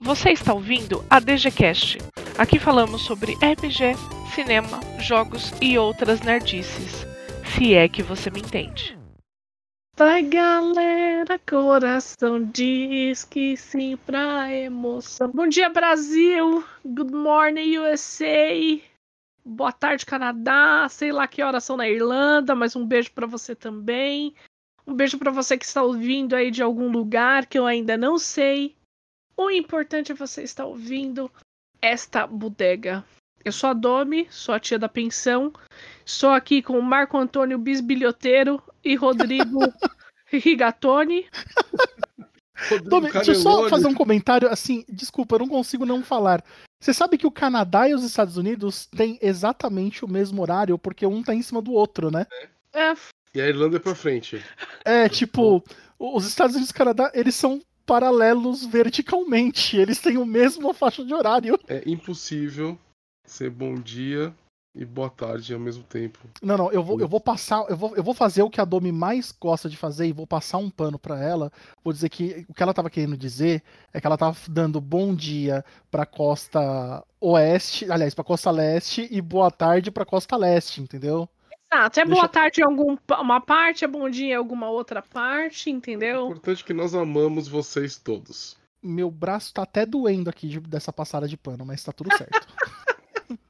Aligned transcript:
Você 0.00 0.30
está 0.30 0.52
ouvindo 0.52 1.02
a 1.08 1.18
DGCast. 1.18 1.96
Aqui 2.36 2.58
falamos 2.58 3.00
sobre 3.00 3.32
RPG, 3.32 3.94
cinema, 4.34 4.78
jogos 5.00 5.54
e 5.60 5.78
outras 5.78 6.20
nerdices. 6.20 7.06
Se 7.54 7.72
é 7.72 7.88
que 7.88 8.02
você 8.02 8.30
me 8.30 8.40
entende. 8.40 8.96
Vai 9.96 10.22
galera, 10.22 11.38
coração 11.38 12.44
diz 12.44 13.24
que 13.24 13.56
sim 13.56 13.96
pra 13.96 14.52
emoção. 14.52 15.30
Bom 15.30 15.48
dia 15.48 15.70
Brasil, 15.70 16.62
good 16.84 17.14
morning 17.14 17.78
USA, 17.78 18.78
boa 19.42 19.72
tarde 19.72 20.04
Canadá, 20.04 20.86
sei 20.90 21.10
lá 21.10 21.26
que 21.26 21.42
horas 21.42 21.64
são 21.64 21.78
na 21.78 21.88
Irlanda, 21.88 22.54
mas 22.54 22.76
um 22.76 22.86
beijo 22.86 23.10
pra 23.12 23.26
você 23.26 23.54
também. 23.54 24.34
Um 24.86 24.92
beijo 24.94 25.16
pra 25.18 25.30
você 25.30 25.56
que 25.56 25.64
está 25.64 25.82
ouvindo 25.82 26.36
aí 26.36 26.50
de 26.50 26.62
algum 26.62 26.90
lugar 26.90 27.46
que 27.46 27.58
eu 27.58 27.64
ainda 27.64 27.96
não 27.96 28.18
sei. 28.18 28.76
O 29.36 29.50
importante 29.50 30.12
é 30.12 30.14
você 30.14 30.42
estar 30.42 30.64
ouvindo 30.64 31.30
esta 31.80 32.26
bodega. 32.26 33.04
Eu 33.44 33.52
sou 33.52 33.70
a 33.70 33.74
Domi, 33.74 34.26
sou 34.30 34.54
a 34.54 34.60
tia 34.60 34.78
da 34.78 34.88
pensão. 34.88 35.52
Estou 36.04 36.30
aqui 36.30 36.62
com 36.62 36.78
o 36.78 36.82
Marco 36.82 37.18
Antônio 37.18 37.58
Bisbilhoteiro 37.58 38.62
e 38.82 38.96
Rodrigo 38.96 39.60
Rigatoni. 40.32 41.26
Domi, 42.84 43.12
deixa 43.12 43.32
eu 43.32 43.34
só 43.36 43.68
fazer 43.68 43.86
um 43.86 43.94
comentário 43.94 44.48
assim. 44.50 44.84
Desculpa, 44.88 45.36
eu 45.36 45.40
não 45.40 45.48
consigo 45.48 45.84
não 45.84 46.02
falar. 46.02 46.42
Você 46.80 46.92
sabe 46.94 47.18
que 47.18 47.26
o 47.26 47.30
Canadá 47.30 47.88
e 47.88 47.94
os 47.94 48.04
Estados 48.04 48.36
Unidos 48.36 48.86
têm 48.86 49.18
exatamente 49.20 50.04
o 50.04 50.08
mesmo 50.08 50.40
horário, 50.42 50.78
porque 50.78 51.06
um 51.06 51.22
tá 51.22 51.34
em 51.34 51.42
cima 51.42 51.60
do 51.60 51.72
outro, 51.72 52.10
né? 52.10 52.26
É, 52.72 52.94
E 53.34 53.40
a 53.40 53.48
Irlanda 53.48 53.76
é 53.76 53.80
pra 53.80 53.94
frente. 53.94 54.42
É, 54.84 55.08
tipo, 55.08 55.62
os 55.98 56.26
Estados 56.26 56.56
Unidos 56.56 56.70
e 56.70 56.74
o 56.74 56.76
Canadá, 56.76 57.10
eles 57.14 57.34
são 57.34 57.60
paralelos 57.86 58.66
verticalmente. 58.66 59.76
Eles 59.76 60.00
têm 60.00 60.18
o 60.18 60.26
mesmo 60.26 60.74
faixa 60.74 61.04
de 61.04 61.14
horário. 61.14 61.58
É 61.68 61.82
impossível 61.86 62.76
ser 63.24 63.48
bom 63.50 63.76
dia 63.76 64.34
e 64.76 64.84
boa 64.84 65.08
tarde 65.08 65.54
ao 65.54 65.60
mesmo 65.60 65.82
tempo. 65.84 66.18
Não, 66.42 66.58
não, 66.58 66.70
eu 66.70 66.82
vou, 66.82 67.00
eu 67.00 67.08
vou 67.08 67.18
passar, 67.18 67.64
eu 67.70 67.76
vou, 67.76 67.96
eu 67.96 68.02
vou 68.02 68.12
fazer 68.12 68.42
o 68.42 68.50
que 68.50 68.60
a 68.60 68.64
Domi 68.64 68.92
mais 68.92 69.32
gosta 69.32 69.70
de 69.70 69.76
fazer 69.76 70.06
e 70.06 70.12
vou 70.12 70.26
passar 70.26 70.58
um 70.58 70.68
pano 70.68 70.98
pra 70.98 71.18
ela. 71.18 71.50
Vou 71.82 71.94
dizer 71.94 72.10
que 72.10 72.44
o 72.46 72.52
que 72.52 72.62
ela 72.62 72.74
tava 72.74 72.90
querendo 72.90 73.16
dizer 73.16 73.62
é 73.92 74.00
que 74.00 74.06
ela 74.06 74.18
tava 74.18 74.36
dando 74.48 74.78
bom 74.78 75.14
dia 75.14 75.64
pra 75.90 76.04
costa 76.04 77.02
oeste, 77.18 77.90
aliás, 77.90 78.14
pra 78.14 78.22
costa 78.22 78.50
leste 78.50 79.08
e 79.10 79.22
boa 79.22 79.50
tarde 79.50 79.90
pra 79.90 80.04
costa 80.04 80.36
leste, 80.36 80.82
entendeu? 80.82 81.26
Exato. 81.72 82.00
É 82.00 82.04
Deixa- 82.04 82.20
boa 82.20 82.28
tarde 82.28 82.60
em 82.60 82.64
alguma 82.64 83.40
parte, 83.40 83.84
é 83.84 83.88
bom 83.88 84.08
dia 84.08 84.32
em 84.32 84.34
alguma 84.34 84.68
outra 84.70 85.02
parte, 85.02 85.68
O 85.70 85.72
entendeu? 85.72 86.26
importante 86.26 86.62
é 86.62 86.66
que 86.66 86.72
nós 86.74 86.94
amamos 86.94 87.48
vocês 87.48 87.96
todos. 87.96 88.56
Meu 88.82 89.10
braço 89.10 89.52
tá 89.52 89.62
até 89.62 89.84
doendo 89.84 90.30
aqui 90.30 90.48
de- 90.48 90.60
dessa 90.60 90.92
passada 90.92 91.26
de 91.26 91.36
pano, 91.36 91.64
mas 91.66 91.82
tá 91.82 91.92
tudo 91.92 92.16
certo. 92.16 92.46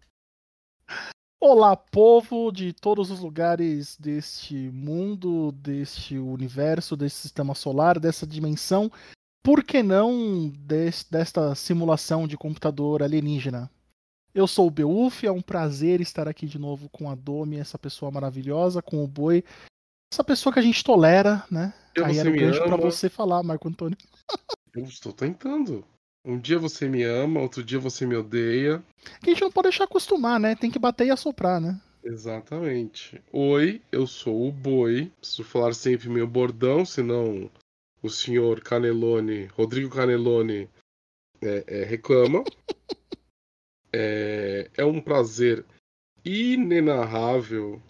Olá, 1.38 1.76
povo 1.76 2.50
de 2.50 2.72
todos 2.72 3.10
os 3.10 3.20
lugares 3.20 3.96
deste 3.98 4.54
mundo, 4.70 5.52
deste 5.52 6.16
universo, 6.18 6.96
desse 6.96 7.16
sistema 7.16 7.54
solar, 7.54 8.00
dessa 8.00 8.26
dimensão. 8.26 8.90
Por 9.44 9.62
que 9.62 9.82
não 9.82 10.48
des- 10.48 11.04
desta 11.08 11.54
simulação 11.54 12.26
de 12.26 12.36
computador 12.36 13.02
alienígena? 13.02 13.70
Eu 14.36 14.46
sou 14.46 14.66
o 14.66 14.70
Beuf, 14.70 15.26
é 15.26 15.32
um 15.32 15.40
prazer 15.40 16.02
estar 16.02 16.28
aqui 16.28 16.46
de 16.46 16.58
novo 16.58 16.90
com 16.90 17.10
a 17.10 17.14
Domi, 17.14 17.56
essa 17.56 17.78
pessoa 17.78 18.10
maravilhosa, 18.10 18.82
com 18.82 19.02
o 19.02 19.08
Boi, 19.08 19.42
essa 20.12 20.22
pessoa 20.22 20.52
que 20.52 20.58
a 20.58 20.62
gente 20.62 20.84
tolera, 20.84 21.42
né? 21.50 21.72
Eu, 21.94 22.04
Aí 22.04 22.18
era 22.18 22.28
me 22.28 22.38
gancho 22.38 22.62
pra 22.62 22.74
ama. 22.74 22.76
você 22.76 23.08
falar, 23.08 23.42
Marco 23.42 23.66
Antônio. 23.66 23.96
Eu 24.76 24.84
estou 24.84 25.10
tentando. 25.10 25.82
Um 26.22 26.38
dia 26.38 26.58
você 26.58 26.86
me 26.86 27.02
ama, 27.02 27.40
outro 27.40 27.64
dia 27.64 27.78
você 27.78 28.04
me 28.04 28.14
odeia. 28.14 28.84
Que 29.22 29.30
a 29.30 29.32
gente 29.32 29.40
não 29.40 29.50
pode 29.50 29.70
deixar 29.70 29.84
acostumar, 29.84 30.38
né? 30.38 30.54
Tem 30.54 30.70
que 30.70 30.78
bater 30.78 31.06
e 31.06 31.10
assoprar, 31.10 31.58
né? 31.58 31.80
Exatamente. 32.04 33.18
Oi, 33.32 33.80
eu 33.90 34.06
sou 34.06 34.46
o 34.46 34.52
Boi. 34.52 35.10
Preciso 35.18 35.44
falar 35.44 35.72
sempre 35.72 36.10
meu 36.10 36.26
bordão, 36.26 36.84
senão 36.84 37.50
o 38.02 38.10
senhor 38.10 38.60
Canelone, 38.60 39.46
Rodrigo 39.46 39.88
Canelone, 39.88 40.68
é, 41.40 41.64
é, 41.66 41.84
reclama. 41.84 42.44
É, 43.98 44.70
é 44.76 44.84
um 44.84 45.00
prazer 45.00 45.64
inenarrável 46.22 47.80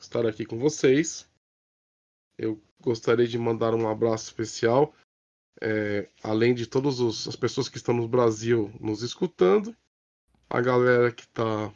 estar 0.00 0.24
aqui 0.24 0.46
com 0.46 0.58
vocês. 0.58 1.28
Eu 2.38 2.58
gostaria 2.80 3.28
de 3.28 3.38
mandar 3.38 3.74
um 3.74 3.86
abraço 3.86 4.24
especial, 4.24 4.94
é, 5.60 6.08
além 6.22 6.54
de 6.54 6.66
todas 6.66 7.00
as 7.00 7.36
pessoas 7.36 7.68
que 7.68 7.76
estão 7.76 7.94
no 7.94 8.08
Brasil 8.08 8.72
nos 8.80 9.02
escutando, 9.02 9.76
a 10.48 10.58
galera 10.62 11.12
que 11.12 11.22
está 11.22 11.70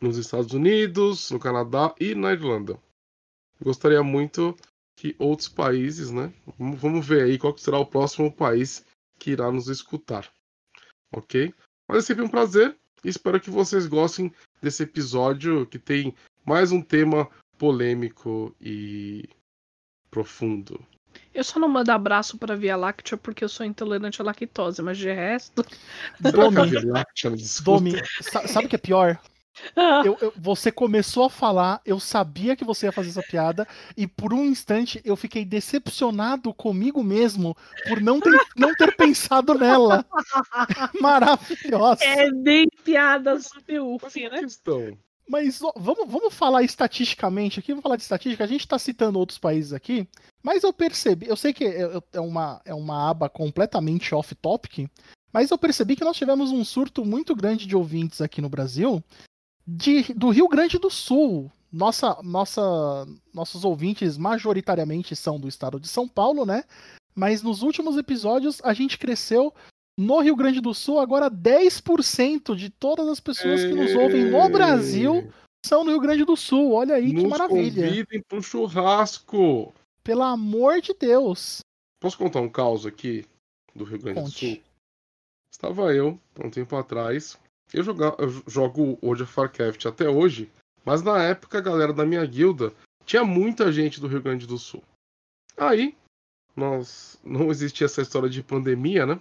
nos 0.00 0.16
Estados 0.16 0.54
Unidos, 0.54 1.32
no 1.32 1.40
Canadá 1.40 1.92
e 1.98 2.14
na 2.14 2.32
Irlanda. 2.32 2.80
Gostaria 3.60 4.02
muito 4.02 4.56
que 4.96 5.16
outros 5.18 5.48
países, 5.48 6.12
né? 6.12 6.32
Vamos, 6.56 7.04
ver 7.04 7.24
aí 7.24 7.36
qual 7.36 7.56
será 7.58 7.78
o 7.78 7.86
próximo 7.86 8.32
país 8.32 8.86
que 9.18 9.32
irá 9.32 9.50
nos 9.50 9.66
escutar. 9.66 10.32
Ok? 11.12 11.52
Mas 11.90 12.04
é 12.04 12.06
sempre 12.06 12.22
um 12.24 12.28
prazer 12.28 12.76
e 13.04 13.08
espero 13.08 13.40
que 13.40 13.50
vocês 13.50 13.86
gostem 13.88 14.32
desse 14.62 14.84
episódio 14.84 15.66
que 15.66 15.76
tem 15.78 16.14
mais 16.46 16.70
um 16.70 16.80
tema 16.80 17.28
polêmico 17.58 18.54
e 18.60 19.28
profundo. 20.08 20.80
Eu 21.34 21.42
só 21.42 21.58
não 21.58 21.68
mando 21.68 21.90
abraço 21.90 22.38
pra 22.38 22.54
Via 22.54 22.76
Láctea 22.76 23.16
porque 23.16 23.42
eu 23.42 23.48
sou 23.48 23.66
intolerante 23.66 24.20
à 24.22 24.24
lactose, 24.24 24.80
mas 24.82 24.98
de 24.98 25.12
resto. 25.12 25.64
Domi, 26.20 26.70
Láctea? 26.86 27.32
Domi, 27.64 27.92
sa- 28.20 28.46
sabe 28.46 28.66
o 28.66 28.68
que 28.68 28.76
é 28.76 28.78
pior? 28.78 29.20
Eu- 30.04 30.16
eu- 30.20 30.32
você 30.36 30.70
começou 30.72 31.24
a 31.24 31.30
falar, 31.30 31.80
eu 31.84 32.00
sabia 32.00 32.56
que 32.56 32.64
você 32.64 32.86
ia 32.86 32.92
fazer 32.92 33.10
essa 33.10 33.22
piada, 33.22 33.66
e 33.96 34.06
por 34.06 34.32
um 34.32 34.44
instante 34.44 35.00
eu 35.04 35.16
fiquei 35.16 35.44
decepcionado 35.44 36.52
comigo 36.54 37.02
mesmo 37.02 37.56
por 37.88 38.00
não 38.00 38.20
ter, 38.20 38.38
não 38.56 38.74
ter 38.74 38.96
pensado 38.96 39.54
nela. 39.54 40.04
Maravilhosa. 41.00 42.04
É 42.04 42.30
bem 42.32 42.68
piada 42.84 43.38
sobre 43.40 43.80
UF, 43.80 44.20
uma 44.20 44.30
né? 44.30 44.40
Mas 45.28 45.62
ó, 45.62 45.72
vamos, 45.76 46.10
vamos 46.10 46.34
falar 46.34 46.62
estatisticamente 46.64 47.60
aqui, 47.60 47.70
vamos 47.72 47.84
falar 47.84 47.96
de 47.96 48.02
estatística. 48.02 48.42
A 48.42 48.48
gente 48.48 48.62
está 48.62 48.78
citando 48.78 49.18
outros 49.18 49.38
países 49.38 49.72
aqui, 49.72 50.08
mas 50.42 50.64
eu 50.64 50.72
percebi, 50.72 51.28
eu 51.28 51.36
sei 51.36 51.52
que 51.52 51.64
é, 51.64 52.00
é 52.14 52.20
uma, 52.20 52.60
é 52.64 52.74
uma 52.74 53.08
aba 53.08 53.28
completamente 53.28 54.12
off-topic, 54.12 54.88
mas 55.32 55.50
eu 55.52 55.56
percebi 55.56 55.94
que 55.94 56.02
nós 56.02 56.16
tivemos 56.16 56.50
um 56.50 56.64
surto 56.64 57.04
muito 57.04 57.36
grande 57.36 57.64
de 57.64 57.76
ouvintes 57.76 58.20
aqui 58.20 58.40
no 58.40 58.48
Brasil 58.48 59.02
de, 59.76 60.12
do 60.14 60.30
Rio 60.30 60.48
Grande 60.48 60.78
do 60.78 60.90
Sul. 60.90 61.50
Nossa, 61.72 62.18
nossa, 62.22 62.60
nossos 63.32 63.64
ouvintes 63.64 64.18
majoritariamente 64.18 65.14
são 65.14 65.38
do 65.38 65.46
estado 65.46 65.78
de 65.78 65.86
São 65.86 66.08
Paulo, 66.08 66.44
né? 66.44 66.64
Mas 67.14 67.42
nos 67.42 67.62
últimos 67.62 67.96
episódios 67.96 68.60
a 68.64 68.72
gente 68.72 68.98
cresceu 68.98 69.54
no 69.96 70.20
Rio 70.20 70.34
Grande 70.34 70.60
do 70.60 70.74
Sul, 70.74 70.98
agora 70.98 71.30
10% 71.30 72.56
de 72.56 72.70
todas 72.70 73.06
as 73.08 73.20
pessoas 73.20 73.62
que 73.62 73.72
nos 73.72 73.94
ouvem 73.94 74.30
no 74.30 74.48
Brasil 74.48 75.30
são 75.64 75.84
no 75.84 75.90
Rio 75.90 76.00
Grande 76.00 76.24
do 76.24 76.36
Sul. 76.36 76.72
Olha 76.72 76.96
aí 76.96 77.10
que 77.10 77.22
Nos 77.22 77.30
maravilha. 77.30 77.86
convidem 77.86 78.22
para 78.26 78.38
um 78.38 78.42
churrasco. 78.42 79.72
Pelo 80.02 80.22
amor 80.22 80.80
de 80.80 80.94
Deus. 80.94 81.60
Posso 82.00 82.16
contar 82.16 82.40
um 82.40 82.48
caos 82.48 82.86
aqui 82.86 83.26
do 83.74 83.84
Rio 83.84 84.00
Grande 84.00 84.20
Conte. 84.22 84.46
do 84.46 84.54
Sul? 84.56 84.64
Estava 85.52 85.94
eu, 85.94 86.18
há 86.38 86.46
um 86.46 86.50
tempo 86.50 86.74
atrás. 86.76 87.38
Eu, 87.72 87.82
joga, 87.82 88.16
eu 88.18 88.30
jogo 88.46 88.98
World 89.02 89.22
of 89.22 89.32
Warcraft 89.38 89.86
até 89.86 90.08
hoje, 90.08 90.50
mas 90.84 91.02
na 91.02 91.22
época 91.22 91.58
a 91.58 91.62
galera 91.62 91.92
da 91.92 92.04
minha 92.04 92.24
guilda 92.26 92.72
tinha 93.04 93.24
muita 93.24 93.72
gente 93.72 94.00
do 94.00 94.08
Rio 94.08 94.22
Grande 94.22 94.46
do 94.46 94.58
Sul. 94.58 94.82
Aí, 95.56 95.96
nós 96.56 97.18
não 97.24 97.50
existia 97.50 97.84
essa 97.86 98.02
história 98.02 98.28
de 98.28 98.42
pandemia, 98.42 99.06
né? 99.06 99.20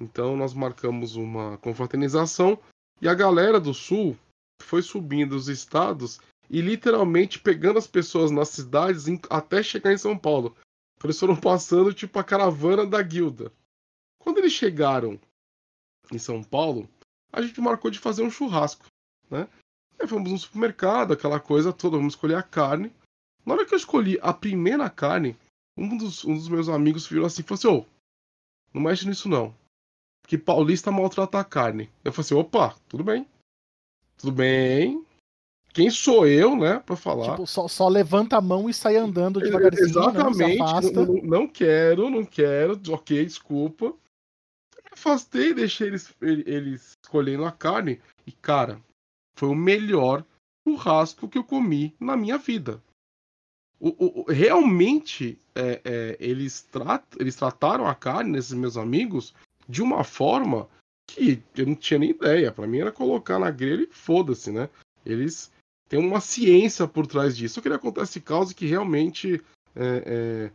Então 0.00 0.36
nós 0.36 0.54
marcamos 0.54 1.16
uma 1.16 1.58
confraternização 1.58 2.58
e 3.00 3.08
a 3.08 3.14
galera 3.14 3.60
do 3.60 3.74
Sul 3.74 4.16
foi 4.62 4.80
subindo 4.80 5.34
os 5.34 5.48
estados 5.48 6.20
e 6.48 6.60
literalmente 6.60 7.38
pegando 7.38 7.78
as 7.78 7.86
pessoas 7.86 8.30
nas 8.30 8.48
cidades 8.48 9.06
em- 9.08 9.20
até 9.28 9.62
chegar 9.62 9.92
em 9.92 9.98
São 9.98 10.16
Paulo. 10.16 10.56
Então 10.96 11.08
eles 11.08 11.18
foram 11.20 11.36
passando 11.40 11.92
tipo 11.92 12.18
a 12.18 12.24
caravana 12.24 12.86
da 12.86 13.02
guilda. 13.02 13.52
Quando 14.18 14.38
eles 14.38 14.52
chegaram 14.52 15.20
em 16.10 16.18
São 16.18 16.42
Paulo, 16.42 16.88
a 17.32 17.40
gente 17.40 17.60
marcou 17.60 17.90
de 17.90 17.98
fazer 17.98 18.22
um 18.22 18.30
churrasco, 18.30 18.84
né? 19.30 19.48
Aí 19.98 20.06
fomos 20.06 20.30
no 20.30 20.38
supermercado, 20.38 21.12
aquela 21.12 21.40
coisa 21.40 21.72
toda, 21.72 21.96
vamos 21.96 22.14
escolher 22.14 22.34
a 22.34 22.42
carne. 22.42 22.92
Na 23.44 23.54
hora 23.54 23.64
que 23.64 23.74
eu 23.74 23.78
escolhi 23.78 24.18
a 24.20 24.32
primeira 24.32 24.88
carne, 24.90 25.36
um 25.76 25.96
dos, 25.96 26.24
um 26.24 26.34
dos 26.34 26.48
meus 26.48 26.68
amigos 26.68 27.06
virou 27.06 27.26
assim 27.26 27.42
e 27.42 27.44
falou 27.44 27.58
assim: 27.58 27.68
Ô, 27.68 27.92
não 28.74 28.82
mexe 28.82 29.06
nisso 29.06 29.28
não. 29.28 29.54
Que 30.26 30.38
paulista 30.38 30.90
maltrata 30.90 31.38
a 31.38 31.44
carne. 31.44 31.90
Eu 32.04 32.12
falei 32.12 32.26
assim: 32.26 32.34
opa, 32.34 32.74
tudo 32.88 33.02
bem. 33.02 33.26
Tudo 34.16 34.32
bem. 34.32 35.04
Quem 35.72 35.90
sou 35.90 36.26
eu, 36.26 36.54
né, 36.54 36.80
pra 36.80 36.96
falar? 36.96 37.30
Tipo, 37.30 37.46
só, 37.46 37.66
só 37.66 37.88
levanta 37.88 38.36
a 38.36 38.40
mão 38.42 38.68
e 38.68 38.74
sai 38.74 38.96
andando 38.96 39.40
devagarzinho, 39.40 39.86
né? 39.86 39.90
Exatamente. 39.90 40.60
afasta. 40.60 41.06
Não, 41.06 41.14
não 41.22 41.48
quero, 41.48 42.10
não 42.10 42.24
quero. 42.24 42.78
Ok, 42.90 43.24
desculpa. 43.24 43.94
Afastei, 44.92 45.54
deixei 45.54 45.88
eles, 45.88 46.14
eles 46.20 46.96
escolhendo 47.02 47.44
a 47.44 47.52
carne. 47.52 48.00
E, 48.26 48.32
cara, 48.32 48.80
foi 49.34 49.48
o 49.48 49.54
melhor 49.54 50.24
churrasco 50.66 51.28
que 51.28 51.38
eu 51.38 51.44
comi 51.44 51.94
na 51.98 52.16
minha 52.16 52.38
vida. 52.38 52.82
O, 53.80 54.20
o, 54.20 54.30
realmente, 54.30 55.38
é, 55.54 55.80
é, 55.84 56.16
eles, 56.20 56.62
trat, 56.62 57.02
eles 57.18 57.34
trataram 57.34 57.86
a 57.86 57.94
carne, 57.94 58.30
nesses 58.30 58.52
meus 58.52 58.76
amigos, 58.76 59.34
de 59.68 59.82
uma 59.82 60.04
forma 60.04 60.68
que 61.06 61.42
eu 61.56 61.66
não 61.66 61.74
tinha 61.74 61.98
nem 61.98 62.10
ideia. 62.10 62.52
Para 62.52 62.66
mim 62.66 62.78
era 62.78 62.92
colocar 62.92 63.38
na 63.38 63.50
grelha 63.50 63.82
e 63.82 63.92
foda-se, 63.92 64.52
né? 64.52 64.68
Eles 65.04 65.50
têm 65.88 65.98
uma 65.98 66.20
ciência 66.20 66.86
por 66.86 67.06
trás 67.06 67.36
disso. 67.36 67.58
Eu 67.58 67.62
queria 67.62 67.78
contar 67.78 68.02
esse 68.02 68.20
caso 68.20 68.54
que 68.54 68.66
realmente 68.66 69.42
é, 69.74 70.02
é, 70.06 70.50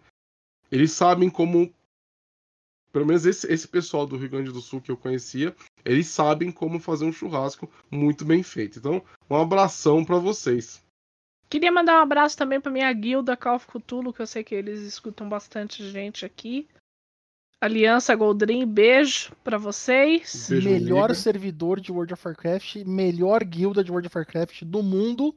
eles 0.72 0.92
sabem 0.92 1.30
como 1.30 1.72
pelo 2.98 3.06
menos 3.06 3.28
esse, 3.28 3.46
esse 3.54 3.68
pessoal 3.68 4.08
do 4.08 4.18
Rio 4.18 4.28
Grande 4.28 4.52
do 4.52 4.60
Sul 4.60 4.82
que 4.82 4.90
eu 4.90 4.98
conhecia, 4.98 5.56
eles 5.86 6.08
sabem 6.08 6.52
como 6.52 6.80
fazer 6.80 7.06
um 7.06 7.14
churrasco 7.14 7.70
muito 7.92 8.26
bem 8.26 8.42
feito. 8.42 8.80
Então, 8.80 9.04
um 9.30 9.36
abração 9.36 10.04
para 10.04 10.18
vocês. 10.18 10.84
Queria 11.48 11.72
mandar 11.72 12.00
um 12.00 12.02
abraço 12.02 12.36
também 12.36 12.60
para 12.60 12.72
minha 12.72 12.92
guilda 12.92 13.38
Call 13.38 13.58
of 13.58 13.68
Cthulhu, 13.68 14.12
que 14.12 14.20
eu 14.20 14.26
sei 14.26 14.44
que 14.44 14.56
eles 14.56 14.80
escutam 14.82 15.30
bastante 15.30 15.88
gente 15.88 16.26
aqui. 16.26 16.68
Aliança 17.62 18.16
Goldrin, 18.16 18.66
beijo 18.66 19.32
para 19.44 19.60
vocês. 19.60 20.48
Beijo, 20.50 20.68
melhor 20.68 21.12
amiga. 21.12 21.14
servidor 21.14 21.80
de 21.80 21.92
World 21.92 22.16
of 22.16 22.28
Warcraft, 22.28 22.78
melhor 22.78 23.44
guilda 23.44 23.84
de 23.84 23.92
World 23.92 24.08
of 24.08 24.18
Warcraft 24.18 24.64
do 24.64 24.82
mundo. 24.82 25.36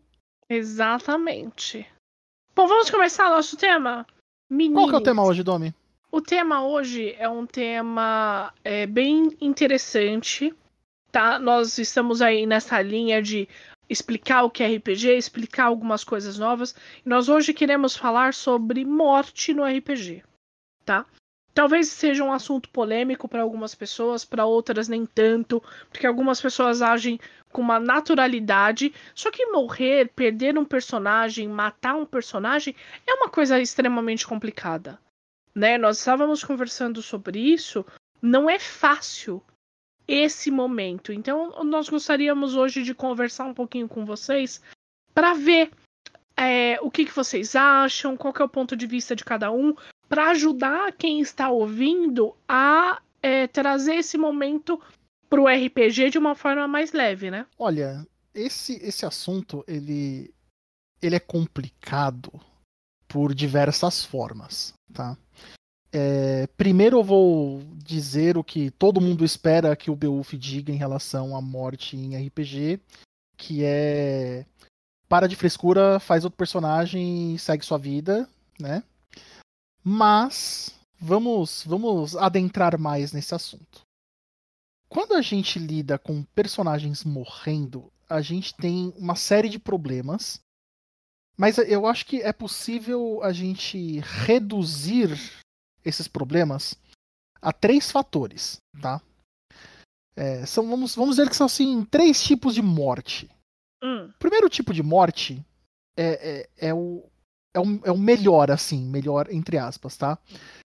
Exatamente. 0.48 1.86
Bom, 2.56 2.66
vamos 2.66 2.88
começar 2.88 3.28
nosso 3.28 3.54
tema? 3.58 4.06
Meninas. 4.48 4.82
Qual 4.82 4.88
que 4.88 4.94
é 4.94 4.98
o 4.98 5.02
tema 5.02 5.22
hoje, 5.22 5.42
Domi? 5.42 5.74
O 6.12 6.20
tema 6.20 6.66
hoje 6.66 7.14
é 7.20 7.28
um 7.28 7.46
tema 7.46 8.52
é, 8.64 8.84
bem 8.84 9.28
interessante, 9.40 10.52
tá? 11.12 11.38
Nós 11.38 11.78
estamos 11.78 12.20
aí 12.20 12.46
nessa 12.46 12.82
linha 12.82 13.22
de 13.22 13.48
explicar 13.88 14.42
o 14.42 14.50
que 14.50 14.64
é 14.64 14.76
RPG, 14.76 15.16
explicar 15.16 15.66
algumas 15.66 16.02
coisas 16.02 16.36
novas. 16.36 16.74
E 17.06 17.08
nós 17.08 17.28
hoje 17.28 17.54
queremos 17.54 17.94
falar 17.94 18.34
sobre 18.34 18.84
morte 18.84 19.54
no 19.54 19.64
RPG, 19.64 20.24
tá? 20.84 21.06
Talvez 21.54 21.86
seja 21.86 22.24
um 22.24 22.32
assunto 22.32 22.68
polêmico 22.70 23.28
para 23.28 23.42
algumas 23.42 23.76
pessoas, 23.76 24.24
para 24.24 24.44
outras 24.44 24.88
nem 24.88 25.06
tanto, 25.06 25.62
porque 25.90 26.08
algumas 26.08 26.40
pessoas 26.40 26.82
agem 26.82 27.20
com 27.52 27.62
uma 27.62 27.78
naturalidade. 27.78 28.92
Só 29.14 29.30
que 29.30 29.46
morrer, 29.46 30.10
perder 30.12 30.58
um 30.58 30.64
personagem, 30.64 31.46
matar 31.46 31.94
um 31.94 32.04
personagem 32.04 32.74
é 33.06 33.14
uma 33.14 33.28
coisa 33.28 33.60
extremamente 33.60 34.26
complicada 34.26 34.98
né? 35.60 35.76
Nós 35.76 35.98
estávamos 35.98 36.42
conversando 36.42 37.02
sobre 37.02 37.38
isso. 37.38 37.84
Não 38.20 38.48
é 38.48 38.58
fácil 38.58 39.42
esse 40.08 40.50
momento. 40.50 41.12
Então, 41.12 41.62
nós 41.62 41.88
gostaríamos 41.88 42.56
hoje 42.56 42.82
de 42.82 42.94
conversar 42.94 43.44
um 43.44 43.54
pouquinho 43.54 43.86
com 43.86 44.04
vocês 44.06 44.60
para 45.14 45.34
ver 45.34 45.70
é, 46.36 46.78
o 46.80 46.90
que, 46.90 47.04
que 47.04 47.14
vocês 47.14 47.54
acham, 47.54 48.16
qual 48.16 48.32
é 48.40 48.42
o 48.42 48.48
ponto 48.48 48.74
de 48.74 48.86
vista 48.86 49.14
de 49.14 49.22
cada 49.22 49.52
um, 49.52 49.74
para 50.08 50.30
ajudar 50.30 50.92
quem 50.92 51.20
está 51.20 51.50
ouvindo 51.50 52.34
a 52.48 53.00
é, 53.22 53.46
trazer 53.46 53.96
esse 53.96 54.16
momento 54.16 54.80
para 55.28 55.40
o 55.40 55.46
RPG 55.46 56.10
de 56.10 56.18
uma 56.18 56.34
forma 56.34 56.66
mais 56.66 56.92
leve, 56.92 57.30
né? 57.30 57.46
Olha, 57.58 58.04
esse, 58.34 58.74
esse 58.82 59.04
assunto 59.04 59.62
ele, 59.68 60.32
ele 61.02 61.16
é 61.16 61.20
complicado 61.20 62.32
por 63.10 63.34
diversas 63.34 64.04
formas, 64.04 64.72
tá? 64.94 65.18
É, 65.92 66.46
primeiro 66.56 66.98
eu 66.98 67.04
vou 67.04 67.60
dizer 67.74 68.38
o 68.38 68.44
que 68.44 68.70
todo 68.70 69.00
mundo 69.00 69.24
espera 69.24 69.74
que 69.74 69.90
o 69.90 69.96
Beowulf 69.96 70.34
diga 70.34 70.72
em 70.72 70.76
relação 70.76 71.36
à 71.36 71.42
morte 71.42 71.96
em 71.96 72.16
RPG, 72.28 72.80
que 73.36 73.64
é 73.64 74.46
para 75.08 75.26
de 75.26 75.34
frescura, 75.34 75.98
faz 75.98 76.22
outro 76.22 76.36
personagem 76.36 77.34
e 77.34 77.38
segue 77.38 77.66
sua 77.66 77.78
vida, 77.78 78.28
né? 78.60 78.84
Mas 79.82 80.72
vamos 81.00 81.64
vamos 81.66 82.16
adentrar 82.16 82.78
mais 82.78 83.12
nesse 83.12 83.34
assunto. 83.34 83.80
Quando 84.88 85.14
a 85.14 85.22
gente 85.22 85.58
lida 85.58 85.98
com 85.98 86.22
personagens 86.22 87.02
morrendo, 87.02 87.92
a 88.08 88.20
gente 88.20 88.54
tem 88.54 88.94
uma 88.96 89.16
série 89.16 89.48
de 89.48 89.58
problemas 89.58 90.40
mas 91.40 91.56
eu 91.56 91.86
acho 91.86 92.04
que 92.04 92.20
é 92.20 92.34
possível 92.34 93.22
a 93.22 93.32
gente 93.32 93.98
reduzir 94.00 95.08
esses 95.82 96.06
problemas 96.06 96.78
a 97.40 97.50
três 97.50 97.90
fatores, 97.90 98.58
tá? 98.78 99.00
É, 100.14 100.44
são, 100.44 100.68
vamos, 100.68 100.94
vamos 100.94 101.16
dizer 101.16 101.30
que 101.30 101.34
são 101.34 101.46
assim, 101.46 101.82
três 101.86 102.22
tipos 102.22 102.54
de 102.54 102.60
morte. 102.60 103.26
Hum. 103.82 104.04
O 104.04 104.18
primeiro 104.18 104.50
tipo 104.50 104.74
de 104.74 104.82
morte 104.82 105.42
é, 105.96 106.42
é, 106.58 106.68
é, 106.68 106.74
o, 106.74 107.08
é, 107.54 107.58
o, 107.58 107.80
é 107.84 107.90
o 107.90 107.96
melhor, 107.96 108.50
assim, 108.50 108.84
melhor 108.84 109.32
entre 109.32 109.56
aspas, 109.56 109.96
tá? 109.96 110.18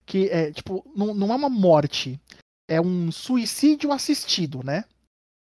Que 0.06 0.30
é, 0.30 0.54
tipo, 0.54 0.90
não, 0.96 1.14
não 1.14 1.34
é 1.34 1.36
uma 1.36 1.50
morte, 1.50 2.18
é 2.70 2.80
um 2.80 3.12
suicídio 3.12 3.92
assistido, 3.92 4.64
né? 4.64 4.86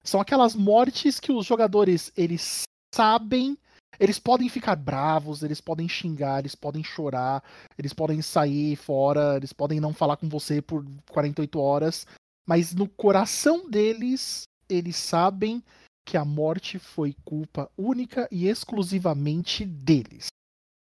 São 0.06 0.22
aquelas 0.22 0.56
mortes 0.56 1.20
que 1.20 1.34
os 1.34 1.46
jogadores, 1.46 2.14
eles 2.16 2.62
sabem 2.96 3.58
eles 4.02 4.18
podem 4.18 4.50
ficar 4.50 4.76
bravos, 4.76 5.44
eles 5.44 5.62
podem 5.62 5.88
xingar, 5.88 6.40
eles 6.40 6.56
podem 6.56 6.84
chorar, 6.84 7.44
eles 7.78 7.94
podem 7.94 8.20
sair 8.20 8.76
fora, 8.76 9.36
eles 9.38 9.54
podem 9.54 9.80
não 9.80 9.94
falar 9.94 10.18
com 10.18 10.28
você 10.28 10.60
por 10.60 10.84
48 11.12 11.60
horas, 11.60 12.08
mas 12.44 12.74
no 12.74 12.90
coração 12.90 13.70
deles, 13.70 14.42
eles 14.68 14.96
sabem 14.96 15.64
que 16.04 16.18
a 16.18 16.26
morte 16.26 16.80
foi 16.80 17.16
culpa 17.24 17.70
única 17.78 18.28
e 18.32 18.48
exclusivamente 18.48 19.64
deles. 19.64 20.30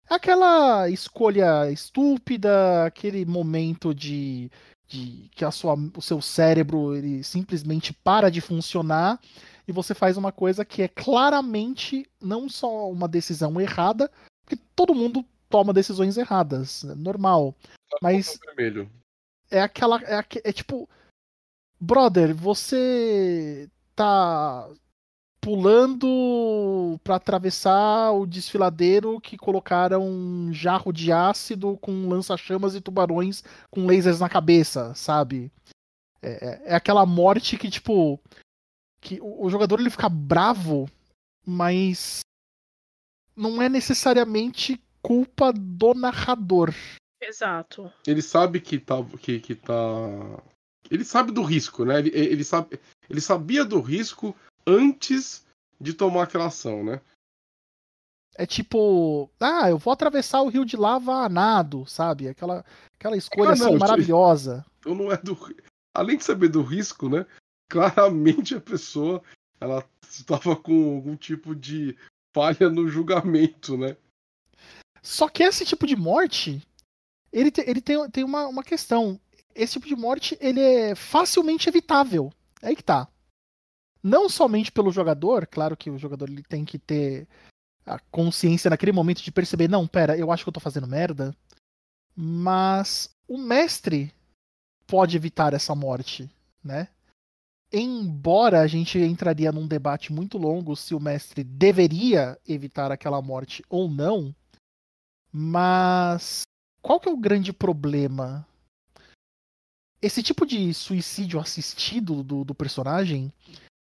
Aquela 0.09 0.89
escolha 0.89 1.69
estúpida, 1.69 2.85
aquele 2.87 3.25
momento 3.25 3.93
de, 3.93 4.49
de 4.91 5.31
que 5.37 5.45
a 5.45 5.53
sua, 5.53 5.75
o 5.97 6.03
seu 6.03 6.21
cérebro 6.21 6.97
ele 6.97 7.23
simplesmente 7.23 7.93
para 7.93 8.29
de 8.29 8.41
funcionar 8.41 9.21
e 9.67 9.73
você 9.73 9.95
faz 9.95 10.17
uma 10.17 10.33
coisa 10.33 10.65
que 10.65 10.83
é 10.83 10.89
claramente 10.89 12.11
não 12.21 12.49
só 12.49 12.91
uma 12.91 13.07
decisão 13.07 13.61
errada, 13.61 14.11
porque 14.45 14.61
todo 14.75 14.95
mundo 14.95 15.25
toma 15.49 15.73
decisões 15.73 16.17
erradas, 16.17 16.85
é 16.85 16.95
normal. 16.97 17.55
Tá 17.89 17.99
mas 18.03 18.39
é 19.49 19.63
aquela 19.63 20.01
é, 20.03 20.25
é 20.45 20.53
tipo, 20.53 20.89
brother, 21.81 22.35
você 22.35 23.71
tá 23.95 24.69
pulando 25.41 27.01
para 27.03 27.17
atravessar 27.17 28.13
o 28.13 28.27
desfiladeiro 28.27 29.21
que 29.21 29.39
colocaram 29.39 30.07
um 30.07 30.53
jarro 30.53 30.93
de 30.93 31.11
ácido 31.11 31.79
com 31.79 32.09
lança-chamas 32.09 32.75
e 32.75 32.81
tubarões 32.81 33.43
com 33.71 33.87
lasers 33.87 34.21
na 34.21 34.29
cabeça, 34.29 34.95
sabe? 34.95 35.51
É, 36.21 36.31
é, 36.31 36.73
é 36.73 36.75
aquela 36.75 37.07
morte 37.07 37.57
que, 37.57 37.71
tipo, 37.71 38.21
que 39.01 39.19
o, 39.21 39.47
o 39.47 39.51
jogador 39.51 39.81
ele 39.81 39.91
fica 39.91 40.09
bravo, 40.09 40.89
mas 41.47 42.21
não 43.35 43.63
é 43.63 43.69
necessariamente 43.69 44.79
culpa 45.03 45.53
do 45.53 45.95
narrador. 45.95 46.75
Exato. 47.23 47.91
Ele 48.07 48.21
sabe 48.21 48.61
que 48.61 48.79
tá. 48.79 48.97
Que, 49.21 49.41
que 49.41 49.55
tá... 49.55 49.75
Ele 50.91 51.05
sabe 51.05 51.33
do 51.33 51.43
risco, 51.43 51.85
né? 51.85 52.01
Ele, 52.01 52.11
ele, 52.11 52.45
sabe, 52.45 52.79
ele 53.09 53.21
sabia 53.21 53.65
do 53.65 53.81
risco 53.81 54.35
antes 54.67 55.45
de 55.81 55.95
tomar 55.95 56.25
aquela 56.25 56.47
ação, 56.47 56.85
né? 56.85 57.01
É 58.37 58.47
tipo, 58.47 59.29
ah, 59.41 59.69
eu 59.69 59.77
vou 59.77 59.93
atravessar 59.93 60.41
o 60.41 60.49
rio 60.49 60.65
de 60.65 60.77
lava 60.77 61.25
a 61.25 61.29
nado, 61.29 61.85
sabe? 61.87 62.29
Aquela, 62.29 62.65
aquela 62.95 63.17
escolha 63.17 63.53
ah, 63.53 63.57
não, 63.57 63.69
assim, 63.69 63.79
maravilhosa. 63.79 64.65
Então 64.81 64.95
não 64.95 65.13
é 65.13 65.17
do. 65.19 65.37
Além 65.95 66.17
de 66.17 66.25
saber 66.25 66.49
do 66.49 66.63
risco, 66.63 67.07
né? 67.07 67.27
claramente 67.71 68.57
a 68.57 68.61
pessoa 68.61 69.23
ela 69.61 69.89
estava 70.03 70.57
com 70.57 70.97
algum 70.97 71.17
tipo 71.17 71.55
de 71.55 71.97
falha 72.35 72.69
no 72.69 72.89
julgamento, 72.89 73.79
né? 73.79 73.97
Só 75.01 75.29
que 75.29 75.45
esse 75.45 75.65
tipo 75.65 75.87
de 75.87 75.97
morte, 75.97 76.61
ele, 77.33 77.51
te, 77.51 77.63
ele 77.63 77.81
tem, 77.81 78.11
tem 78.11 78.25
uma, 78.25 78.47
uma 78.49 78.65
questão. 78.65 79.19
Esse 79.55 79.75
tipo 79.75 79.87
de 79.87 79.97
morte, 79.97 80.37
ele 80.41 80.61
é 80.61 80.95
facilmente 80.95 81.69
evitável. 81.69 82.33
É 82.61 82.69
aí 82.69 82.77
que 82.77 82.83
tá. 82.83 83.09
Não 84.03 84.29
somente 84.29 84.73
pelo 84.73 84.91
jogador, 84.91 85.47
claro 85.47 85.77
que 85.77 85.91
o 85.91 85.99
jogador 85.99 86.29
ele 86.29 86.43
tem 86.43 86.65
que 86.65 86.79
ter 86.79 87.29
a 87.85 87.99
consciência 88.11 88.71
naquele 88.71 88.93
momento 88.93 89.23
de 89.23 89.33
perceber, 89.33 89.69
não, 89.69 89.87
pera, 89.87 90.17
eu 90.17 90.31
acho 90.31 90.45
que 90.45 90.49
eu 90.49 90.53
tô 90.53 90.61
fazendo 90.61 90.87
merda. 90.87 91.35
Mas 92.15 93.11
o 93.29 93.39
mestre 93.39 94.13
pode 94.87 95.17
evitar 95.17 95.55
essa 95.55 95.75
morte, 95.75 96.31
né? 96.63 96.89
embora 97.73 98.63
a 98.63 98.67
gente 98.67 98.99
entraria 98.99 99.53
num 99.53 99.65
debate 99.65 100.13
muito 100.13 100.37
longo 100.37 100.75
se 100.75 100.93
o 100.93 100.99
mestre 100.99 101.45
deveria 101.45 102.37
evitar 102.45 102.91
aquela 102.91 103.23
morte 103.23 103.63
ou 103.69 103.89
não, 103.89 104.35
mas 105.33 106.43
qual 106.83 106.99
que 106.99 107.09
é 107.09 107.13
o 107.13 107.17
grande 107.17 107.53
problema? 107.53 108.45
esse 110.03 110.23
tipo 110.23 110.47
de 110.47 110.73
suicídio 110.73 111.39
assistido 111.39 112.23
do, 112.23 112.45
do 112.45 112.55
personagem, 112.55 113.33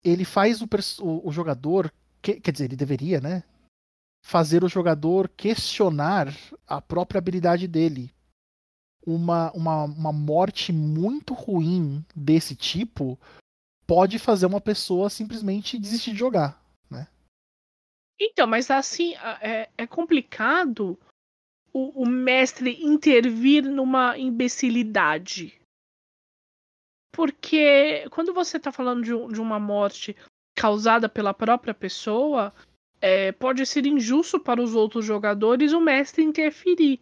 ele 0.07 0.25
faz 0.25 0.63
o, 0.63 0.69
o, 1.01 1.29
o 1.29 1.33
jogador, 1.33 1.93
que, 2.23 2.41
quer 2.41 2.53
dizer, 2.53 2.67
ele 2.67 2.77
deveria, 2.77 3.21
né? 3.21 3.43
Fazer 4.25 4.65
o 4.65 4.69
jogador 4.69 5.29
questionar 5.29 6.29
a 6.67 6.81
própria 6.81 7.19
habilidade 7.19 7.67
dele. 7.67 8.13
Uma, 9.05 9.53
uma, 9.53 9.85
uma 9.85 10.13
morte 10.13 10.73
muito 10.73 11.33
ruim 11.33 12.05
desse 12.15 12.57
tipo 12.57 13.19
pode 13.87 14.19
fazer 14.19 14.47
uma 14.47 14.61
pessoa 14.61 15.09
simplesmente 15.09 15.79
desistir 15.79 16.13
de 16.13 16.19
jogar, 16.19 16.61
né? 16.91 17.07
Então, 18.21 18.47
mas 18.47 18.71
assim, 18.71 19.15
é, 19.41 19.69
é 19.79 19.87
complicado 19.87 20.99
o, 21.73 22.03
o 22.03 22.07
mestre 22.07 22.85
intervir 22.85 23.65
numa 23.65 24.19
imbecilidade. 24.19 25.61
Porque 27.16 28.06
quando 28.11 28.35
você 28.35 28.58
está 28.58 28.70
falando 28.70 29.02
de, 29.02 29.32
de, 29.32 29.40
uma 29.40 29.58
morte 29.58 30.14
causada 30.54 31.08
pela 31.08 31.32
própria 31.32 31.73
pessoa, 31.73 32.52
é, 33.00 33.32
pode 33.32 33.64
ser 33.64 33.87
injusto 33.87 34.38
para 34.38 34.62
os 34.62 34.75
outros 34.75 35.02
jogadores 35.02 35.73
o 35.73 35.80
mestre 35.80 36.23
interferir. 36.23 37.00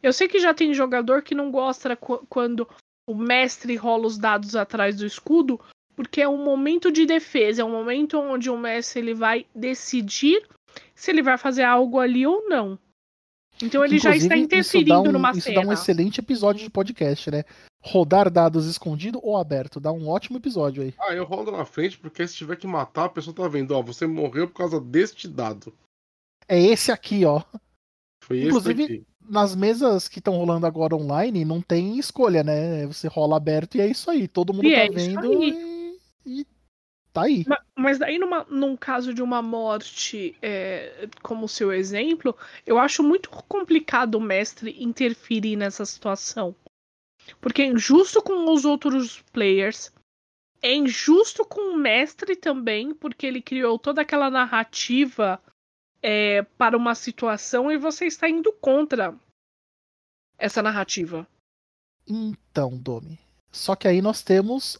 Eu 0.00 0.12
sei 0.12 0.28
que 0.28 0.38
já 0.38 0.54
tem 0.54 0.72
jogador 0.72 1.22
que 1.22 1.34
não 1.34 1.50
gosta 1.50 1.96
quando 1.96 2.68
o 3.08 3.12
mestre 3.12 3.74
rola 3.74 4.06
os 4.06 4.16
dados 4.16 4.54
atrás 4.54 4.98
do 4.98 5.04
escudo, 5.04 5.60
porque 5.96 6.20
é 6.20 6.28
um 6.28 6.44
momento 6.44 6.92
de 6.92 7.04
defesa, 7.04 7.62
é 7.62 7.64
um 7.64 7.72
momento 7.72 8.20
onde 8.20 8.48
o 8.48 8.56
mestre 8.56 9.00
ele 9.00 9.14
vai 9.14 9.46
decidir 9.52 10.46
se 10.94 11.10
ele 11.10 11.22
vai 11.22 11.36
fazer 11.36 11.64
algo 11.64 11.98
ali 11.98 12.24
ou 12.24 12.48
não. 12.48 12.78
Então 13.60 13.84
ele 13.84 13.98
já 13.98 14.14
está 14.14 14.36
interferindo 14.36 15.08
um, 15.08 15.12
numa 15.12 15.32
isso 15.32 15.40
cena. 15.40 15.54
Isso 15.54 15.64
dá 15.64 15.68
um 15.68 15.72
excelente 15.72 16.20
episódio 16.20 16.62
de 16.62 16.70
podcast, 16.70 17.32
né? 17.32 17.44
Rodar 17.82 18.30
dados 18.30 18.66
escondido 18.66 19.18
ou 19.22 19.36
aberto. 19.36 19.80
Dá 19.80 19.90
um 19.90 20.08
ótimo 20.08 20.36
episódio 20.36 20.82
aí. 20.82 20.94
Ah, 21.00 21.14
eu 21.14 21.24
rodo 21.24 21.50
na 21.50 21.64
frente 21.64 21.98
porque 21.98 22.26
se 22.28 22.36
tiver 22.36 22.56
que 22.56 22.66
matar, 22.66 23.06
a 23.06 23.08
pessoa 23.08 23.34
tá 23.34 23.48
vendo, 23.48 23.72
ó, 23.72 23.82
você 23.82 24.06
morreu 24.06 24.46
por 24.46 24.54
causa 24.54 24.78
deste 24.78 25.26
dado. 25.26 25.72
É 26.46 26.60
esse 26.60 26.92
aqui, 26.92 27.24
ó. 27.24 27.42
Foi 28.22 28.44
Inclusive, 28.44 28.82
esse 28.82 28.92
aqui. 28.92 29.06
nas 29.20 29.56
mesas 29.56 30.08
que 30.08 30.18
estão 30.18 30.36
rolando 30.36 30.66
agora 30.66 30.94
online, 30.94 31.44
não 31.44 31.62
tem 31.62 31.98
escolha, 31.98 32.44
né? 32.44 32.86
Você 32.86 33.08
rola 33.08 33.36
aberto 33.36 33.76
e 33.76 33.80
é 33.80 33.86
isso 33.86 34.10
aí. 34.10 34.28
Todo 34.28 34.52
mundo 34.52 34.66
e 34.66 34.74
tá 34.74 34.80
é 34.80 34.88
vendo 34.90 35.42
e, 35.42 35.98
e 36.26 36.46
tá 37.12 37.22
aí. 37.22 37.44
Mas, 37.46 37.58
mas 37.74 37.98
daí, 37.98 38.18
numa, 38.18 38.44
num 38.44 38.76
caso 38.76 39.14
de 39.14 39.22
uma 39.22 39.40
morte, 39.40 40.36
é, 40.42 41.08
como 41.22 41.46
o 41.46 41.48
seu 41.48 41.72
exemplo, 41.72 42.36
eu 42.66 42.78
acho 42.78 43.02
muito 43.02 43.30
complicado 43.30 44.16
o 44.16 44.20
mestre 44.20 44.76
interferir 44.82 45.56
nessa 45.56 45.86
situação. 45.86 46.54
Porque 47.40 47.62
é 47.62 47.66
injusto 47.66 48.22
com 48.22 48.52
os 48.52 48.64
outros 48.64 49.22
players. 49.32 49.92
É 50.62 50.74
injusto 50.74 51.44
com 51.44 51.72
o 51.72 51.76
mestre 51.76 52.36
também, 52.36 52.94
porque 52.94 53.26
ele 53.26 53.40
criou 53.40 53.78
toda 53.78 54.02
aquela 54.02 54.30
narrativa 54.30 55.42
é, 56.02 56.42
para 56.42 56.76
uma 56.76 56.94
situação 56.94 57.70
e 57.70 57.78
você 57.78 58.06
está 58.06 58.28
indo 58.28 58.52
contra 58.52 59.14
essa 60.38 60.62
narrativa. 60.62 61.26
Então, 62.06 62.76
Domi, 62.76 63.18
só 63.52 63.76
que 63.76 63.86
aí 63.86 64.00
nós 64.02 64.22
temos 64.22 64.78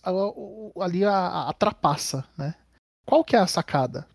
ali 0.81 1.05
a, 1.05 1.49
a 1.49 1.53
trapaça, 1.53 2.29
né? 2.37 2.55
Qual 3.07 3.25
que 3.25 3.37
é 3.37 3.39
a 3.39 3.47
sacada? 3.47 4.09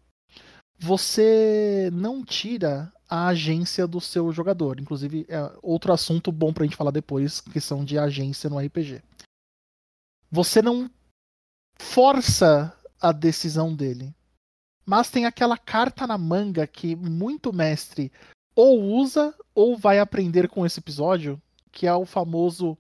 Você 0.77 1.89
não 1.94 2.24
tira 2.24 2.92
a 3.09 3.27
agência 3.27 3.88
do 3.88 4.01
seu 4.01 4.31
jogador. 4.31 4.79
Inclusive, 4.79 5.25
é 5.29 5.51
outro 5.62 5.93
assunto 5.93 6.31
bom 6.31 6.53
pra 6.53 6.63
gente 6.63 6.75
falar 6.75 6.91
depois, 6.91 7.39
questão 7.41 7.83
de 7.83 7.97
agência 7.97 8.50
no 8.50 8.59
RPG. 8.59 9.01
Você 10.31 10.62
não 10.62 10.89
força 11.77 12.75
a 13.00 13.12
decisão 13.12 13.75
dele. 13.75 14.13
Mas 14.85 15.09
tem 15.09 15.25
aquela 15.25 15.57
carta 15.57 16.05
na 16.05 16.17
manga 16.17 16.65
que 16.67 16.95
muito 16.95 17.51
mestre 17.51 18.12
ou 18.55 18.81
usa 18.81 19.35
ou 19.53 19.77
vai 19.77 20.00
aprender 20.00 20.47
com 20.47 20.65
esse 20.65 20.79
episódio, 20.79 21.41
que 21.71 21.88
é 21.88 21.93
o 21.93 22.05
famoso 22.05 22.77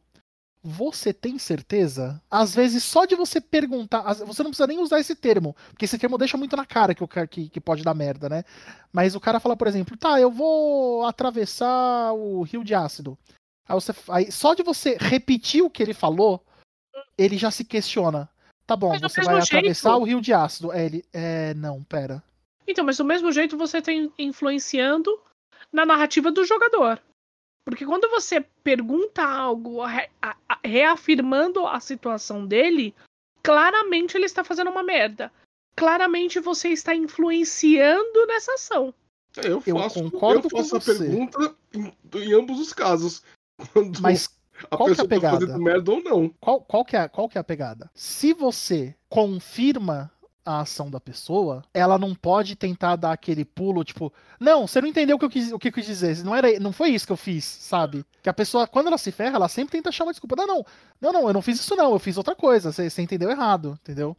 você 0.67 1.13
tem 1.13 1.37
certeza? 1.37 2.19
Às 2.29 2.55
vezes, 2.55 2.83
só 2.83 3.05
de 3.05 3.15
você 3.15 3.39
perguntar. 3.39 4.01
Você 4.15 4.41
não 4.41 4.49
precisa 4.49 4.65
nem 4.65 4.79
usar 4.79 4.99
esse 4.99 5.15
termo, 5.15 5.55
porque 5.69 5.85
esse 5.85 5.99
termo 5.99 6.17
deixa 6.17 6.37
muito 6.37 6.55
na 6.55 6.65
cara 6.65 6.95
que, 6.95 7.03
o, 7.03 7.07
que, 7.07 7.49
que 7.49 7.61
pode 7.61 7.83
dar 7.83 7.93
merda, 7.93 8.27
né? 8.27 8.43
Mas 8.91 9.13
o 9.13 9.19
cara 9.19 9.39
fala, 9.39 9.55
por 9.55 9.67
exemplo, 9.67 9.95
tá, 9.95 10.19
eu 10.19 10.31
vou 10.31 11.05
atravessar 11.05 12.13
o 12.13 12.41
rio 12.41 12.63
de 12.63 12.73
ácido. 12.73 13.15
Aí, 13.69 13.75
você, 13.75 13.93
aí 14.09 14.31
só 14.31 14.55
de 14.55 14.63
você 14.63 14.97
repetir 14.99 15.61
o 15.61 15.69
que 15.69 15.83
ele 15.83 15.93
falou, 15.93 16.43
ele 17.15 17.37
já 17.37 17.51
se 17.51 17.63
questiona. 17.63 18.27
Tá 18.65 18.75
bom, 18.75 18.97
você 18.97 19.21
vai 19.21 19.35
jeito... 19.35 19.45
atravessar 19.45 19.97
o 19.97 20.03
rio 20.03 20.19
de 20.19 20.33
ácido. 20.33 20.71
É, 20.73 20.83
ele. 20.83 21.05
É, 21.13 21.53
não, 21.53 21.83
pera. 21.83 22.23
Então, 22.67 22.83
mas 22.83 22.97
do 22.97 23.05
mesmo 23.05 23.31
jeito 23.31 23.55
você 23.55 23.77
está 23.77 23.91
influenciando 24.17 25.11
na 25.71 25.85
narrativa 25.85 26.31
do 26.31 26.43
jogador. 26.43 26.99
Porque 27.65 27.85
quando 27.85 28.07
você 28.09 28.41
pergunta 28.63 29.23
algo 29.23 29.79
reafirmando 30.63 31.65
a 31.65 31.79
situação 31.79 32.45
dele, 32.45 32.93
claramente 33.41 34.15
ele 34.15 34.27
está 34.27 34.43
fazendo 34.43 34.69
uma 34.69 34.83
merda. 34.83 35.33
Claramente 35.75 36.39
você 36.39 36.69
está 36.69 36.95
influenciando 36.95 38.27
nessa 38.27 38.53
ação. 38.53 38.93
Eu 39.43 39.59
faço, 39.59 39.99
eu 39.99 40.11
concordo 40.11 40.47
eu 40.47 40.57
faço 40.57 40.69
com 40.69 40.77
a 40.77 40.79
você. 40.79 40.97
pergunta 40.97 41.55
em, 41.73 41.93
em, 42.13 42.33
ambos 42.33 42.59
os 42.59 42.71
casos. 42.71 43.23
Quando 43.73 43.99
Mas 43.99 44.29
a 44.69 44.77
qual 44.77 44.89
pessoa 44.89 45.07
que 45.07 45.13
é 45.13 45.17
a 45.17 45.19
pegada? 45.19 45.47
Tá 45.47 45.57
merda 45.57 45.91
ou 45.91 46.03
não. 46.03 46.29
Qual, 46.39 46.61
qual, 46.61 46.85
que 46.85 46.95
é, 46.95 47.07
qual 47.07 47.27
que 47.27 47.37
é 47.37 47.41
a 47.41 47.43
pegada? 47.43 47.89
Se 47.93 48.33
você 48.33 48.95
confirma 49.09 50.11
a 50.45 50.59
ação 50.59 50.91
da 50.91 50.99
pessoa, 50.99 51.63
ela 51.73 51.97
não 51.97 52.13
pode 52.13 52.55
tentar 52.55 52.95
dar 52.95 53.11
aquele 53.11 53.43
pulo, 53.43 53.83
tipo, 53.83 54.13
não, 54.39 54.67
você 54.67 54.79
não 54.79 54.87
entendeu 54.87 55.15
o 55.15 55.19
que 55.19 55.25
eu 55.25 55.29
quis, 55.29 55.51
o 55.51 55.57
que 55.57 55.69
eu 55.69 55.71
quis 55.71 55.85
dizer, 55.85 56.23
não, 56.23 56.35
era, 56.35 56.59
não 56.59 56.71
foi 56.71 56.89
isso 56.89 57.07
que 57.07 57.11
eu 57.11 57.17
fiz, 57.17 57.43
sabe? 57.43 58.05
Que 58.21 58.29
a 58.29 58.33
pessoa, 58.33 58.67
quando 58.67 58.87
ela 58.87 58.97
se 58.97 59.11
ferra, 59.11 59.37
ela 59.37 59.49
sempre 59.49 59.71
tenta 59.71 59.89
achar 59.89 60.03
uma 60.03 60.13
desculpa. 60.13 60.35
Não, 60.35 60.45
não, 60.45 60.65
não, 61.01 61.13
não, 61.13 61.27
eu 61.27 61.33
não 61.33 61.41
fiz 61.41 61.59
isso 61.59 61.75
não, 61.75 61.91
eu 61.93 61.99
fiz 61.99 62.17
outra 62.17 62.35
coisa, 62.35 62.71
você, 62.71 62.89
você 62.89 63.01
entendeu 63.01 63.31
errado, 63.31 63.77
entendeu? 63.81 64.15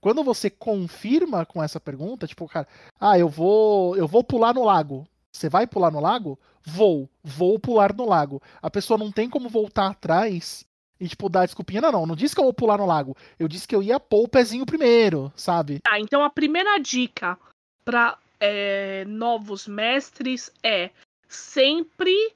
Quando 0.00 0.22
você 0.22 0.48
confirma 0.50 1.46
com 1.46 1.62
essa 1.62 1.80
pergunta, 1.80 2.26
tipo, 2.26 2.46
cara, 2.48 2.66
ah, 3.00 3.18
eu 3.18 3.28
vou, 3.28 3.96
eu 3.96 4.06
vou 4.06 4.22
pular 4.22 4.54
no 4.54 4.64
lago. 4.64 5.06
Você 5.32 5.48
vai 5.48 5.66
pular 5.66 5.90
no 5.90 6.00
lago? 6.00 6.38
Vou, 6.64 7.08
vou 7.22 7.58
pular 7.58 7.94
no 7.94 8.06
lago. 8.06 8.42
A 8.62 8.70
pessoa 8.70 8.98
não 8.98 9.10
tem 9.10 9.28
como 9.28 9.48
voltar 9.48 9.88
atrás 9.88 10.64
e, 11.00 11.08
tipo, 11.08 11.28
dar 11.28 11.46
desculpinha. 11.46 11.80
Não, 11.80 11.92
não, 11.92 12.06
não 12.06 12.16
disse 12.16 12.34
que 12.34 12.40
eu 12.40 12.44
vou 12.44 12.52
pular 12.52 12.78
no 12.78 12.86
lago. 12.86 13.16
Eu 13.38 13.48
disse 13.48 13.66
que 13.66 13.74
eu 13.74 13.82
ia 13.82 14.00
pôr 14.00 14.24
o 14.24 14.28
pezinho 14.28 14.66
primeiro, 14.66 15.32
sabe? 15.36 15.80
Tá, 15.80 15.98
então 15.98 16.22
a 16.22 16.30
primeira 16.30 16.78
dica 16.78 17.38
para 17.84 18.18
é, 18.40 19.04
novos 19.06 19.66
mestres 19.66 20.50
é 20.62 20.90
sempre 21.28 22.32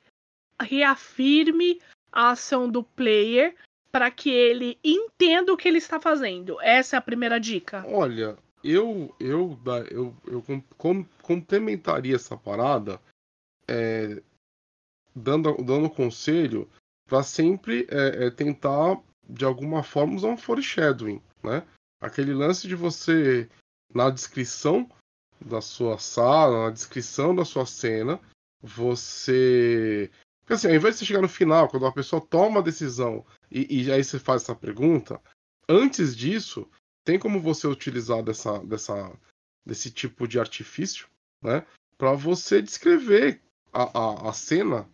reafirme 0.61 1.81
a 2.11 2.31
ação 2.31 2.69
do 2.69 2.83
player 2.83 3.55
para 3.91 4.11
que 4.11 4.31
ele 4.31 4.79
entenda 4.83 5.53
o 5.53 5.57
que 5.57 5.69
ele 5.69 5.79
está 5.79 6.01
fazendo. 6.01 6.61
Essa 6.61 6.97
é 6.97 6.99
a 6.99 7.03
primeira 7.03 7.39
dica. 7.39 7.85
Olha, 7.87 8.37
eu 8.63 9.15
eu 9.19 9.59
eu, 9.91 10.15
eu 10.27 10.43
com, 10.79 11.05
complementaria 11.21 12.17
essa 12.17 12.37
parada 12.37 13.01
é, 13.69 14.23
dando 15.15 15.55
dando 15.63 15.91
conselho 15.91 16.69
para 17.13 17.23
sempre 17.23 17.87
é, 17.91 18.25
é, 18.25 18.31
tentar, 18.31 18.99
de 19.29 19.45
alguma 19.45 19.83
forma, 19.83 20.15
usar 20.15 20.29
um 20.29 20.37
foreshadowing, 20.39 21.21
né? 21.43 21.63
Aquele 22.01 22.33
lance 22.33 22.67
de 22.67 22.75
você, 22.75 23.51
na 23.95 24.09
descrição 24.09 24.89
da 25.39 25.61
sua 25.61 25.99
sala, 25.99 26.65
na 26.65 26.71
descrição 26.71 27.35
da 27.35 27.45
sua 27.45 27.67
cena, 27.67 28.19
você. 28.63 30.11
Porque 30.41 30.55
assim, 30.55 30.69
ao 30.69 30.75
invés 30.75 30.95
de 30.95 31.01
você 31.01 31.05
chegar 31.05 31.21
no 31.21 31.29
final, 31.29 31.69
quando 31.69 31.85
a 31.85 31.93
pessoa 31.93 32.19
toma 32.19 32.61
a 32.61 32.63
decisão 32.63 33.27
e, 33.51 33.83
e 33.83 33.93
aí 33.93 34.03
você 34.03 34.19
faz 34.19 34.45
essa 34.45 34.55
pergunta, 34.55 35.21
antes 35.69 36.17
disso, 36.17 36.67
tem 37.05 37.19
como 37.19 37.43
você 37.43 37.67
utilizar 37.67 38.23
dessa, 38.23 38.59
dessa, 38.61 39.13
desse 39.67 39.91
tipo 39.91 40.27
de 40.27 40.41
artifício, 40.41 41.07
né? 41.43 41.67
Para 41.99 42.15
você 42.15 42.63
descrever 42.63 43.43
a, 43.71 43.83
a, 43.83 44.31
a 44.31 44.33
cena 44.33 44.89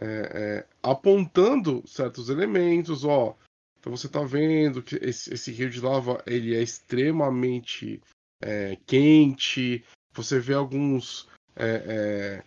é, 0.00 0.06
é, 0.06 0.66
apontando 0.82 1.82
certos 1.86 2.28
elementos, 2.28 3.04
ó. 3.04 3.36
Então 3.78 3.96
você 3.96 4.06
está 4.06 4.22
vendo 4.22 4.82
que 4.82 4.96
esse, 4.96 5.32
esse, 5.32 5.52
rio 5.52 5.70
de 5.70 5.80
lava 5.80 6.22
ele 6.26 6.54
é 6.54 6.62
extremamente 6.62 8.00
é, 8.40 8.76
quente. 8.86 9.84
Você 10.12 10.40
vê 10.40 10.54
alguns 10.54 11.28
é, 11.54 12.42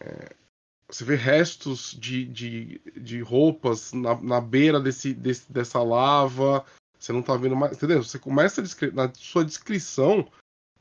é, 0.00 0.06
é, 0.06 0.34
você 0.90 1.04
vê 1.04 1.14
restos 1.14 1.96
de, 1.98 2.24
de, 2.26 2.80
de 2.96 3.20
roupas 3.20 3.92
na, 3.92 4.20
na 4.20 4.40
beira 4.40 4.80
desse, 4.80 5.14
desse, 5.14 5.50
dessa 5.50 5.80
lava. 5.82 6.64
Você 6.98 7.12
não 7.12 7.20
está 7.20 7.36
vendo 7.36 7.54
mais. 7.54 7.76
Entendeu? 7.76 8.02
Você 8.02 8.18
começa 8.18 8.62
na 8.92 9.12
sua 9.14 9.44
descrição, 9.44 10.28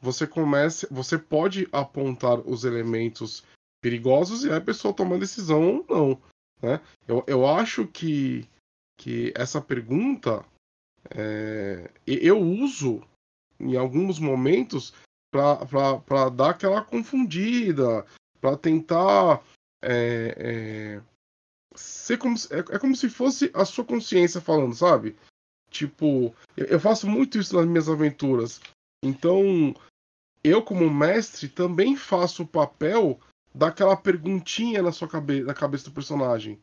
você 0.02 0.26
começa. 0.26 0.88
Você 0.90 1.18
pode 1.18 1.68
apontar 1.72 2.40
os 2.40 2.64
elementos 2.64 3.44
perigosos 3.82 4.44
e 4.44 4.52
a 4.52 4.62
pessoa 4.62 4.94
toma 4.94 5.18
decisão 5.18 5.78
ou 5.78 5.86
não. 5.90 6.22
Né? 6.62 6.82
Eu, 7.08 7.24
eu 7.28 7.48
acho 7.48 7.88
que 7.88 8.48
que 9.00 9.32
essa 9.34 9.62
pergunta 9.62 10.46
é, 11.10 11.90
eu 12.06 12.38
uso 12.38 13.02
em 13.58 13.78
alguns 13.78 14.20
momentos 14.20 14.94
para 15.32 16.30
dar 16.30 16.50
aquela 16.50 16.84
confundida, 16.84 18.06
para 18.42 18.58
tentar 18.58 19.42
é, 19.82 20.36
é, 20.38 21.02
ser 21.76 22.18
como 22.18 22.36
é, 22.50 22.76
é, 22.76 22.80
como 22.80 22.96
se 22.96 23.10
fosse 23.10 23.50
a 23.54 23.64
sua 23.64 23.86
consciência 23.86 24.42
falando, 24.42 24.76
sabe? 24.76 25.16
Tipo, 25.70 26.36
eu 26.58 26.80
faço 26.80 27.08
muito 27.08 27.38
isso 27.38 27.56
nas 27.56 27.66
minhas 27.66 27.88
aventuras. 27.88 28.60
Então, 29.04 29.74
eu 30.44 30.64
como 30.64 30.90
mestre 30.90 31.48
também 31.48 31.96
faço 31.96 32.44
o 32.44 32.48
papel 32.48 33.20
daquela 33.54 33.96
perguntinha 33.96 34.82
na 34.82 34.92
sua 34.92 35.08
cabeça, 35.08 35.46
na 35.46 35.54
cabeça 35.54 35.86
do 35.86 35.92
personagem. 35.92 36.60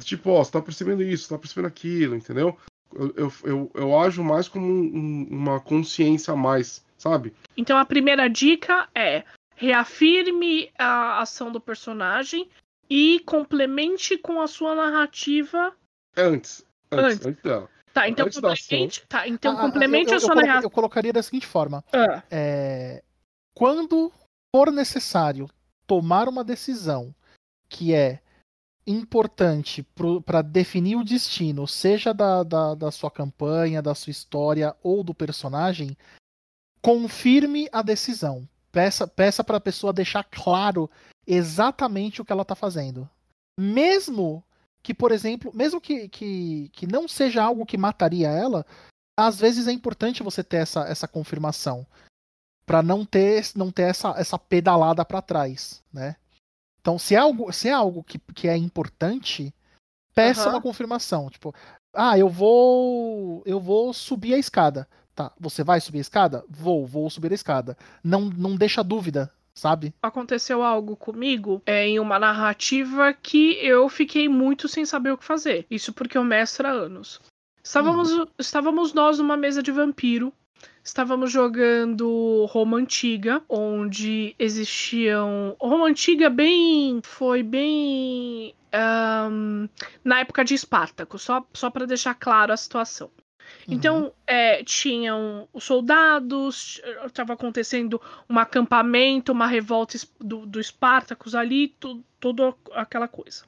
Tipo, 0.00 0.30
ó, 0.30 0.44
você 0.44 0.52
tá 0.52 0.62
percebendo 0.62 1.02
isso, 1.02 1.24
você 1.24 1.34
tá 1.34 1.38
percebendo 1.38 1.66
aquilo, 1.66 2.14
entendeu? 2.14 2.56
Eu, 2.94 3.14
eu, 3.16 3.32
eu, 3.44 3.70
eu 3.74 4.00
ajo 4.00 4.22
mais 4.22 4.48
como 4.48 4.66
um, 4.66 5.26
uma 5.30 5.60
consciência 5.60 6.32
a 6.32 6.36
mais, 6.36 6.84
sabe? 6.96 7.34
Então 7.56 7.76
a 7.76 7.84
primeira 7.84 8.28
dica 8.28 8.88
é 8.94 9.24
reafirme 9.56 10.70
a 10.78 11.20
ação 11.20 11.50
do 11.50 11.60
personagem 11.60 12.48
e 12.88 13.20
complemente 13.20 14.16
com 14.16 14.40
a 14.40 14.46
sua 14.46 14.74
narrativa 14.74 15.74
antes. 16.16 16.64
Antes, 16.90 17.04
antes, 17.04 17.26
antes 17.26 17.42
dela. 17.42 17.68
Tá, 17.92 18.08
então 18.08 18.26
antes 18.26 18.38
complemente, 18.38 19.06
tá, 19.08 19.26
então 19.26 19.58
ah, 19.58 19.60
complemente 19.60 20.10
eu, 20.10 20.16
a 20.16 20.20
sua 20.20 20.34
narrativa. 20.34 20.66
Eu 20.66 20.70
colocaria 20.70 21.12
da 21.12 21.22
seguinte 21.22 21.46
forma: 21.46 21.84
ah. 21.92 22.22
é, 22.30 23.02
quando 23.54 24.12
for 24.54 24.70
necessário 24.70 25.48
tomar 25.88 26.28
uma 26.28 26.44
decisão 26.44 27.12
que 27.68 27.94
é 27.94 28.20
importante 28.86 29.86
para 30.24 30.42
definir 30.42 30.96
o 30.96 31.04
destino, 31.04 31.66
seja 31.66 32.14
da, 32.14 32.42
da, 32.42 32.74
da 32.74 32.90
sua 32.90 33.10
campanha, 33.10 33.82
da 33.82 33.94
sua 33.94 34.10
história 34.10 34.76
ou 34.82 35.02
do 35.02 35.14
personagem, 35.14 35.96
confirme 36.80 37.68
a 37.72 37.82
decisão. 37.82 38.48
Peça, 38.70 39.06
peça 39.06 39.42
para 39.42 39.56
a 39.56 39.60
pessoa 39.60 39.92
deixar 39.92 40.24
claro 40.24 40.90
exatamente 41.26 42.20
o 42.20 42.24
que 42.24 42.32
ela 42.32 42.42
está 42.42 42.54
fazendo. 42.54 43.08
Mesmo 43.58 44.44
que, 44.82 44.94
por 44.94 45.10
exemplo, 45.10 45.50
mesmo 45.54 45.80
que, 45.80 46.08
que, 46.08 46.70
que 46.72 46.86
não 46.86 47.08
seja 47.08 47.42
algo 47.42 47.66
que 47.66 47.76
mataria 47.76 48.28
ela, 48.28 48.64
às 49.18 49.40
vezes 49.40 49.66
é 49.66 49.72
importante 49.72 50.22
você 50.22 50.44
ter 50.44 50.58
essa, 50.58 50.82
essa 50.86 51.08
confirmação 51.08 51.86
para 52.68 52.82
não 52.82 53.02
ter 53.02 53.46
não 53.56 53.70
ter 53.70 53.84
essa, 53.84 54.10
essa 54.18 54.38
pedalada 54.38 55.02
para 55.02 55.22
trás, 55.22 55.82
né? 55.90 56.16
Então, 56.82 56.98
se 56.98 57.14
é 57.14 57.18
algo, 57.18 57.50
se 57.50 57.68
é 57.68 57.72
algo 57.72 58.04
que, 58.04 58.18
que 58.34 58.46
é 58.46 58.56
importante, 58.56 59.54
peça 60.14 60.44
uhum. 60.44 60.50
uma 60.50 60.60
confirmação. 60.60 61.30
Tipo, 61.30 61.54
ah, 61.94 62.18
eu 62.18 62.28
vou. 62.28 63.42
Eu 63.46 63.58
vou 63.58 63.94
subir 63.94 64.34
a 64.34 64.38
escada. 64.38 64.86
Tá, 65.14 65.32
você 65.40 65.64
vai 65.64 65.80
subir 65.80 65.98
a 65.98 66.02
escada? 66.02 66.44
Vou, 66.48 66.86
vou 66.86 67.08
subir 67.08 67.32
a 67.32 67.34
escada. 67.34 67.76
Não, 68.04 68.26
não 68.26 68.54
deixa 68.54 68.84
dúvida, 68.84 69.32
sabe? 69.54 69.94
Aconteceu 70.02 70.62
algo 70.62 70.94
comigo 70.94 71.62
é, 71.64 71.88
em 71.88 71.98
uma 71.98 72.18
narrativa 72.18 73.14
que 73.14 73.54
eu 73.64 73.88
fiquei 73.88 74.28
muito 74.28 74.68
sem 74.68 74.84
saber 74.84 75.10
o 75.10 75.18
que 75.18 75.24
fazer. 75.24 75.66
Isso 75.70 75.92
porque 75.92 76.18
eu 76.18 76.22
mestro 76.22 76.68
há 76.68 76.70
anos. 76.70 77.18
Estávamos, 77.64 78.12
hum. 78.12 78.26
estávamos 78.38 78.92
nós 78.92 79.18
numa 79.18 79.36
mesa 79.36 79.62
de 79.62 79.72
vampiro 79.72 80.32
Estávamos 80.88 81.30
jogando 81.30 82.46
Roma 82.46 82.78
Antiga, 82.78 83.42
onde 83.46 84.34
existiam. 84.38 85.54
Roma 85.60 85.86
Antiga 85.86 86.30
bem. 86.30 87.02
Foi 87.04 87.42
bem. 87.42 88.54
Um, 89.30 89.68
na 90.02 90.20
época 90.20 90.42
de 90.42 90.54
Espartaco, 90.54 91.18
só, 91.18 91.46
só 91.52 91.68
para 91.68 91.86
deixar 91.86 92.14
claro 92.14 92.54
a 92.54 92.56
situação. 92.56 93.10
Uhum. 93.38 93.74
Então, 93.74 94.12
é, 94.26 94.64
tinham 94.64 95.46
os 95.52 95.64
soldados, 95.64 96.80
estava 97.04 97.34
acontecendo 97.34 98.00
um 98.28 98.38
acampamento, 98.38 99.30
uma 99.30 99.46
revolta 99.46 99.98
do, 100.18 100.46
do 100.46 100.58
Espartacus 100.58 101.34
ali, 101.34 101.68
tudo, 101.68 102.02
toda 102.18 102.54
aquela 102.72 103.06
coisa. 103.06 103.44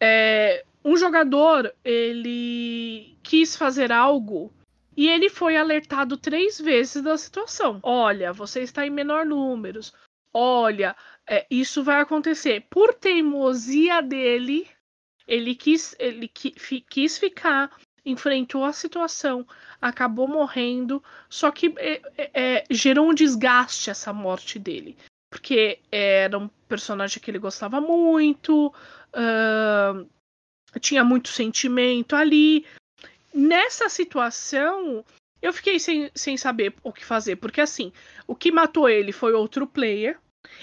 É, 0.00 0.64
um 0.82 0.96
jogador, 0.96 1.74
ele 1.84 3.18
quis 3.22 3.54
fazer 3.54 3.92
algo 3.92 4.50
e 4.98 5.06
ele 5.06 5.30
foi 5.30 5.56
alertado 5.56 6.16
três 6.16 6.60
vezes 6.60 7.00
da 7.00 7.16
situação. 7.16 7.78
Olha, 7.84 8.32
você 8.32 8.62
está 8.62 8.84
em 8.84 8.90
menor 8.90 9.24
números. 9.24 9.92
Olha, 10.34 10.96
é, 11.24 11.46
isso 11.48 11.84
vai 11.84 12.00
acontecer. 12.00 12.66
Por 12.68 12.92
teimosia 12.92 14.02
dele, 14.02 14.68
ele 15.24 15.54
quis, 15.54 15.94
ele 16.00 16.26
quis 16.26 17.16
ficar, 17.16 17.70
enfrentou 18.04 18.64
a 18.64 18.72
situação, 18.72 19.46
acabou 19.80 20.26
morrendo. 20.26 21.00
Só 21.30 21.52
que 21.52 21.72
é, 21.76 22.02
é, 22.16 22.30
é, 22.34 22.64
gerou 22.68 23.08
um 23.08 23.14
desgaste 23.14 23.90
essa 23.90 24.12
morte 24.12 24.58
dele. 24.58 24.98
Porque 25.30 25.78
era 25.92 26.36
um 26.36 26.48
personagem 26.68 27.22
que 27.22 27.30
ele 27.30 27.38
gostava 27.38 27.80
muito, 27.80 28.74
uh, 29.14 30.10
tinha 30.80 31.04
muito 31.04 31.28
sentimento 31.28 32.16
ali, 32.16 32.66
nessa 33.38 33.88
situação, 33.88 35.04
eu 35.40 35.52
fiquei 35.52 35.78
sem, 35.78 36.10
sem 36.14 36.36
saber 36.36 36.74
o 36.82 36.92
que 36.92 37.04
fazer, 37.04 37.36
porque 37.36 37.60
assim, 37.60 37.92
o 38.26 38.34
que 38.34 38.50
matou 38.50 38.88
ele 38.88 39.12
foi 39.12 39.32
outro 39.32 39.66
player. 39.66 40.18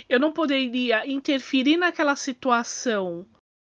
Eu 0.09 0.19
não 0.19 0.31
poderia 0.31 1.07
interferir 1.07 1.77
naquela 1.77 2.15
situação 2.15 3.25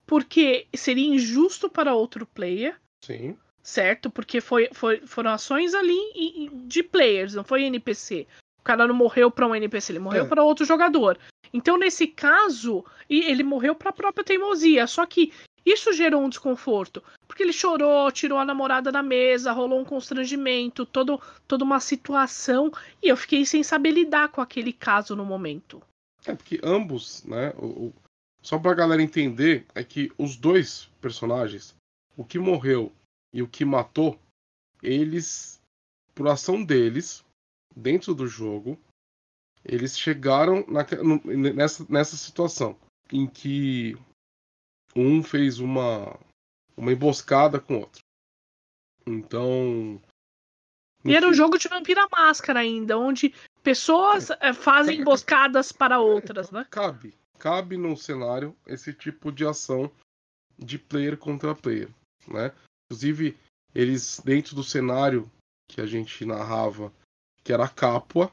porque 0.06 0.66
seria 0.74 1.06
injusto 1.06 1.68
para 1.68 1.94
outro 1.94 2.26
player. 2.26 2.80
Sim. 3.04 3.36
Certo? 3.62 4.08
Porque 4.08 4.40
foi, 4.40 4.68
foi, 4.72 5.00
foram 5.06 5.32
ações 5.32 5.74
ali 5.74 5.98
de 6.52 6.82
players, 6.82 7.34
não 7.34 7.44
foi 7.44 7.64
NPC. 7.64 8.26
O 8.60 8.62
cara 8.62 8.86
não 8.86 8.94
morreu 8.94 9.30
para 9.30 9.46
um 9.46 9.54
NPC, 9.54 9.92
ele 9.92 9.98
morreu 9.98 10.24
é. 10.24 10.28
para 10.28 10.44
outro 10.44 10.64
jogador. 10.64 11.18
Então, 11.52 11.76
nesse 11.76 12.06
caso, 12.06 12.84
ele 13.08 13.42
morreu 13.42 13.74
para 13.74 13.90
a 13.90 13.92
própria 13.92 14.24
teimosia. 14.24 14.86
Só 14.86 15.04
que 15.06 15.32
isso 15.66 15.92
gerou 15.92 16.22
um 16.22 16.28
desconforto, 16.28 17.02
porque 17.26 17.42
ele 17.42 17.52
chorou, 17.52 18.10
tirou 18.12 18.38
a 18.38 18.44
namorada 18.44 18.92
da 18.92 19.02
mesa, 19.02 19.50
rolou 19.50 19.80
um 19.80 19.84
constrangimento, 19.84 20.86
todo, 20.86 21.20
toda 21.48 21.64
uma 21.64 21.80
situação, 21.80 22.70
e 23.02 23.08
eu 23.08 23.16
fiquei 23.16 23.44
sem 23.44 23.64
saber 23.64 23.90
lidar 23.90 24.28
com 24.28 24.40
aquele 24.40 24.72
caso 24.72 25.16
no 25.16 25.24
momento. 25.24 25.82
É 26.24 26.34
porque 26.34 26.60
ambos, 26.62 27.24
né? 27.24 27.52
O, 27.58 27.86
o, 27.86 27.94
só 28.40 28.58
pra 28.60 28.74
galera 28.74 29.02
entender, 29.02 29.66
é 29.74 29.82
que 29.82 30.12
os 30.16 30.36
dois 30.36 30.88
personagens, 31.00 31.74
o 32.16 32.24
que 32.24 32.38
morreu 32.38 32.92
e 33.34 33.42
o 33.42 33.48
que 33.48 33.64
matou, 33.64 34.16
eles, 34.80 35.60
por 36.14 36.28
ação 36.28 36.62
deles, 36.62 37.24
dentro 37.74 38.14
do 38.14 38.28
jogo, 38.28 38.78
eles 39.64 39.98
chegaram 39.98 40.64
na, 40.68 40.86
nessa, 41.52 41.84
nessa 41.88 42.16
situação 42.16 42.76
em 43.12 43.26
que 43.26 43.96
um 44.96 45.22
fez 45.22 45.58
uma 45.58 46.18
uma 46.76 46.92
emboscada 46.92 47.60
com 47.60 47.74
o 47.76 47.80
outro. 47.80 48.02
Então. 49.06 50.00
E 51.04 51.14
era 51.14 51.28
um 51.28 51.32
jogo 51.32 51.56
de 51.58 51.68
vampira 51.68 52.06
máscara 52.10 52.60
ainda, 52.60 52.98
onde 52.98 53.32
pessoas 53.62 54.30
é. 54.40 54.52
fazem 54.52 55.00
emboscadas 55.00 55.70
para 55.70 56.00
outras, 56.00 56.50
né? 56.50 56.66
Cabe. 56.70 57.14
Cabe 57.38 57.76
num 57.76 57.94
cenário 57.94 58.56
esse 58.66 58.92
tipo 58.92 59.30
de 59.30 59.46
ação 59.46 59.90
de 60.58 60.78
player 60.78 61.16
contra 61.16 61.54
player, 61.54 61.88
né? 62.26 62.52
Inclusive, 62.86 63.36
eles, 63.74 64.20
dentro 64.24 64.56
do 64.56 64.64
cenário 64.64 65.30
que 65.68 65.80
a 65.80 65.86
gente 65.86 66.24
narrava, 66.24 66.92
que 67.44 67.52
era 67.52 67.68
Capua, 67.68 68.32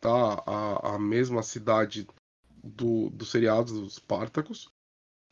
tá? 0.00 0.42
A, 0.46 0.94
a 0.94 0.98
mesma 0.98 1.42
cidade 1.42 2.08
do, 2.64 3.10
do 3.10 3.24
seriado 3.24 3.80
dos 3.80 3.96
Spartacus, 3.96 4.71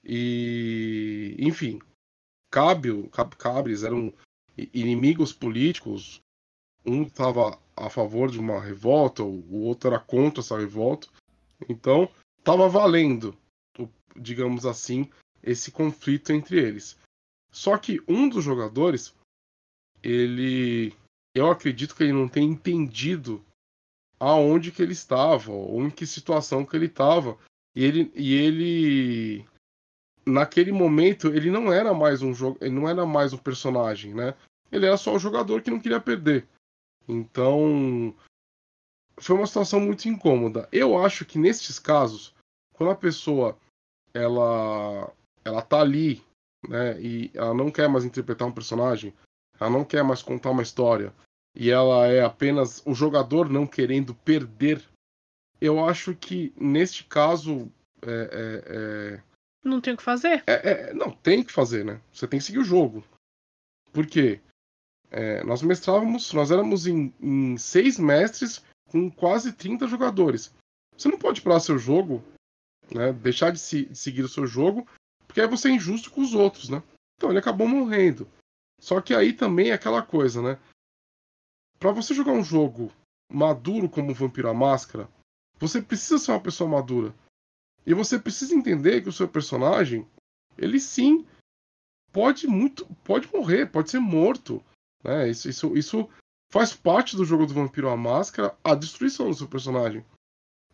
e, 0.04 1.36
enfim, 1.38 1.80
Cábio, 2.50 3.08
Cabres 3.38 3.82
eram 3.82 4.12
inimigos 4.56 5.32
políticos. 5.32 6.20
Um 6.84 7.02
estava 7.02 7.58
a 7.76 7.90
favor 7.90 8.30
de 8.30 8.38
uma 8.38 8.60
revolta, 8.60 9.22
o 9.22 9.62
outro 9.62 9.90
era 9.90 9.98
contra 10.00 10.40
essa 10.40 10.58
revolta. 10.58 11.08
Então, 11.68 12.08
estava 12.38 12.68
valendo, 12.68 13.36
digamos 14.16 14.64
assim, 14.64 15.10
esse 15.42 15.70
conflito 15.70 16.32
entre 16.32 16.58
eles. 16.58 16.98
Só 17.50 17.76
que 17.76 18.00
um 18.08 18.28
dos 18.28 18.44
jogadores, 18.44 19.14
ele, 20.02 20.94
eu 21.34 21.50
acredito 21.50 21.94
que 21.94 22.04
ele 22.04 22.12
não 22.12 22.28
tem 22.28 22.44
entendido 22.44 23.44
aonde 24.18 24.70
que 24.70 24.82
ele 24.82 24.92
estava, 24.92 25.50
ou 25.50 25.82
em 25.82 25.90
que 25.90 26.06
situação 26.06 26.64
que 26.64 26.76
ele 26.76 26.86
estava, 26.86 27.38
e 27.74 27.84
ele, 27.84 28.12
e 28.14 28.34
ele 28.34 29.46
naquele 30.24 30.72
momento 30.72 31.28
ele 31.28 31.50
não 31.50 31.72
era 31.72 31.92
mais 31.94 32.22
um 32.22 32.32
jogo, 32.34 32.58
ele 32.60 32.74
não 32.74 32.88
era 32.88 33.04
mais 33.06 33.32
um 33.32 33.38
personagem, 33.38 34.14
né? 34.14 34.34
Ele 34.70 34.86
era 34.86 34.96
só 34.96 35.14
o 35.14 35.18
jogador 35.18 35.62
que 35.62 35.70
não 35.70 35.80
queria 35.80 36.00
perder. 36.00 36.46
Então 37.08 38.14
foi 39.18 39.36
uma 39.36 39.46
situação 39.46 39.80
muito 39.80 40.08
incômoda. 40.08 40.68
Eu 40.72 41.02
acho 41.04 41.24
que 41.24 41.38
nestes 41.38 41.78
casos, 41.78 42.34
quando 42.74 42.90
a 42.90 42.96
pessoa 42.96 43.56
ela 44.14 45.12
ela 45.44 45.62
tá 45.62 45.80
ali 45.80 46.22
né, 46.68 47.00
e 47.00 47.30
ela 47.34 47.54
não 47.54 47.70
quer 47.70 47.88
mais 47.88 48.04
interpretar 48.04 48.46
um 48.46 48.52
personagem, 48.52 49.14
ela 49.58 49.70
não 49.70 49.84
quer 49.84 50.02
mais 50.02 50.22
contar 50.22 50.50
uma 50.50 50.62
história, 50.62 51.12
e 51.54 51.70
ela 51.70 52.06
é 52.06 52.22
apenas 52.22 52.82
o 52.86 52.94
jogador 52.94 53.48
não 53.48 53.66
querendo 53.66 54.14
perder, 54.14 54.82
eu 55.60 55.84
acho 55.84 56.14
que 56.14 56.52
neste 56.56 57.04
caso 57.04 57.70
é, 58.02 58.10
é, 58.10 58.64
é... 58.66 59.22
Não 59.62 59.80
tem 59.80 59.94
o 59.94 59.96
que 59.96 60.02
fazer? 60.02 60.42
É, 60.46 60.70
é, 60.70 60.94
não, 60.94 61.10
tem 61.10 61.44
que 61.44 61.52
fazer, 61.52 61.84
né? 61.84 62.00
Você 62.12 62.26
tem 62.26 62.38
que 62.38 62.46
seguir 62.46 62.58
o 62.58 62.64
jogo. 62.64 63.04
Por 63.92 64.06
quê? 64.06 64.40
É, 65.10 65.42
nós 65.44 65.60
mestrávamos, 65.62 66.32
nós 66.32 66.50
éramos 66.50 66.86
em, 66.86 67.12
em, 67.20 67.56
seis 67.56 67.98
mestres 67.98 68.64
com 68.88 69.10
quase 69.10 69.52
30 69.52 69.86
jogadores. 69.86 70.54
Você 70.96 71.08
não 71.08 71.18
pode 71.18 71.42
parar 71.42 71.60
seu 71.60 71.78
jogo, 71.78 72.22
né, 72.94 73.12
deixar 73.12 73.50
de, 73.50 73.58
se, 73.58 73.86
de, 73.86 73.98
seguir 73.98 74.22
o 74.22 74.28
seu 74.28 74.46
jogo, 74.46 74.86
porque 75.26 75.40
aí 75.40 75.48
você 75.48 75.68
é 75.68 75.72
injusto 75.72 76.10
com 76.10 76.20
os 76.20 76.34
outros, 76.34 76.68
né? 76.68 76.82
Então 77.16 77.30
ele 77.30 77.38
acabou 77.38 77.66
morrendo. 77.66 78.28
Só 78.80 79.00
que 79.00 79.14
aí 79.14 79.32
também 79.32 79.70
é 79.70 79.74
aquela 79.74 80.02
coisa, 80.02 80.40
né? 80.40 80.58
Para 81.78 81.92
você 81.92 82.14
jogar 82.14 82.32
um 82.32 82.44
jogo 82.44 82.92
maduro 83.30 83.88
como 83.88 84.14
Vampiro 84.14 84.48
à 84.48 84.54
Máscara, 84.54 85.08
você 85.58 85.82
precisa 85.82 86.18
ser 86.18 86.32
uma 86.32 86.40
pessoa 86.40 86.68
madura. 86.68 87.14
E 87.86 87.94
você 87.94 88.18
precisa 88.18 88.54
entender 88.54 89.02
que 89.02 89.08
o 89.08 89.12
seu 89.12 89.28
personagem, 89.28 90.06
ele 90.56 90.78
sim 90.78 91.26
pode 92.12 92.46
muito, 92.46 92.86
pode 93.04 93.28
morrer, 93.32 93.66
pode 93.66 93.90
ser 93.90 94.00
morto. 94.00 94.62
Né? 95.02 95.28
Isso, 95.28 95.48
isso, 95.48 95.76
isso 95.76 96.08
faz 96.52 96.74
parte 96.74 97.16
do 97.16 97.24
jogo 97.24 97.46
do 97.46 97.54
Vampiro 97.54 97.88
à 97.88 97.96
Máscara, 97.96 98.54
a 98.62 98.74
destruição 98.74 99.30
do 99.30 99.36
seu 99.36 99.48
personagem. 99.48 100.04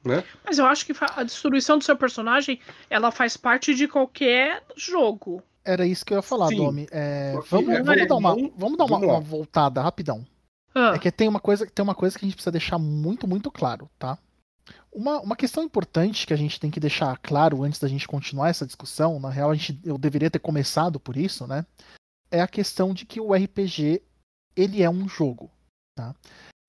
Né? 0.04 0.24
Mas 0.44 0.58
eu 0.58 0.66
acho 0.66 0.86
que 0.86 0.92
a 1.00 1.22
destruição 1.22 1.78
do 1.78 1.84
seu 1.84 1.96
personagem 1.96 2.60
ela 2.88 3.10
faz 3.10 3.36
parte 3.36 3.74
de 3.74 3.88
qualquer 3.88 4.64
jogo. 4.76 5.42
Era 5.64 5.84
isso 5.84 6.06
que 6.06 6.12
eu 6.12 6.18
ia 6.18 6.22
falar, 6.22 6.48
Sim. 6.48 6.58
Domi. 6.58 6.86
É, 6.92 7.32
vamos, 7.48 7.68
é, 7.68 7.82
vamos, 7.82 8.08
dar 8.08 8.16
uma, 8.16 8.34
vamos 8.56 8.78
dar 8.78 8.84
uma, 8.84 8.98
vamos 8.98 9.14
uma 9.14 9.20
voltada 9.20 9.82
rapidão. 9.82 10.24
Ah. 10.72 10.92
É 10.94 10.98
que 10.98 11.10
tem 11.10 11.26
uma, 11.26 11.40
coisa, 11.40 11.66
tem 11.66 11.82
uma 11.82 11.94
coisa 11.94 12.16
que 12.16 12.24
a 12.24 12.28
gente 12.28 12.36
precisa 12.36 12.52
deixar 12.52 12.78
muito, 12.78 13.26
muito 13.26 13.50
claro, 13.50 13.90
tá? 13.98 14.16
Uma, 14.96 15.20
uma 15.20 15.36
questão 15.36 15.62
importante 15.62 16.26
que 16.26 16.32
a 16.32 16.36
gente 16.38 16.58
tem 16.58 16.70
que 16.70 16.80
deixar 16.80 17.18
claro 17.18 17.62
antes 17.62 17.78
da 17.78 17.86
gente 17.86 18.08
continuar 18.08 18.48
essa 18.48 18.64
discussão, 18.64 19.20
na 19.20 19.28
real 19.28 19.50
a 19.50 19.54
gente, 19.54 19.78
eu 19.84 19.98
deveria 19.98 20.30
ter 20.30 20.38
começado 20.38 20.98
por 20.98 21.18
isso, 21.18 21.46
né? 21.46 21.66
É 22.30 22.40
a 22.40 22.48
questão 22.48 22.94
de 22.94 23.04
que 23.04 23.20
o 23.20 23.34
RPG 23.34 24.02
ele 24.56 24.82
é 24.82 24.88
um 24.88 25.06
jogo. 25.06 25.50
Tá? 25.94 26.14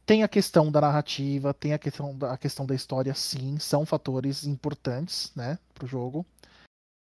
Tem 0.05 0.23
a 0.23 0.27
questão 0.27 0.69
da 0.69 0.81
narrativa, 0.81 1.53
tem 1.53 1.71
a 1.71 1.79
questão 1.79 2.17
da, 2.17 2.33
a 2.33 2.37
questão 2.37 2.65
da 2.65 2.75
história, 2.75 3.13
sim, 3.13 3.57
são 3.59 3.85
fatores 3.85 4.45
importantes 4.45 5.31
né, 5.33 5.57
para 5.73 5.85
o 5.85 5.87
jogo. 5.87 6.25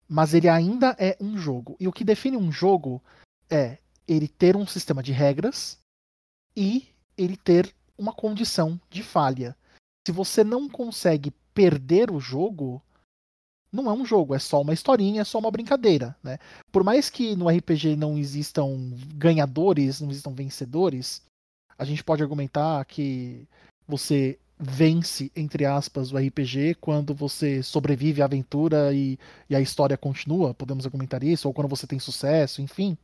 Mas 0.08 0.36
ele 0.36 0.48
ainda 0.48 0.96
é 1.00 1.18
um 1.20 1.36
jogo. 1.36 1.76
E 1.80 1.88
o 1.88 1.92
que 1.92 2.04
define 2.04 2.38
um 2.38 2.52
jogo 2.52 3.02
é 3.50 3.80
ele 4.08 4.28
ter 4.28 4.56
um 4.56 4.68
sistema 4.68 5.02
de 5.02 5.12
regras 5.12 5.80
e 6.56 6.88
ele 7.18 7.36
ter 7.36 7.74
uma 7.98 8.14
condição 8.14 8.80
de 8.88 9.02
falha. 9.02 9.58
Se 10.08 10.12
você 10.14 10.42
não 10.42 10.70
consegue 10.70 11.32
perder 11.54 12.10
o 12.12 12.18
jogo, 12.18 12.82
não 13.70 13.90
é 13.90 13.94
um 13.94 14.06
jogo, 14.06 14.34
é 14.34 14.40
só 14.40 14.62
uma 14.62 14.72
historinha, 14.72 15.20
é 15.20 15.26
só 15.26 15.38
uma 15.38 15.52
brincadeira, 15.52 16.16
né? 16.24 16.38
Por 16.72 16.82
mais 16.82 17.10
que 17.10 17.36
no 17.36 17.50
RPG 17.50 17.98
não 17.98 18.18
existam 18.18 18.70
ganhadores, 19.16 20.00
não 20.00 20.10
existam 20.10 20.32
vencedores, 20.32 21.24
a 21.78 21.84
gente 21.84 22.06
pode 22.06 22.24
argumentar 22.24 22.86
que 22.86 23.46
você 23.86 24.40
vence, 24.58 25.30
entre 25.36 25.66
aspas, 25.66 26.14
o 26.14 26.18
RPG 26.18 26.76
quando 26.76 27.14
você 27.14 27.62
sobrevive 27.62 28.22
à 28.22 28.26
aventura 28.26 28.94
e, 28.94 29.20
e 29.50 29.58
a 29.58 29.60
história 29.60 29.98
continua, 29.98 30.54
podemos 30.54 30.86
argumentar 30.86 31.22
isso, 31.22 31.50
ou 31.50 31.54
quando 31.54 31.68
você 31.68 31.86
tem 31.86 32.00
sucesso, 32.00 32.62
enfim. 32.62 32.98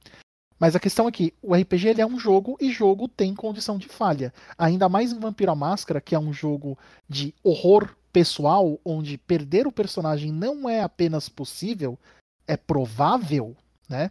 Mas 0.64 0.78
a 0.78 0.80
questão 0.80 1.10
é 1.10 1.12
que 1.12 1.34
o 1.42 1.54
RPG 1.54 1.90
ele 1.90 2.02
é 2.02 2.06
um 2.06 2.18
jogo 2.18 2.56
e 2.58 2.72
jogo 2.72 3.10
tem 3.10 3.36
condição 3.36 3.78
de 3.78 3.90
falha. 3.90 4.34
Ainda 4.58 4.88
mais 4.88 5.12
em 5.12 5.20
Vampiro 5.20 5.52
à 5.52 5.56
Máscara, 5.56 6.00
que 6.00 6.16
é 6.16 6.20
um 6.20 6.32
jogo 6.32 6.80
de 7.06 7.36
horror 7.44 7.94
pessoal, 8.14 8.80
onde 8.86 9.18
perder 9.18 9.68
o 9.68 9.74
personagem 9.74 10.32
não 10.32 10.70
é 10.70 10.82
apenas 10.82 11.28
possível, 11.28 12.00
é 12.48 12.56
provável, 12.56 13.58
né? 13.90 14.10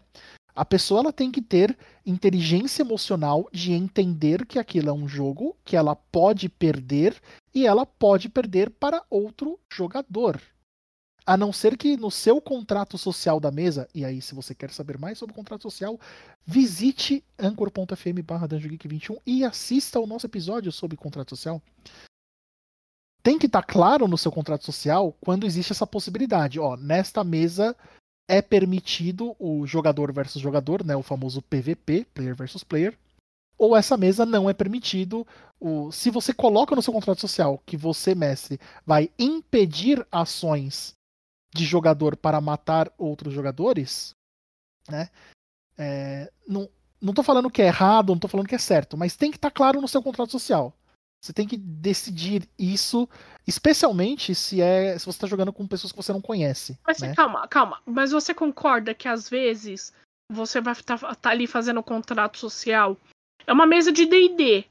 A 0.54 0.62
pessoa 0.62 1.00
ela 1.00 1.10
tem 1.10 1.30
que 1.30 1.40
ter 1.40 1.74
inteligência 2.04 2.82
emocional 2.82 3.48
de 3.50 3.72
entender 3.72 4.44
que 4.44 4.58
aquilo 4.58 4.90
é 4.90 4.92
um 4.92 5.08
jogo, 5.08 5.56
que 5.64 5.74
ela 5.74 5.96
pode 5.96 6.50
perder 6.50 7.18
e 7.54 7.66
ela 7.66 7.86
pode 7.86 8.28
perder 8.28 8.68
para 8.68 9.02
outro 9.08 9.58
jogador. 9.72 10.38
A 11.24 11.36
não 11.36 11.52
ser 11.52 11.76
que 11.76 11.96
no 11.96 12.10
seu 12.10 12.40
contrato 12.40 12.98
social 12.98 13.38
da 13.38 13.50
mesa, 13.50 13.88
e 13.94 14.04
aí 14.04 14.20
se 14.20 14.34
você 14.34 14.54
quer 14.54 14.70
saber 14.70 14.98
mais 14.98 15.18
sobre 15.18 15.32
o 15.32 15.36
contrato 15.36 15.62
social, 15.62 15.98
visite 16.44 17.24
anchor.fm 17.38 18.22
barra 18.24 18.48
21 18.48 19.18
e 19.24 19.44
assista 19.44 19.98
ao 19.98 20.06
nosso 20.06 20.26
episódio 20.26 20.72
sobre 20.72 20.96
contrato 20.96 21.30
social 21.30 21.62
tem 23.22 23.38
que 23.38 23.46
estar 23.46 23.62
tá 23.62 23.72
claro 23.72 24.08
no 24.08 24.18
seu 24.18 24.32
contrato 24.32 24.64
social 24.64 25.16
quando 25.20 25.46
existe 25.46 25.72
essa 25.72 25.86
possibilidade. 25.86 26.58
Ó, 26.58 26.76
nesta 26.76 27.22
mesa 27.22 27.76
é 28.28 28.42
permitido 28.42 29.36
o 29.38 29.66
jogador 29.66 30.12
versus 30.12 30.42
jogador, 30.42 30.84
né, 30.84 30.96
o 30.96 31.02
famoso 31.02 31.40
PVP, 31.42 32.06
player 32.12 32.34
versus 32.34 32.64
player. 32.64 32.98
Ou 33.56 33.76
essa 33.76 33.96
mesa 33.96 34.26
não 34.26 34.50
é 34.50 34.52
permitido. 34.52 35.26
O, 35.60 35.92
se 35.92 36.10
você 36.10 36.34
coloca 36.34 36.74
no 36.74 36.82
seu 36.82 36.92
contrato 36.92 37.20
social 37.20 37.62
que 37.64 37.76
você, 37.76 38.14
mestre, 38.14 38.58
vai 38.84 39.08
impedir 39.18 40.04
ações 40.10 40.94
de 41.54 41.64
jogador 41.64 42.16
para 42.16 42.40
matar 42.40 42.90
outros 42.96 43.32
jogadores, 43.32 44.14
né? 44.88 45.08
É, 45.76 46.30
não, 46.46 46.68
não 47.00 47.12
tô 47.12 47.22
falando 47.22 47.50
que 47.50 47.60
é 47.60 47.66
errado, 47.66 48.10
não 48.10 48.18
tô 48.18 48.28
falando 48.28 48.48
que 48.48 48.54
é 48.54 48.58
certo, 48.58 48.96
mas 48.96 49.16
tem 49.16 49.30
que 49.30 49.36
estar 49.36 49.50
tá 49.50 49.54
claro 49.54 49.80
no 49.80 49.88
seu 49.88 50.02
contrato 50.02 50.30
social. 50.30 50.74
Você 51.22 51.32
tem 51.32 51.46
que 51.46 51.56
decidir 51.56 52.48
isso, 52.58 53.08
especialmente 53.46 54.34
se 54.34 54.60
é 54.60 54.98
se 54.98 55.04
você 55.04 55.16
está 55.16 55.26
jogando 55.28 55.52
com 55.52 55.68
pessoas 55.68 55.92
que 55.92 55.96
você 55.96 56.12
não 56.12 56.20
conhece. 56.20 56.76
Mas 56.84 56.98
né? 56.98 57.14
calma, 57.14 57.46
calma. 57.46 57.80
Mas 57.86 58.10
você 58.10 58.34
concorda 58.34 58.92
que 58.92 59.06
às 59.06 59.28
vezes 59.28 59.92
você 60.28 60.60
vai 60.60 60.72
estar 60.72 60.98
tá, 60.98 61.14
tá 61.14 61.30
ali 61.30 61.46
fazendo 61.46 61.78
um 61.78 61.84
contrato 61.84 62.38
social? 62.38 62.96
É 63.46 63.52
uma 63.52 63.66
mesa 63.66 63.92
de 63.92 64.04
D&D. 64.04 64.64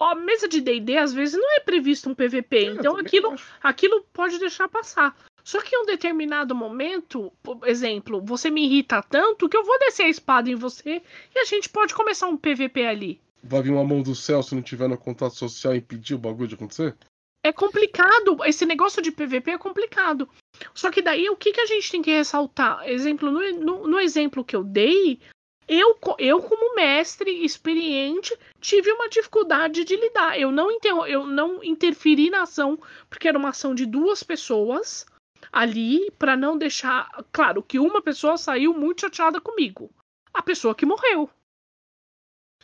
A 0.00 0.14
mesa 0.16 0.48
de 0.48 0.60
D&D 0.60 0.98
às 0.98 1.12
vezes 1.12 1.38
não 1.38 1.56
é 1.56 1.60
previsto 1.60 2.10
um 2.10 2.14
PVP, 2.14 2.56
é, 2.56 2.62
então 2.64 2.96
aquilo, 2.96 3.36
aquilo 3.62 4.02
pode 4.12 4.38
deixar 4.38 4.68
passar. 4.68 5.16
Só 5.46 5.62
que 5.62 5.76
em 5.76 5.82
um 5.82 5.86
determinado 5.86 6.54
momento, 6.54 7.32
por 7.40 7.68
exemplo, 7.68 8.20
você 8.20 8.50
me 8.50 8.64
irrita 8.64 9.00
tanto 9.02 9.48
que 9.48 9.56
eu 9.56 9.64
vou 9.64 9.78
descer 9.78 10.02
a 10.02 10.08
espada 10.08 10.50
em 10.50 10.56
você 10.56 11.00
e 11.34 11.38
a 11.38 11.44
gente 11.44 11.68
pode 11.68 11.94
começar 11.94 12.26
um 12.26 12.36
PVP 12.36 12.84
ali 12.84 13.20
vai 13.46 13.62
vir 13.62 13.70
uma 13.70 13.84
mão 13.84 14.02
do 14.02 14.14
céu 14.14 14.42
se 14.42 14.54
não 14.54 14.62
tiver 14.62 14.88
no 14.88 14.98
contato 14.98 15.34
social 15.34 15.74
e 15.74 15.78
impedir 15.78 16.14
o 16.14 16.18
bagulho 16.18 16.48
de 16.48 16.54
acontecer? 16.54 16.96
É 17.44 17.52
complicado. 17.52 18.38
Esse 18.44 18.66
negócio 18.66 19.00
de 19.00 19.12
PVP 19.12 19.52
é 19.52 19.58
complicado. 19.58 20.28
Só 20.74 20.90
que 20.90 21.00
daí 21.00 21.30
o 21.30 21.36
que, 21.36 21.52
que 21.52 21.60
a 21.60 21.66
gente 21.66 21.90
tem 21.90 22.02
que 22.02 22.10
ressaltar? 22.10 22.88
Exemplo, 22.88 23.30
no, 23.30 23.52
no, 23.52 23.86
no 23.86 24.00
exemplo 24.00 24.44
que 24.44 24.56
eu 24.56 24.64
dei, 24.64 25.20
eu, 25.68 25.96
eu, 26.18 26.42
como 26.42 26.74
mestre 26.74 27.44
experiente, 27.44 28.36
tive 28.60 28.90
uma 28.90 29.08
dificuldade 29.08 29.84
de 29.84 29.94
lidar. 29.94 30.38
Eu 30.38 30.50
não, 30.50 30.72
inter, 30.72 30.92
eu 31.06 31.24
não 31.24 31.62
interferi 31.62 32.30
na 32.30 32.42
ação, 32.42 32.78
porque 33.08 33.28
era 33.28 33.38
uma 33.38 33.50
ação 33.50 33.74
de 33.76 33.86
duas 33.86 34.24
pessoas 34.24 35.06
ali, 35.52 36.10
para 36.12 36.36
não 36.36 36.56
deixar. 36.56 37.08
Claro 37.32 37.62
que 37.62 37.78
uma 37.78 38.02
pessoa 38.02 38.36
saiu 38.36 38.72
muito 38.74 39.02
chateada 39.02 39.40
comigo. 39.40 39.90
A 40.32 40.42
pessoa 40.42 40.74
que 40.74 40.86
morreu. 40.86 41.30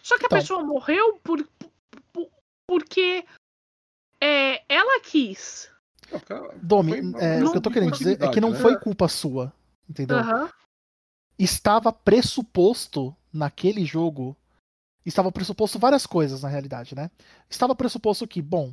Só 0.02 0.18
que 0.18 0.26
então, 0.26 0.38
a 0.38 0.40
pessoa 0.40 0.62
morreu 0.64 1.18
por, 1.22 1.46
por 2.12 2.28
porque 2.66 3.24
é, 4.20 4.62
ela 4.72 5.00
quis. 5.00 5.70
Domi, 6.56 7.14
é, 7.18 7.42
o 7.42 7.50
que 7.50 7.58
eu 7.58 7.62
tô 7.62 7.70
querendo 7.70 7.92
dizer 7.92 8.22
é 8.22 8.28
que 8.28 8.40
não 8.40 8.50
né? 8.50 8.58
foi 8.58 8.78
culpa 8.78 9.08
sua. 9.08 9.52
Entendeu? 9.88 10.18
Estava 11.38 11.92
pressuposto 11.92 13.14
naquele 13.32 13.84
jogo. 13.84 14.36
Estava 15.04 15.32
pressuposto 15.32 15.78
várias 15.78 16.06
coisas, 16.06 16.42
na 16.42 16.48
realidade, 16.48 16.94
né? 16.94 17.10
Estava 17.50 17.74
pressuposto 17.74 18.26
que, 18.26 18.40
bom, 18.40 18.72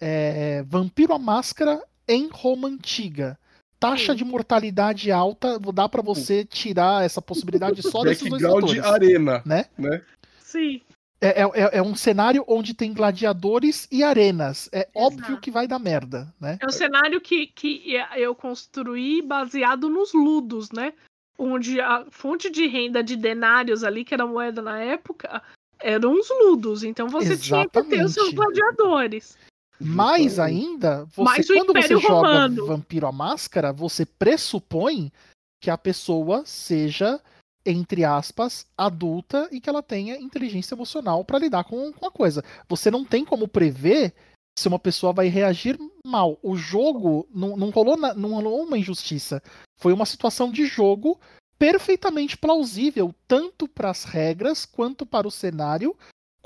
é, 0.00 0.62
Vampiro 0.64 1.12
à 1.12 1.18
Máscara 1.18 1.80
em 2.06 2.28
Roma 2.28 2.68
Antiga. 2.68 3.38
Taxa 3.78 4.14
de 4.14 4.24
mortalidade 4.24 5.10
alta, 5.12 5.58
dá 5.72 5.88
para 5.88 6.02
você 6.02 6.44
tirar 6.44 7.04
essa 7.04 7.22
possibilidade 7.22 7.82
só 7.82 8.02
desses 8.04 8.28
dois 8.28 8.42
fatores. 8.42 8.84
arena, 8.84 9.42
né? 9.46 9.66
né? 9.78 10.02
Sim. 10.40 10.80
É, 11.20 11.42
é, 11.42 11.78
é, 11.78 11.82
um 11.82 11.96
cenário 11.96 12.44
onde 12.46 12.74
tem 12.74 12.92
gladiadores 12.92 13.88
e 13.90 14.04
arenas. 14.04 14.68
É 14.72 14.80
Exato. 14.80 14.90
óbvio 14.94 15.40
que 15.40 15.50
vai 15.50 15.66
dar 15.66 15.78
merda, 15.78 16.32
né? 16.40 16.58
É 16.60 16.66
um 16.66 16.70
cenário 16.70 17.20
que, 17.20 17.48
que 17.48 17.94
eu 18.16 18.34
construí 18.34 19.20
baseado 19.20 19.88
nos 19.88 20.12
ludos, 20.12 20.70
né? 20.70 20.92
Onde 21.36 21.80
a 21.80 22.04
fonte 22.10 22.50
de 22.50 22.66
renda 22.66 23.02
de 23.02 23.16
denários 23.16 23.82
ali, 23.82 24.04
que 24.04 24.14
era 24.14 24.26
moeda 24.26 24.62
na 24.62 24.78
época, 24.78 25.42
eram 25.80 26.12
os 26.12 26.28
ludos. 26.30 26.84
Então 26.84 27.08
você 27.08 27.32
Exatamente. 27.32 27.70
tinha 27.70 27.84
que 27.84 27.90
ter 27.90 28.04
os 28.04 28.14
seus 28.14 28.32
gladiadores. 28.32 29.36
Mais 29.80 30.38
ainda, 30.38 31.04
você, 31.14 31.54
quando 31.54 31.72
você 31.72 31.94
Romano. 31.94 32.56
joga 32.56 32.66
Vampiro 32.66 33.06
à 33.06 33.12
Máscara, 33.12 33.72
você 33.72 34.04
pressupõe 34.04 35.12
que 35.60 35.70
a 35.70 35.78
pessoa 35.78 36.42
seja 36.44 37.20
entre 37.66 38.02
aspas, 38.02 38.66
adulta 38.76 39.46
e 39.52 39.60
que 39.60 39.68
ela 39.68 39.82
tenha 39.82 40.16
inteligência 40.16 40.74
emocional 40.74 41.22
para 41.22 41.38
lidar 41.38 41.64
com, 41.64 41.92
com 41.92 42.06
a 42.06 42.10
coisa. 42.10 42.42
Você 42.66 42.90
não 42.90 43.04
tem 43.04 43.26
como 43.26 43.46
prever 43.46 44.14
se 44.58 44.68
uma 44.68 44.78
pessoa 44.78 45.12
vai 45.12 45.28
reagir 45.28 45.78
mal. 46.04 46.38
O 46.42 46.56
jogo 46.56 47.28
não, 47.30 47.56
não, 47.56 47.68
rolou, 47.70 47.96
na, 47.96 48.14
não 48.14 48.30
rolou 48.30 48.62
uma 48.64 48.78
injustiça. 48.78 49.42
Foi 49.76 49.92
uma 49.92 50.06
situação 50.06 50.50
de 50.50 50.64
jogo 50.64 51.20
perfeitamente 51.58 52.38
plausível, 52.38 53.14
tanto 53.26 53.68
para 53.68 53.90
as 53.90 54.04
regras, 54.04 54.64
quanto 54.64 55.04
para 55.04 55.28
o 55.28 55.30
cenário, 55.30 55.94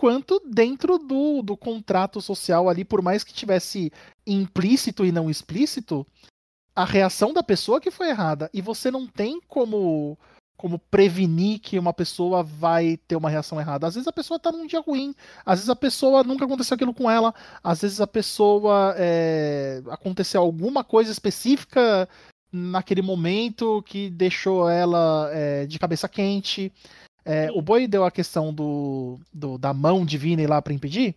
quanto 0.02 0.42
dentro 0.44 0.98
do, 0.98 1.42
do 1.42 1.56
contrato 1.56 2.20
social 2.20 2.68
ali, 2.68 2.84
por 2.84 3.00
mais 3.00 3.22
que 3.22 3.32
tivesse 3.32 3.92
implícito 4.26 5.04
e 5.04 5.12
não 5.12 5.30
explícito, 5.30 6.04
a 6.74 6.84
reação 6.84 7.32
da 7.32 7.40
pessoa 7.40 7.80
que 7.80 7.88
foi 7.88 8.08
errada. 8.08 8.50
E 8.52 8.60
você 8.60 8.90
não 8.90 9.06
tem 9.06 9.40
como 9.46 10.18
como 10.56 10.78
prevenir 10.78 11.60
que 11.60 11.78
uma 11.78 11.92
pessoa 11.92 12.42
vai 12.42 12.96
ter 12.96 13.14
uma 13.14 13.30
reação 13.30 13.60
errada. 13.60 13.86
Às 13.86 13.94
vezes 13.94 14.08
a 14.08 14.12
pessoa 14.12 14.40
tá 14.40 14.50
num 14.50 14.66
dia 14.66 14.80
ruim, 14.80 15.14
às 15.46 15.60
vezes 15.60 15.70
a 15.70 15.76
pessoa 15.76 16.24
nunca 16.24 16.44
aconteceu 16.46 16.74
aquilo 16.74 16.94
com 16.94 17.08
ela, 17.08 17.32
às 17.62 17.82
vezes 17.82 18.00
a 18.00 18.06
pessoa 18.06 18.94
é, 18.96 19.82
aconteceu 19.88 20.40
alguma 20.40 20.82
coisa 20.82 21.12
específica 21.12 22.08
naquele 22.52 23.02
momento 23.02 23.82
que 23.86 24.10
deixou 24.10 24.68
ela 24.68 25.30
é, 25.32 25.64
de 25.66 25.78
cabeça 25.78 26.08
quente. 26.08 26.72
É, 27.24 27.50
o 27.52 27.62
Boi 27.62 27.86
deu 27.86 28.04
a 28.04 28.10
questão 28.10 28.52
do, 28.52 29.18
do 29.32 29.56
da 29.56 29.72
mão 29.72 30.04
divina 30.04 30.46
lá 30.48 30.60
para 30.60 30.72
impedir, 30.72 31.14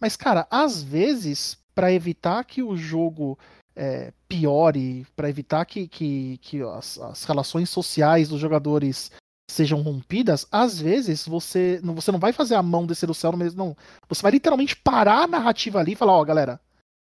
mas 0.00 0.16
cara, 0.16 0.46
às 0.50 0.82
vezes 0.82 1.58
para 1.74 1.92
evitar 1.92 2.44
que 2.44 2.62
o 2.62 2.76
jogo 2.76 3.38
é, 3.76 4.12
piore, 4.28 5.06
para 5.14 5.28
evitar 5.28 5.64
que, 5.64 5.86
que, 5.86 6.38
que 6.38 6.60
as, 6.62 6.98
as, 6.98 7.22
relações 7.22 7.70
sociais 7.70 8.28
dos 8.28 8.40
jogadores 8.40 9.12
sejam 9.48 9.80
rompidas, 9.80 10.46
às 10.50 10.80
vezes 10.80 11.26
você 11.26 11.80
não, 11.82 11.94
você 11.94 12.10
não 12.10 12.18
vai 12.18 12.32
fazer 12.32 12.56
a 12.56 12.62
mão 12.62 12.84
descer 12.84 13.06
do 13.06 13.14
céu 13.14 13.30
no 13.30 13.38
mesmo. 13.38 13.64
Não. 13.64 13.76
Você 14.08 14.20
vai 14.20 14.32
literalmente 14.32 14.74
parar 14.74 15.22
a 15.22 15.26
narrativa 15.28 15.78
ali 15.78 15.92
e 15.92 15.96
falar: 15.96 16.14
ó, 16.14 16.20
oh, 16.20 16.24
galera, 16.24 16.60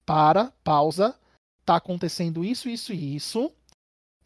para, 0.05 0.53
pausa, 0.64 1.14
tá 1.64 1.77
acontecendo 1.77 2.44
isso, 2.44 2.68
isso 2.68 2.92
e 2.92 3.14
isso, 3.14 3.53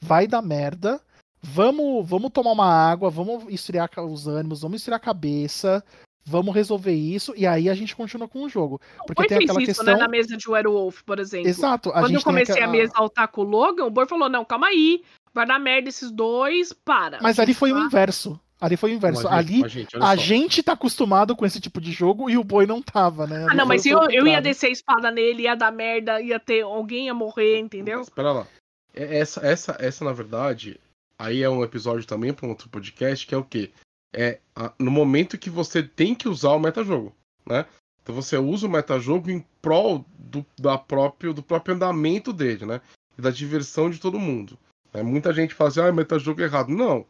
vai 0.00 0.26
dar 0.26 0.40
merda. 0.40 1.00
Vamos, 1.42 2.08
vamos 2.08 2.30
tomar 2.30 2.52
uma 2.52 2.72
água, 2.72 3.10
vamos 3.10 3.44
esfriar 3.48 3.90
os 3.98 4.28
ânimos, 4.28 4.62
vamos 4.62 4.76
esfriar 4.76 4.96
a 4.96 5.00
cabeça, 5.00 5.84
vamos 6.24 6.54
resolver 6.54 6.94
isso 6.94 7.34
e 7.36 7.46
aí 7.46 7.68
a 7.68 7.74
gente 7.74 7.96
continua 7.96 8.28
com 8.28 8.44
o 8.44 8.48
jogo. 8.48 8.80
Porque 9.06 9.26
tem 9.26 9.38
aquela 9.38 9.60
isso, 9.60 9.60
né, 9.60 9.66
questão 9.66 9.94
né, 9.94 9.96
na 9.96 10.08
mesa 10.08 10.36
de 10.36 10.48
Werewolf, 10.48 11.02
por 11.02 11.18
exemplo. 11.18 11.48
Exato. 11.48 11.90
Quando 11.90 12.14
eu 12.14 12.22
comecei 12.22 12.54
aquela... 12.54 12.68
a 12.68 12.72
mesa 12.72 12.92
altar 12.94 13.28
com 13.28 13.40
o 13.40 13.44
Logan, 13.44 13.84
o 13.84 13.90
Bor 13.90 14.06
falou: 14.06 14.28
"Não, 14.28 14.44
calma 14.44 14.68
aí, 14.68 15.02
vai 15.34 15.44
dar 15.44 15.58
merda 15.58 15.88
esses 15.88 16.10
dois, 16.12 16.72
para". 16.72 17.18
Mas 17.20 17.38
ali 17.38 17.54
foi 17.54 17.72
o 17.72 17.78
inverso. 17.78 18.40
Ali 18.60 18.76
foi 18.76 18.92
o 18.92 18.94
inverso. 18.94 19.24
Mas, 19.24 19.32
ali 19.32 19.68
gente, 19.68 19.96
a 20.00 20.14
gente 20.14 20.62
tá 20.62 20.74
acostumado 20.74 21.34
com 21.34 21.44
esse 21.44 21.60
tipo 21.60 21.80
de 21.80 21.90
jogo 21.90 22.30
e 22.30 22.38
o 22.38 22.44
boi 22.44 22.64
não 22.64 22.80
tava, 22.80 23.26
né? 23.26 23.48
ah, 23.50 23.54
não, 23.54 23.66
mas 23.66 23.84
eu, 23.84 24.00
eu 24.08 24.24
ia 24.24 24.40
descer 24.40 24.68
a 24.68 24.70
espada 24.70 25.10
nele, 25.10 25.42
ia 25.42 25.56
dar 25.56 25.72
merda, 25.72 26.20
ia 26.20 26.38
ter 26.38 26.62
alguém 26.62 27.06
ia 27.06 27.14
morrer, 27.14 27.58
entendeu? 27.58 28.02
Espera 28.02 28.30
lá. 28.30 28.46
É, 28.94 29.18
essa, 29.18 29.44
essa, 29.44 29.76
essa, 29.80 30.04
na 30.04 30.12
verdade, 30.12 30.78
aí 31.22 31.42
é 31.42 31.48
um 31.48 31.62
episódio 31.62 32.06
também 32.06 32.32
para 32.32 32.46
um 32.46 32.50
outro 32.50 32.68
podcast, 32.68 33.26
que 33.26 33.34
é 33.34 33.38
o 33.38 33.44
quê? 33.44 33.72
é 34.12 34.40
a, 34.54 34.72
no 34.78 34.90
momento 34.90 35.38
que 35.38 35.48
você 35.48 35.82
tem 35.82 36.14
que 36.14 36.28
usar 36.28 36.50
o 36.50 36.60
metajogo, 36.60 37.14
né? 37.46 37.66
Então 38.02 38.14
você 38.14 38.36
usa 38.36 38.66
o 38.66 38.70
metajogo 38.70 39.30
em 39.30 39.44
prol 39.60 40.04
do, 40.18 40.44
da 40.58 40.76
próprio, 40.76 41.32
do 41.32 41.42
próprio 41.42 41.74
andamento 41.74 42.32
dele, 42.32 42.66
né? 42.66 42.80
E 43.16 43.22
da 43.22 43.30
diversão 43.30 43.88
de 43.88 43.98
todo 43.98 44.18
mundo. 44.18 44.58
Né? 44.92 45.02
Muita 45.02 45.32
gente 45.32 45.54
fala 45.54 45.70
assim, 45.70 45.80
ah, 45.80 45.92
metajogo 45.92 46.40
é 46.40 46.44
errado. 46.44 46.68
Não. 46.68 47.06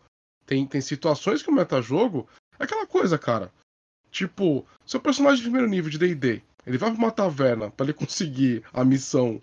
Tem, 0.47 0.67
tem 0.67 0.81
situações 0.81 1.43
que 1.43 1.51
o 1.51 1.55
metajogo 1.55 2.29
é 2.59 2.65
aquela 2.65 2.87
coisa, 2.87 3.19
cara. 3.19 3.53
Tipo, 4.11 4.67
seu 4.85 5.01
personagem 5.01 5.39
de 5.39 5.45
primeiro 5.45 5.69
nível 5.69 5.91
de 5.91 5.99
D&D, 5.99 6.43
ele 6.67 6.79
vai 6.79 6.91
pra 6.91 6.99
uma 6.99 7.11
taverna 7.11 7.71
para 7.71 7.87
ele 7.87 7.95
conseguir 7.95 8.63
a 8.73 8.85
missão 8.85 9.41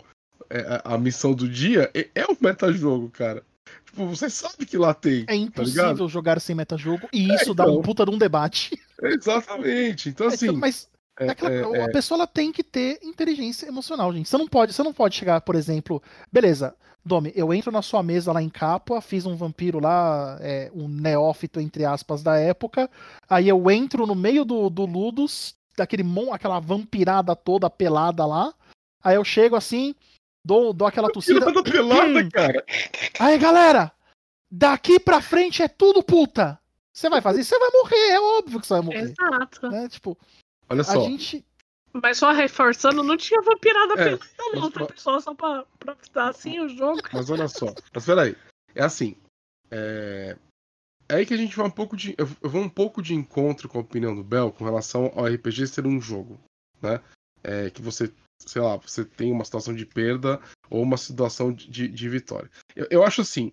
é, 0.48 0.82
a 0.84 0.98
missão 0.98 1.32
do 1.32 1.48
dia, 1.48 1.90
é, 1.94 2.08
é 2.14 2.24
um 2.24 2.36
metajogo, 2.40 3.10
cara. 3.10 3.44
Tipo, 3.84 4.06
você 4.06 4.30
sabe 4.30 4.66
que 4.66 4.76
lá 4.76 4.94
tem. 4.94 5.22
É 5.22 5.26
tá 5.26 5.34
impossível 5.34 5.96
tá 5.96 6.06
jogar 6.06 6.40
sem 6.40 6.54
metajogo 6.54 7.08
e 7.12 7.30
é, 7.30 7.34
isso 7.34 7.52
então... 7.52 7.66
dá 7.66 7.66
um 7.66 7.82
puta 7.82 8.04
de 8.04 8.10
um 8.10 8.18
debate. 8.18 8.78
Exatamente. 9.02 10.08
Então, 10.08 10.28
assim. 10.28 10.48
É, 10.48 10.52
mas 10.52 10.88
é, 11.18 11.30
aquela, 11.30 11.76
é, 11.76 11.82
a 11.82 11.84
é. 11.84 11.92
pessoa 11.92 12.18
ela 12.18 12.26
tem 12.26 12.52
que 12.52 12.62
ter 12.62 12.98
inteligência 13.02 13.66
emocional, 13.66 14.12
gente. 14.12 14.28
Você 14.28 14.38
não 14.38 14.48
pode, 14.48 14.72
você 14.72 14.82
não 14.82 14.92
pode 14.92 15.16
chegar, 15.16 15.40
por 15.40 15.54
exemplo, 15.54 16.02
beleza, 16.32 16.74
Domi, 17.04 17.32
eu 17.34 17.52
entro 17.52 17.72
na 17.72 17.82
sua 17.82 18.02
mesa 18.02 18.32
lá 18.32 18.42
em 18.42 18.48
Capua, 18.48 19.00
fiz 19.00 19.24
um 19.24 19.34
vampiro 19.34 19.80
lá, 19.80 20.38
é, 20.40 20.70
um 20.74 20.86
neófito, 20.86 21.60
entre 21.60 21.84
aspas, 21.84 22.22
da 22.22 22.36
época. 22.36 22.90
Aí 23.28 23.48
eu 23.48 23.70
entro 23.70 24.06
no 24.06 24.14
meio 24.14 24.44
do, 24.44 24.68
do 24.68 24.84
Ludus, 24.84 25.54
daquele 25.76 26.02
mon, 26.02 26.32
aquela 26.32 26.60
vampirada 26.60 27.34
toda 27.34 27.70
pelada 27.70 28.26
lá. 28.26 28.52
Aí 29.02 29.16
eu 29.16 29.24
chego 29.24 29.56
assim, 29.56 29.94
Dou, 30.44 30.72
dou 30.72 30.88
aquela 30.88 31.10
tossida. 31.10 31.52
pelada, 31.62 32.20
hum. 32.20 32.28
cara. 32.30 32.64
Aí, 33.18 33.38
galera, 33.38 33.92
daqui 34.50 34.98
pra 34.98 35.20
frente 35.20 35.62
é 35.62 35.68
tudo 35.68 36.02
puta. 36.02 36.58
Você 36.92 37.08
vai 37.08 37.20
fazer 37.20 37.40
isso, 37.40 37.50
você 37.50 37.58
vai 37.58 37.70
morrer, 37.70 38.10
é 38.10 38.20
óbvio 38.20 38.60
que 38.60 38.66
você 38.66 38.74
vai 38.74 38.82
morrer. 38.82 39.02
Exato. 39.02 39.70
Né? 39.70 39.88
Tipo, 39.88 40.18
olha 40.68 40.82
só. 40.82 41.00
A 41.00 41.08
gente... 41.08 41.44
Mas 41.92 42.18
só 42.18 42.30
reforçando, 42.30 43.02
não 43.02 43.16
tinha 43.16 43.40
vampirada 43.42 43.94
é, 43.94 44.16
pelada, 44.16 44.20
não, 44.54 44.70
tá, 44.70 44.86
pessoal? 44.86 45.20
Só 45.20 45.34
pra, 45.34 45.64
pra 45.78 45.96
estar 46.00 46.28
assim 46.28 46.60
o 46.60 46.68
jogo. 46.68 47.00
Mas 47.12 47.30
olha 47.30 47.48
só. 47.48 47.74
Mas 47.92 48.06
peraí. 48.06 48.36
É 48.74 48.84
assim. 48.84 49.16
É... 49.70 50.36
é 51.08 51.14
aí 51.16 51.26
que 51.26 51.34
a 51.34 51.36
gente 51.36 51.56
vai 51.56 51.66
um 51.66 51.70
pouco 51.70 51.96
de. 51.96 52.14
Eu 52.16 52.26
vou 52.48 52.62
um 52.62 52.68
pouco 52.68 53.02
de 53.02 53.12
encontro 53.12 53.68
com 53.68 53.78
a 53.78 53.80
opinião 53.80 54.14
do 54.14 54.22
Bel 54.22 54.52
com 54.52 54.64
relação 54.64 55.12
ao 55.16 55.26
RPG 55.26 55.66
ser 55.66 55.84
um 55.84 56.00
jogo. 56.00 56.38
Né? 56.80 57.00
É, 57.42 57.70
que 57.70 57.82
você 57.82 58.12
sei 58.46 58.62
lá, 58.62 58.76
você 58.76 59.04
tem 59.04 59.32
uma 59.32 59.44
situação 59.44 59.74
de 59.74 59.86
perda 59.86 60.40
ou 60.68 60.82
uma 60.82 60.96
situação 60.96 61.52
de, 61.52 61.88
de, 61.88 62.08
vitória. 62.08 62.50
Eu, 62.74 62.86
eu, 62.90 63.04
acho 63.04 63.20
assim, 63.20 63.52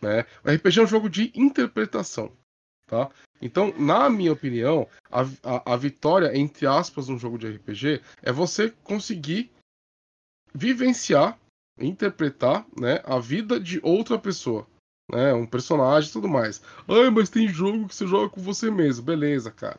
né? 0.00 0.24
O 0.44 0.50
RPG 0.50 0.80
é 0.80 0.82
um 0.82 0.86
jogo 0.86 1.08
de 1.08 1.32
interpretação, 1.34 2.32
tá? 2.86 3.10
Então, 3.40 3.74
na 3.78 4.08
minha 4.08 4.32
opinião, 4.32 4.88
a, 5.10 5.22
a, 5.42 5.74
a 5.74 5.76
vitória, 5.76 6.36
entre 6.36 6.66
aspas, 6.66 7.08
num 7.08 7.18
jogo 7.18 7.38
de 7.38 7.48
RPG 7.48 8.00
é 8.22 8.32
você 8.32 8.70
conseguir 8.82 9.50
vivenciar, 10.54 11.38
interpretar, 11.78 12.64
né, 12.78 13.02
a 13.04 13.18
vida 13.18 13.58
de 13.58 13.80
outra 13.82 14.18
pessoa. 14.18 14.66
Né, 15.10 15.34
um 15.34 15.46
personagem 15.46 16.08
e 16.08 16.12
tudo 16.12 16.26
mais. 16.26 16.62
Ai, 16.88 17.10
mas 17.10 17.28
tem 17.28 17.46
jogo 17.46 17.86
que 17.86 17.94
você 17.94 18.06
joga 18.06 18.30
com 18.30 18.40
você 18.40 18.70
mesmo. 18.70 19.04
Beleza, 19.04 19.50
cara. 19.50 19.78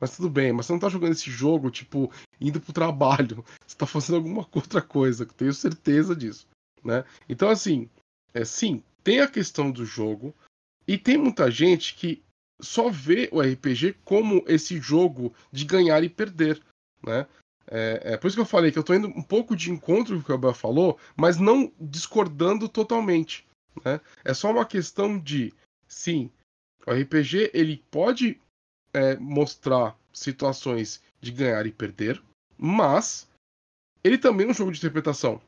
Mas 0.00 0.16
tudo 0.16 0.28
bem, 0.28 0.52
mas 0.52 0.66
você 0.66 0.72
não 0.72 0.80
tá 0.80 0.88
jogando 0.88 1.12
esse 1.12 1.30
jogo, 1.30 1.70
tipo, 1.70 2.12
indo 2.40 2.60
pro 2.60 2.72
trabalho. 2.72 3.44
Você 3.66 3.76
tá 3.76 3.86
fazendo 3.86 4.16
alguma 4.16 4.46
outra 4.54 4.82
coisa, 4.82 5.26
tenho 5.26 5.52
certeza 5.52 6.14
disso, 6.14 6.46
né? 6.84 7.04
Então, 7.28 7.48
assim, 7.48 7.88
é, 8.34 8.44
sim, 8.44 8.82
tem 9.02 9.20
a 9.20 9.28
questão 9.28 9.70
do 9.70 9.84
jogo, 9.84 10.34
e 10.86 10.96
tem 10.96 11.18
muita 11.18 11.50
gente 11.50 11.94
que 11.94 12.22
só 12.60 12.88
vê 12.88 13.28
o 13.32 13.40
RPG 13.40 13.96
como 14.04 14.44
esse 14.46 14.78
jogo 14.80 15.34
de 15.50 15.64
ganhar 15.64 16.02
e 16.04 16.08
perder, 16.08 16.62
né? 17.04 17.26
É, 17.68 18.12
é, 18.12 18.16
por 18.16 18.28
isso 18.28 18.36
que 18.36 18.40
eu 18.40 18.46
falei 18.46 18.70
que 18.70 18.78
eu 18.78 18.84
tô 18.84 18.94
indo 18.94 19.08
um 19.08 19.22
pouco 19.22 19.56
de 19.56 19.72
encontro 19.72 20.14
com 20.14 20.20
o 20.20 20.24
que 20.24 20.30
o 20.30 20.34
Abel 20.34 20.54
falou, 20.54 20.98
mas 21.16 21.36
não 21.36 21.72
discordando 21.80 22.68
totalmente, 22.68 23.44
né? 23.84 24.00
É 24.24 24.32
só 24.32 24.50
uma 24.50 24.64
questão 24.64 25.18
de, 25.18 25.52
sim, 25.88 26.30
o 26.86 26.92
RPG 26.92 27.50
ele 27.52 27.82
pode 27.90 28.40
é, 28.96 29.14
mostrar 29.16 29.94
situações 30.10 31.02
de 31.20 31.30
ganhar 31.30 31.66
e 31.66 31.72
perder, 31.72 32.22
mas 32.56 33.28
ele 34.02 34.16
também 34.16 34.46
é 34.46 34.50
um 34.50 34.54
jogo 34.54 34.72
de 34.72 34.78
interpretação. 34.78 35.40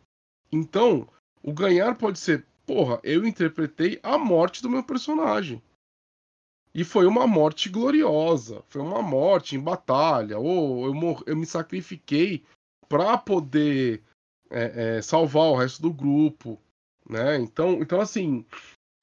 Então, 0.52 1.08
o 1.42 1.52
ganhar 1.52 1.96
pode 1.96 2.18
ser, 2.18 2.44
porra, 2.66 3.00
eu 3.02 3.26
interpretei 3.26 3.98
a 4.02 4.18
morte 4.18 4.60
do 4.60 4.68
meu 4.68 4.84
personagem. 4.84 5.62
E 6.74 6.84
foi 6.84 7.06
uma 7.06 7.26
morte 7.26 7.70
gloriosa, 7.70 8.62
foi 8.68 8.82
uma 8.82 9.00
morte 9.00 9.56
em 9.56 9.60
batalha, 9.60 10.38
ou 10.38 10.84
eu, 10.84 11.24
eu 11.26 11.36
me 11.36 11.46
sacrifiquei 11.46 12.44
para 12.86 13.16
poder 13.16 14.02
é, 14.50 14.96
é, 14.96 15.02
salvar 15.02 15.44
o 15.44 15.56
resto 15.56 15.80
do 15.80 15.92
grupo, 15.92 16.60
né? 17.08 17.38
Então, 17.38 17.80
então 17.80 18.00
assim, 18.00 18.44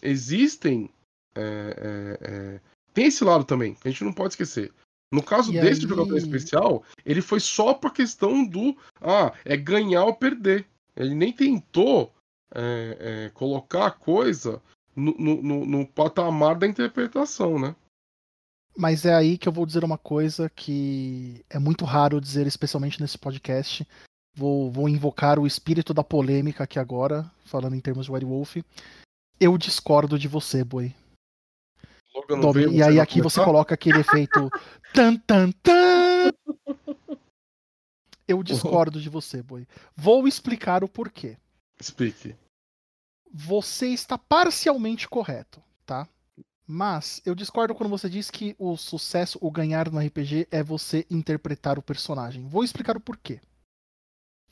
existem 0.02 0.90
é, 1.36 1.42
é, 1.42 2.32
é 2.32 2.75
tem 2.96 3.08
esse 3.08 3.24
lado 3.24 3.44
também, 3.44 3.76
que 3.76 3.88
a 3.88 3.92
gente 3.92 4.04
não 4.06 4.14
pode 4.14 4.34
esquecer. 4.34 4.72
No 5.12 5.22
caso 5.22 5.54
e 5.54 5.60
desse 5.60 5.82
aí... 5.82 5.88
jogador 5.88 6.18
especial, 6.18 6.84
ele 7.06 7.22
foi 7.22 7.40
só 7.40 7.74
pra 7.74 7.92
questão 7.92 8.44
do. 8.44 8.76
Ah, 9.00 9.34
é 9.44 9.56
ganhar 9.56 10.06
ou 10.06 10.16
perder. 10.16 10.66
Ele 10.96 11.14
nem 11.14 11.32
tentou 11.32 12.12
é, 12.54 12.98
é, 13.00 13.30
colocar 13.32 13.88
a 13.88 13.92
coisa 13.92 14.62
no, 14.96 15.14
no, 15.18 15.66
no, 15.66 15.86
patamar 15.86 16.56
da 16.56 16.66
interpretação, 16.66 17.60
né? 17.60 17.76
Mas 18.78 19.06
é 19.06 19.14
aí 19.14 19.38
que 19.38 19.48
eu 19.48 19.54
vou 19.54 19.66
dizer 19.66 19.84
uma 19.84 19.98
coisa 19.98 20.50
que 20.50 21.44
é 21.50 21.60
muito 21.60 21.86
raro 21.86 22.20
dizer, 22.22 22.48
especialmente 22.48 23.02
nesse 23.02 23.18
podcast. 23.18 23.86
Vou, 24.34 24.72
vou 24.72 24.90
invocar 24.90 25.38
o 25.38 25.48
espírito 25.48 25.94
da 25.94 26.04
polêmica 26.04 26.64
aqui 26.64 26.80
agora, 26.80 27.30
falando 27.46 27.76
em 27.76 27.80
termos 27.82 28.06
de 28.06 28.12
White 28.12 28.26
Wolf. 28.26 28.58
Eu 29.40 29.58
discordo 29.58 30.18
de 30.18 30.28
você, 30.28 30.64
Boi. 30.64 30.94
E 32.72 32.84
aí 32.84 33.00
aqui 33.00 33.22
você 33.22 33.36
começar? 33.36 33.46
coloca 33.46 33.74
aquele 33.74 34.00
efeito 34.00 34.50
tan 34.94 35.16
tan 35.18 35.52
tan. 35.64 36.32
Eu 38.28 38.42
discordo 38.42 39.00
de 39.00 39.10
você, 39.10 39.44
Boi. 39.44 39.68
Vou 39.96 40.28
explicar 40.28 40.84
o 40.84 40.88
porquê. 40.90 41.38
Explique. 41.80 42.36
Você 43.32 43.88
está 43.90 44.18
parcialmente 44.18 45.08
correto, 45.08 45.62
tá? 45.86 46.08
Mas 46.68 47.22
eu 47.26 47.36
discordo 47.36 47.76
quando 47.76 47.90
você 47.90 48.10
diz 48.10 48.32
que 48.32 48.56
o 48.58 48.76
sucesso, 48.76 49.38
o 49.42 49.52
ganhar 49.52 49.92
no 49.92 50.00
RPG 50.00 50.48
é 50.50 50.64
você 50.64 51.06
interpretar 51.12 51.78
o 51.78 51.84
personagem. 51.84 52.48
Vou 52.48 52.64
explicar 52.64 52.98
o 52.98 53.02
porquê. 53.02 53.40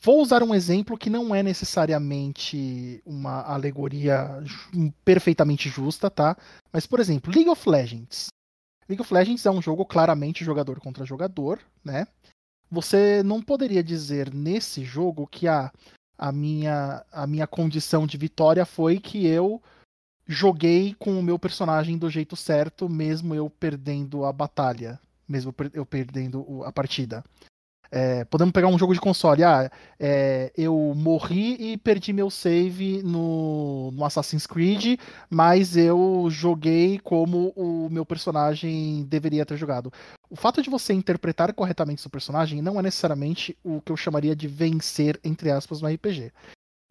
Vou 0.03 0.21
usar 0.21 0.43
um 0.43 0.53
exemplo 0.53 0.97
que 0.97 1.09
não 1.09 1.33
é 1.33 1.41
necessariamente 1.41 3.01
uma 3.05 3.41
alegoria 3.43 4.41
ju- 4.43 4.91
perfeitamente 5.05 5.69
justa, 5.69 6.09
tá? 6.09 6.35
Mas, 6.73 6.85
por 6.85 6.99
exemplo, 6.99 7.31
League 7.33 7.49
of 7.49 7.69
Legends. 7.69 8.27
League 8.89 9.01
of 9.01 9.13
Legends 9.13 9.45
é 9.45 9.49
um 9.49 9.61
jogo 9.61 9.85
claramente 9.85 10.43
jogador 10.43 10.81
contra 10.81 11.05
jogador, 11.05 11.57
né? 11.85 12.05
Você 12.69 13.23
não 13.23 13.41
poderia 13.41 13.81
dizer 13.81 14.33
nesse 14.33 14.83
jogo 14.83 15.25
que 15.25 15.47
a, 15.47 15.71
a, 16.17 16.33
minha, 16.33 17.05
a 17.09 17.25
minha 17.25 17.47
condição 17.47 18.05
de 18.05 18.17
vitória 18.17 18.65
foi 18.65 18.99
que 18.99 19.25
eu 19.25 19.61
joguei 20.27 20.95
com 20.95 21.17
o 21.17 21.23
meu 21.23 21.39
personagem 21.39 21.97
do 21.97 22.09
jeito 22.09 22.35
certo, 22.35 22.89
mesmo 22.89 23.33
eu 23.33 23.49
perdendo 23.49 24.25
a 24.25 24.33
batalha, 24.33 24.99
mesmo 25.25 25.55
eu 25.73 25.85
perdendo 25.85 26.61
a 26.65 26.73
partida. 26.73 27.23
É, 27.95 28.25
podemos 28.25 28.51
pegar 28.51 28.69
um 28.69 28.77
jogo 28.79 28.91
de 28.91 28.99
console. 28.99 29.43
Ah, 29.43 29.69
é, 29.99 30.51
eu 30.57 30.93
morri 30.95 31.73
e 31.73 31.77
perdi 31.77 32.11
meu 32.11 32.27
save 32.27 33.03
no, 33.03 33.91
no 33.91 34.03
Assassin's 34.03 34.47
Creed, 34.47 34.99
mas 35.29 35.77
eu 35.77 36.25
joguei 36.27 36.97
como 36.97 37.53
o 37.55 37.87
meu 37.91 38.03
personagem 38.03 39.05
deveria 39.07 39.45
ter 39.45 39.57
jogado. 39.57 39.93
O 40.27 40.35
fato 40.35 40.59
de 40.59 40.71
você 40.71 40.91
interpretar 40.91 41.53
corretamente 41.53 42.01
seu 42.01 42.09
personagem 42.09 42.63
não 42.63 42.79
é 42.79 42.81
necessariamente 42.81 43.55
o 43.63 43.79
que 43.79 43.91
eu 43.91 43.97
chamaria 43.97 44.35
de 44.35 44.47
vencer, 44.47 45.19
entre 45.23 45.51
aspas, 45.51 45.79
no 45.79 45.87
RPG. 45.87 46.31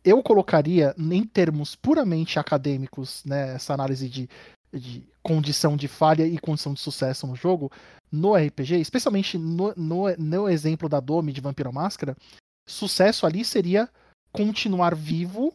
Eu 0.05 0.23
colocaria, 0.23 0.95
em 0.97 1.25
termos 1.25 1.75
puramente 1.75 2.39
acadêmicos, 2.39 3.25
né, 3.25 3.57
essa 3.57 3.75
análise 3.75 4.09
de, 4.09 4.29
de 4.73 5.05
condição 5.21 5.77
de 5.77 5.89
falha 5.89 6.25
e 6.25 6.39
condição 6.39 6.73
de 6.73 6.81
sucesso 6.81 7.27
no 7.27 7.35
jogo, 7.35 7.73
no 8.13 8.37
RPG, 8.37 8.79
especialmente 8.79 9.39
no, 9.39 9.73
no, 9.75 10.15
no 10.19 10.49
exemplo 10.49 10.89
da 10.89 11.01
Domi 11.01 11.33
de 11.33 11.41
Vampiro 11.41 11.73
Máscara, 11.73 12.15
sucesso 12.69 13.25
ali 13.25 13.45
seria 13.45 13.89
continuar 14.31 14.95
vivo 14.95 15.55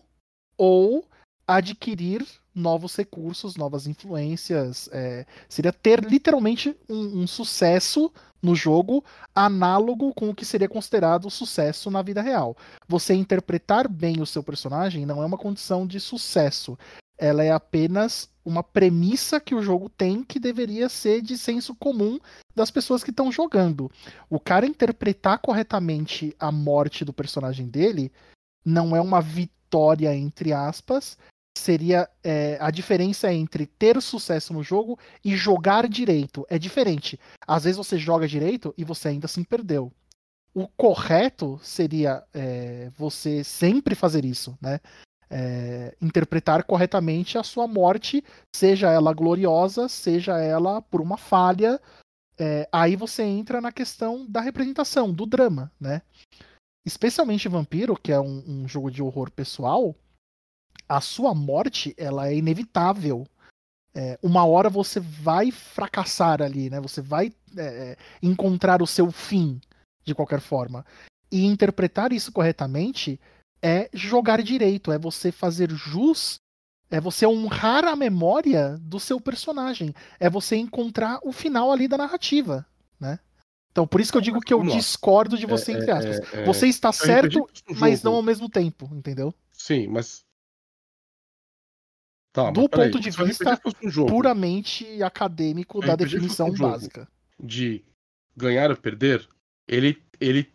ou 0.57 1.05
adquirir 1.47 2.25
novos 2.53 2.95
recursos, 2.95 3.55
novas 3.55 3.85
influências. 3.85 4.89
é, 4.91 5.25
seria 5.47 5.71
ter 5.71 6.03
literalmente 6.03 6.75
um, 6.89 7.21
um 7.21 7.27
sucesso 7.27 8.11
no 8.41 8.55
jogo 8.55 9.03
análogo 9.33 10.13
com 10.13 10.29
o 10.29 10.35
que 10.35 10.45
seria 10.45 10.67
considerado 10.67 11.29
sucesso 11.29 11.91
na 11.91 12.01
vida 12.01 12.21
real. 12.21 12.57
Você 12.87 13.13
interpretar 13.13 13.87
bem 13.87 14.21
o 14.21 14.25
seu 14.25 14.43
personagem 14.43 15.05
não 15.05 15.21
é 15.21 15.25
uma 15.25 15.37
condição 15.37 15.85
de 15.85 15.99
sucesso. 15.99 16.77
Ela 17.17 17.43
é 17.43 17.51
apenas 17.51 18.29
uma 18.45 18.63
premissa 18.63 19.39
que 19.41 19.53
o 19.53 19.61
jogo 19.61 19.89
tem 19.89 20.23
que 20.23 20.39
deveria 20.39 20.87
ser 20.87 21.21
de 21.21 21.37
senso 21.37 21.75
comum 21.75 22.19
das 22.55 22.71
pessoas 22.71 23.03
que 23.03 23.09
estão 23.09 23.31
jogando. 23.31 23.91
O 24.29 24.39
cara 24.39 24.65
interpretar 24.65 25.39
corretamente 25.39 26.35
a 26.39 26.51
morte 26.51 27.03
do 27.03 27.11
personagem 27.11 27.67
dele 27.67 28.11
não 28.63 28.95
é 28.95 29.01
uma 29.01 29.21
vitória, 29.21 30.15
entre 30.15 30.53
aspas. 30.53 31.17
Seria 31.57 32.09
é, 32.23 32.57
a 32.61 32.71
diferença 32.71 33.33
entre 33.33 33.65
ter 33.65 34.01
sucesso 34.01 34.53
no 34.53 34.63
jogo 34.63 34.97
e 35.23 35.35
jogar 35.35 35.87
direito. 35.87 36.45
É 36.49 36.57
diferente. 36.57 37.19
Às 37.45 37.63
vezes 37.63 37.77
você 37.77 37.97
joga 37.97 38.27
direito 38.27 38.73
e 38.77 38.83
você 38.83 39.09
ainda 39.09 39.25
assim 39.25 39.43
perdeu. 39.43 39.91
O 40.53 40.67
correto 40.67 41.59
seria 41.61 42.23
é, 42.33 42.89
você 42.97 43.43
sempre 43.43 43.93
fazer 43.93 44.23
isso, 44.23 44.57
né? 44.61 44.79
É, 45.29 45.95
interpretar 46.01 46.63
corretamente 46.63 47.37
a 47.37 47.43
sua 47.43 47.67
morte, 47.67 48.23
seja 48.55 48.89
ela 48.89 49.13
gloriosa, 49.13 49.89
seja 49.89 50.39
ela 50.39 50.81
por 50.81 51.01
uma 51.01 51.17
falha. 51.17 51.81
É, 52.39 52.67
aí 52.71 52.95
você 52.95 53.23
entra 53.23 53.59
na 53.59 53.71
questão 53.71 54.25
da 54.29 54.39
representação, 54.39 55.11
do 55.11 55.25
drama, 55.25 55.71
né? 55.79 56.01
Especialmente 56.85 57.49
Vampiro, 57.49 57.97
que 57.97 58.11
é 58.11 58.19
um, 58.19 58.43
um 58.47 58.67
jogo 58.67 58.89
de 58.89 59.01
horror 59.01 59.29
pessoal, 59.29 59.93
a 60.87 61.01
sua 61.01 61.33
morte 61.33 61.93
ela 61.97 62.29
é 62.29 62.35
inevitável. 62.35 63.27
É, 63.93 64.17
uma 64.21 64.45
hora 64.45 64.69
você 64.69 64.99
vai 64.99 65.51
fracassar 65.51 66.41
ali, 66.41 66.69
né? 66.69 66.79
Você 66.79 67.01
vai 67.01 67.33
é, 67.57 67.97
encontrar 68.21 68.81
o 68.81 68.87
seu 68.87 69.11
fim 69.11 69.59
de 70.05 70.15
qualquer 70.15 70.39
forma. 70.39 70.85
E 71.31 71.45
interpretar 71.45 72.13
isso 72.13 72.31
corretamente 72.31 73.19
é 73.61 73.89
jogar 73.93 74.41
direito, 74.41 74.91
é 74.91 74.99
você 74.99 75.31
fazer 75.31 75.69
jus, 75.71 76.39
é 76.89 76.99
você 76.99 77.25
honrar 77.25 77.85
a 77.85 77.95
memória 77.95 78.77
do 78.79 78.99
seu 78.99 79.19
personagem, 79.19 79.93
é 80.19 80.29
você 80.29 80.55
encontrar 80.55 81.19
o 81.23 81.31
final 81.31 81.71
ali 81.71 81.87
da 81.87 81.97
narrativa, 81.97 82.65
né? 82.99 83.19
Então, 83.71 83.85
por 83.85 84.01
isso 84.01 84.11
que 84.11 84.17
eu 84.17 84.21
digo 84.21 84.39
que 84.41 84.51
eu 84.51 84.57
Vamos 84.57 84.73
lá. 84.73 84.79
discordo 84.79 85.37
de 85.37 85.45
você, 85.45 85.73
entre 85.73 85.91
aspas. 85.91 86.19
É, 86.33 86.41
é, 86.41 86.45
Você 86.45 86.67
está 86.67 86.89
RPG 86.89 86.97
certo, 86.97 87.47
mas 87.79 88.01
não 88.01 88.15
ao 88.15 88.23
mesmo 88.23 88.49
tempo, 88.49 88.89
entendeu? 88.91 89.31
Sim, 89.51 89.87
mas. 89.87 90.25
Tá, 92.33 92.49
Do 92.49 92.61
mas 92.61 92.69
ponto 92.71 92.99
de 92.99 93.09
o 93.09 93.11
RPG 93.11 93.25
vista 93.25 93.61
Puramente 94.07 95.03
acadêmico 95.03 95.79
da 95.79 95.95
definição 95.95 96.51
básica. 96.53 97.07
de 97.39 97.83
ganhar 98.35 98.71
ou 98.71 98.77
perder, 98.77 99.27
ele. 99.67 100.01
ele 100.19 100.51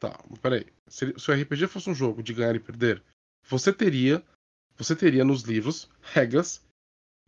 Tá, 0.00 0.18
mas 0.28 0.38
peraí. 0.40 0.66
Se, 0.88 1.14
se 1.18 1.30
o 1.30 1.34
RPG 1.34 1.66
fosse 1.66 1.90
um 1.90 1.94
jogo 1.94 2.22
de 2.22 2.32
ganhar 2.32 2.54
e 2.54 2.60
perder, 2.60 3.02
você 3.48 3.72
teria. 3.72 4.22
Você 4.78 4.94
teria 4.94 5.24
nos 5.24 5.42
livros 5.42 5.88
regras 6.02 6.62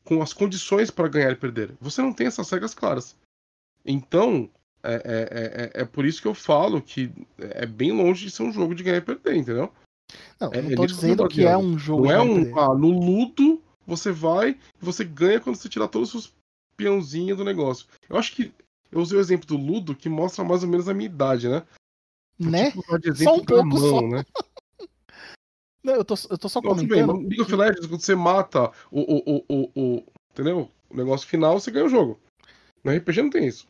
com 0.05 0.23
as 0.23 0.33
condições 0.33 0.91
para 0.91 1.09
ganhar 1.09 1.33
e 1.33 1.37
perder. 1.37 1.73
Você 1.81 2.03
não 2.03 2.13
tem 2.13 2.27
essas 2.27 2.51
regras 2.51 2.75
claras. 2.75 3.17
Então, 3.85 4.51
é, 4.83 4.95
é, 4.95 5.81
é, 5.81 5.83
é 5.83 5.85
por 5.85 6.05
isso 6.05 6.21
que 6.21 6.29
eu 6.29 6.35
falo 6.35 6.81
que 6.83 7.11
é 7.39 7.67
bem 7.67 7.93
longe 7.93 8.27
de 8.27 8.31
ser 8.31 8.43
um 8.43 8.53
jogo 8.53 8.75
de 8.75 8.83
ganhar 8.83 8.99
e 8.99 9.03
perder, 9.03 9.37
entendeu? 9.37 9.73
Não, 10.41 10.53
É- 10.53 10.63
não 10.63 10.71
é 10.71 10.75
tô 10.77 10.83
eu 10.83 10.87
dizendo 10.87 11.29
que 11.29 11.45
é 11.45 11.57
um 11.57 11.79
jogo 11.79 12.05
Não 12.05 12.13
é 12.13 12.21
um. 12.21 12.59
Ah, 12.59 12.75
no 12.75 12.91
ludo 12.91 13.63
você 13.87 14.13
vai 14.13 14.51
e 14.51 14.85
você 14.85 15.05
ganha 15.05 15.41
quando 15.41 15.57
você 15.57 15.69
tirar 15.69 15.89
todos 15.89 16.15
os 16.15 16.25
seus 16.25 16.35
peãozinhos 16.77 17.37
do 17.37 17.45
negócio. 17.45 17.87
Eu 18.09 18.17
acho 18.17 18.35
que 18.35 18.53
eu 18.93 19.01
usei 19.01 19.19
o 19.19 19.21
exemplo 19.21 19.47
do 19.47 19.57
ludo 19.57 19.95
que 19.95 20.09
mostra 20.09 20.45
mais 20.45 20.63
ou 20.63 20.69
menos 20.69 20.89
a 20.89 20.95
minha 20.95 21.07
idade, 21.09 21.49
né? 21.49 21.67
Né? 22.39 22.71
tipo 22.71 22.83
Só 23.17 23.35
um 23.35 23.45
pouco 23.45 23.69
gamão, 23.69 23.81
só. 23.81 24.01
né? 24.09 24.25
Não, 25.83 25.95
eu 25.95 26.05
tô, 26.05 26.15
eu 26.31 26.39
tô 26.39 26.49
só 26.49 26.61
Não, 26.61 26.75
bem, 26.75 26.87
comentando. 26.89 27.15
mas 27.15 27.23
League 27.29 27.43
of 27.43 27.55
Legends, 27.57 27.87
quando 27.87 28.01
você 28.01 28.15
mata 28.15 28.71
o, 28.91 29.01
o, 29.01 29.45
o, 29.49 29.71
o, 29.75 30.05
Entendeu? 30.33 30.71
O 30.91 30.97
negócio 30.97 31.27
final, 31.27 31.59
você 31.59 31.71
ganha 31.71 31.87
o 31.87 31.89
jogo. 31.91 32.19
No 32.85 32.93
RPG 32.93 33.23
não 33.23 33.31
tem 33.31 33.47
isso. 33.47 33.67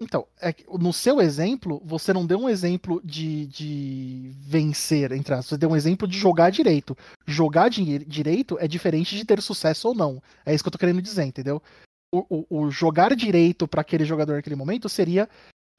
Então, 0.00 0.26
é 0.40 0.54
no 0.78 0.92
seu 0.94 1.20
exemplo, 1.20 1.80
você 1.84 2.12
não 2.12 2.24
deu 2.24 2.38
um 2.38 2.48
exemplo 2.48 3.02
de, 3.04 3.46
de 3.46 4.30
vencer, 4.34 5.12
entre 5.12 5.34
aspas. 5.34 5.46
Você 5.46 5.58
deu 5.58 5.70
um 5.70 5.76
exemplo 5.76 6.08
de 6.08 6.16
jogar 6.18 6.50
direito. 6.50 6.96
Jogar 7.26 7.68
di- 7.68 7.98
direito 8.06 8.56
é 8.58 8.66
diferente 8.66 9.14
de 9.14 9.24
ter 9.26 9.42
sucesso 9.42 9.88
ou 9.88 9.94
não. 9.94 10.22
É 10.44 10.54
isso 10.54 10.64
que 10.64 10.68
eu 10.68 10.72
tô 10.72 10.78
querendo 10.78 11.02
dizer, 11.02 11.24
entendeu? 11.24 11.62
O, 12.14 12.24
o- 12.30 12.46
o 12.64 12.70
jogar 12.70 13.14
direito 13.14 13.68
para 13.68 13.82
aquele 13.82 14.04
jogador 14.06 14.34
naquele 14.36 14.56
momento 14.56 14.88
seria 14.88 15.28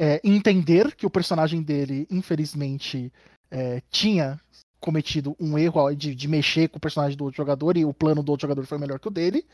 é, 0.02 0.20
entender 0.24 0.96
que 0.96 1.06
o 1.06 1.12
personagem 1.12 1.62
dele, 1.62 2.08
infelizmente, 2.10 3.14
é, 3.52 3.84
tinha 3.92 4.42
cometido 4.80 5.36
um 5.40 5.60
erro 5.60 5.94
de, 5.94 6.16
de 6.16 6.28
mexer 6.28 6.70
com 6.70 6.80
o 6.80 6.82
personagem 6.82 7.16
do 7.16 7.26
outro 7.26 7.38
jogador 7.38 7.78
e 7.78 7.86
o 7.86 7.94
plano 7.94 8.24
do 8.24 8.32
outro 8.32 8.48
jogador 8.48 8.66
foi 8.66 8.80
melhor 8.80 9.00
que 9.00 9.08
o 9.08 9.12
dele. 9.12 9.46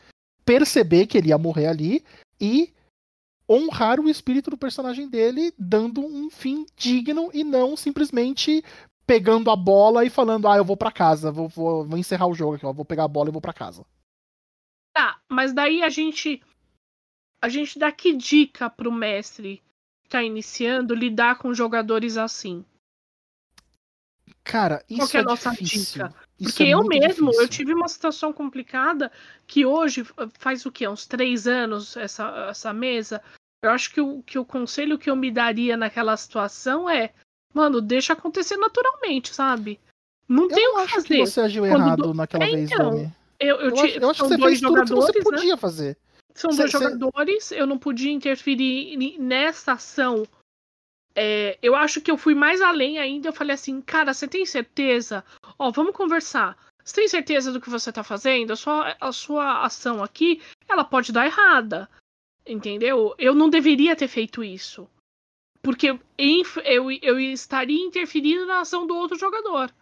Perceber 0.46 1.06
que 1.06 1.18
ele 1.18 1.28
ia 1.28 1.36
morrer 1.36 1.66
ali 1.66 2.02
e 2.40 2.72
honrar 3.46 4.00
o 4.00 4.08
espírito 4.08 4.48
do 4.48 4.56
personagem 4.56 5.06
dele, 5.06 5.52
dando 5.58 6.00
um 6.00 6.30
fim 6.30 6.64
digno 6.74 7.30
e 7.34 7.44
não 7.44 7.76
simplesmente 7.76 8.64
pegando 9.06 9.50
a 9.50 9.56
bola 9.56 10.02
e 10.06 10.08
falando, 10.08 10.48
ah, 10.48 10.56
eu 10.56 10.64
vou 10.64 10.78
pra 10.78 10.90
casa, 10.90 11.30
vou, 11.30 11.48
vou, 11.48 11.84
vou 11.84 11.98
encerrar 11.98 12.26
o 12.26 12.34
jogo 12.34 12.54
aqui, 12.54 12.64
ó, 12.64 12.72
vou 12.72 12.86
pegar 12.86 13.04
a 13.04 13.08
bola 13.08 13.28
e 13.28 13.32
vou 13.32 13.40
pra 13.40 13.52
casa. 13.52 13.84
Tá, 14.94 15.20
mas 15.28 15.52
daí 15.52 15.82
a 15.82 15.90
gente. 15.90 16.42
A 17.40 17.50
gente 17.50 17.78
dá 17.78 17.92
que 17.92 18.16
dica 18.16 18.68
pro 18.68 18.90
mestre 18.90 19.62
que 20.08 20.12
tá 20.12 20.22
iniciando 20.22 20.94
lidar 20.94 21.36
com 21.36 21.52
jogadores 21.52 22.16
assim? 22.16 22.64
Cara, 24.42 24.82
isso 24.88 25.10
que 25.10 25.16
é 25.18 25.20
é 25.20 25.22
a 25.22 25.26
nossa 25.26 25.50
difícil. 25.50 26.02
dica? 26.06 26.14
Isso 26.40 26.50
Porque 26.50 26.62
é 26.62 26.70
eu 26.70 26.82
mesmo, 26.84 27.28
eu 27.28 27.32
difícil. 27.32 27.48
tive 27.48 27.74
uma 27.74 27.88
situação 27.88 28.32
complicada 28.32 29.12
que 29.46 29.66
hoje 29.66 30.06
faz 30.38 30.64
o 30.64 30.72
quê? 30.72 30.88
Uns 30.88 31.06
três 31.06 31.46
anos 31.46 31.96
essa, 31.96 32.46
essa 32.48 32.72
mesa. 32.72 33.22
Eu 33.62 33.70
acho 33.70 33.92
que 33.92 34.00
o, 34.00 34.22
que 34.22 34.38
o 34.38 34.44
conselho 34.44 34.98
que 34.98 35.10
eu 35.10 35.16
me 35.16 35.30
daria 35.30 35.76
naquela 35.76 36.16
situação 36.16 36.88
é, 36.88 37.12
mano, 37.52 37.82
deixa 37.82 38.14
acontecer 38.14 38.56
naturalmente, 38.56 39.34
sabe? 39.34 39.78
Não 40.26 40.44
Eu 40.44 40.48
tem 40.54 40.64
não 40.64 40.72
o 40.72 40.76
que 40.76 40.80
acho 40.84 40.92
que 40.94 41.02
fazer. 41.02 41.26
você 41.26 41.40
agiu 41.42 41.66
Quando 41.66 41.82
errado 41.82 42.02
do- 42.02 42.14
naquela 42.14 42.46
É, 42.46 42.50
vez, 42.50 42.70
então. 42.72 43.12
Eu, 43.38 43.56
eu, 43.56 43.60
Eu, 43.66 43.72
ti- 43.72 43.80
acho, 43.80 43.98
eu 43.98 44.10
acho 44.10 44.22
que 44.22 44.28
você 44.28 44.38
fez 44.38 44.60
tudo 44.60 44.84
que 44.84 44.94
você 44.94 45.18
né? 45.18 45.24
podia 45.24 45.56
fazer. 45.56 45.98
São 46.38 46.52
Cê- 46.52 46.58
dois 46.62 46.70
cê- 46.70 46.78
jogadores, 46.78 47.52
eu 47.52 47.66
não 47.66 47.78
podia 47.78 48.12
interferir 48.12 48.96
nessa 49.18 49.72
ação. 49.72 50.26
É, 51.14 51.58
eu 51.60 51.74
acho 51.74 52.00
que 52.00 52.10
eu 52.10 52.16
fui 52.16 52.34
mais 52.34 52.60
além 52.60 52.98
ainda. 52.98 53.28
Eu 53.28 53.32
falei 53.32 53.54
assim, 53.54 53.80
cara, 53.80 54.14
você 54.14 54.28
tem 54.28 54.46
certeza? 54.46 55.24
Ó, 55.58 55.70
vamos 55.72 55.96
conversar. 55.96 56.56
Você 56.84 56.94
tem 56.94 57.08
certeza 57.08 57.52
do 57.52 57.60
que 57.60 57.68
você 57.68 57.90
tá 57.92 58.04
fazendo? 58.04 58.52
A 58.52 58.56
sua, 58.56 58.96
a 59.00 59.12
sua 59.12 59.64
ação 59.64 60.02
aqui, 60.02 60.40
ela 60.68 60.84
pode 60.84 61.10
dar 61.12 61.26
errada. 61.26 61.88
Entendeu? 62.46 63.14
Eu 63.18 63.34
não 63.34 63.50
deveria 63.50 63.96
ter 63.96 64.08
feito 64.08 64.42
isso. 64.44 64.88
Porque 65.60 65.98
inf- 66.18 66.56
eu, 66.64 66.90
eu 67.02 67.18
estaria 67.18 67.84
interferindo 67.84 68.46
na 68.46 68.60
ação 68.60 68.86
do 68.86 68.96
outro 68.96 69.18
jogador. 69.18 69.74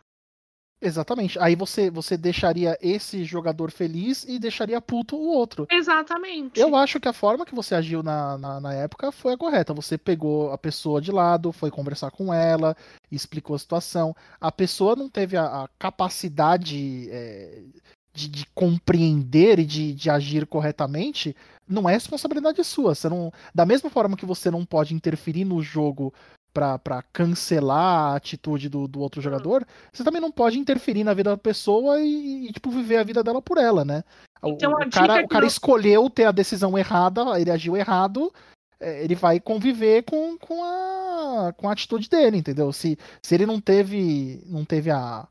Exatamente. 0.81 1.39
Aí 1.39 1.57
você, 1.57 1.91
você 1.91 2.17
deixaria 2.17 2.77
esse 2.83 3.25
jogador 3.25 3.71
feliz 3.71 4.25
e 4.25 4.39
deixaria 4.39 4.81
puto 4.81 5.17
o 5.17 5.29
outro. 5.29 5.67
Exatamente. 5.71 6.61
Eu 6.61 6.77
acho 6.77 7.01
que 7.01 7.09
a 7.09 7.13
forma 7.15 7.47
que 7.47 7.55
você 7.55 7.75
agiu 7.75 8.03
na, 8.03 8.37
na, 8.37 8.61
na 8.61 8.75
época 8.75 9.11
foi 9.11 9.33
a 9.33 9.39
correta. 9.39 9.73
Você 9.73 9.97
pegou 9.97 10.53
a 10.53 10.59
pessoa 10.59 11.01
de 11.01 11.11
lado, 11.11 11.51
foi 11.51 11.71
conversar 11.71 12.11
com 12.11 12.33
ela, 12.33 12.77
explicou 13.11 13.57
a 13.57 13.59
situação. 13.59 14.15
A 14.39 14.53
pessoa 14.53 14.95
não 14.95 15.09
teve 15.09 15.37
a, 15.37 15.65
a 15.65 15.69
capacidade 15.79 17.09
é, 17.11 17.63
de, 18.13 18.29
de 18.29 18.47
compreender 18.55 19.59
e 19.59 19.65
de, 19.65 19.95
de 19.95 20.11
agir 20.11 20.47
corretamente. 20.47 21.35
Não 21.67 21.89
é 21.89 21.95
responsabilidade 21.95 22.63
sua. 22.65 22.95
Você 22.95 23.09
não, 23.09 23.33
da 23.55 23.65
mesma 23.65 23.89
forma 23.89 24.17
que 24.17 24.27
você 24.27 24.51
não 24.51 24.65
pode 24.65 24.95
interferir 24.95 25.45
no 25.45 25.63
jogo 25.63 26.13
pra 26.79 27.03
cancelar 27.13 28.13
a 28.13 28.17
atitude 28.17 28.69
do, 28.69 28.87
do 28.89 29.01
outro 29.01 29.21
jogador, 29.21 29.67
você 29.93 30.03
também 30.05 30.21
não 30.21 30.31
pode 30.31 30.59
interferir 30.59 31.05
na 31.05 31.15
vida 31.15 31.31
da 31.31 31.37
pessoa 31.37 32.01
e, 32.01 32.47
e, 32.49 32.53
tipo, 32.53 32.71
viver 32.71 32.97
a 32.97 33.05
vida 33.05 33.23
dela 33.23 33.43
por 33.43 33.59
ela, 33.59 33.85
né? 33.85 34.03
O- 34.43 34.51
Então, 34.51 34.73
o, 34.73 34.91
cara, 34.91 35.25
o 35.25 35.29
cara 35.29 35.45
eu- 35.45 35.49
escolheu 35.49 36.09
ter 36.11 36.25
a 36.25 36.33
decisão 36.33 36.77
errada, 36.79 37.41
ele 37.41 37.51
agiu 37.51 37.77
errado, 37.77 38.33
é, 38.81 39.03
ele 39.05 39.15
vai 39.15 39.41
conviver 39.41 40.03
com, 40.05 40.37
com, 40.39 40.63
a, 40.65 41.53
com 41.57 41.69
a 41.69 41.73
atitude 41.73 42.09
dele, 42.09 42.37
entendeu? 42.39 42.73
Se, 42.73 42.99
se 43.23 43.35
ele 43.35 43.47
não 43.47 43.61
teve, 43.61 44.43
não 44.47 44.65
teve 44.65 44.91
a. 44.91 45.27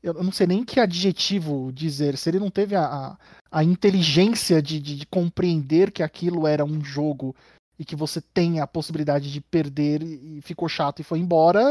Eu 0.00 0.14
não 0.14 0.30
sei 0.30 0.46
nem 0.46 0.64
que 0.64 0.78
adjetivo 0.78 1.72
dizer, 1.72 2.16
se 2.16 2.30
ele 2.30 2.38
não 2.38 2.50
teve 2.50 2.76
a, 2.76 2.84
a, 2.84 3.16
a 3.50 3.64
inteligência 3.64 4.62
de, 4.62 4.78
de, 4.78 4.96
de 4.96 5.06
compreender 5.06 5.90
que 5.90 6.04
aquilo 6.04 6.46
era 6.46 6.64
um 6.64 6.84
jogo 6.84 7.34
e 7.78 7.84
que 7.84 7.94
você 7.94 8.20
tem 8.20 8.60
a 8.60 8.66
possibilidade 8.66 9.32
de 9.32 9.40
perder 9.40 10.02
e 10.02 10.40
ficou 10.42 10.68
chato 10.68 11.00
e 11.00 11.04
foi 11.04 11.18
embora. 11.18 11.62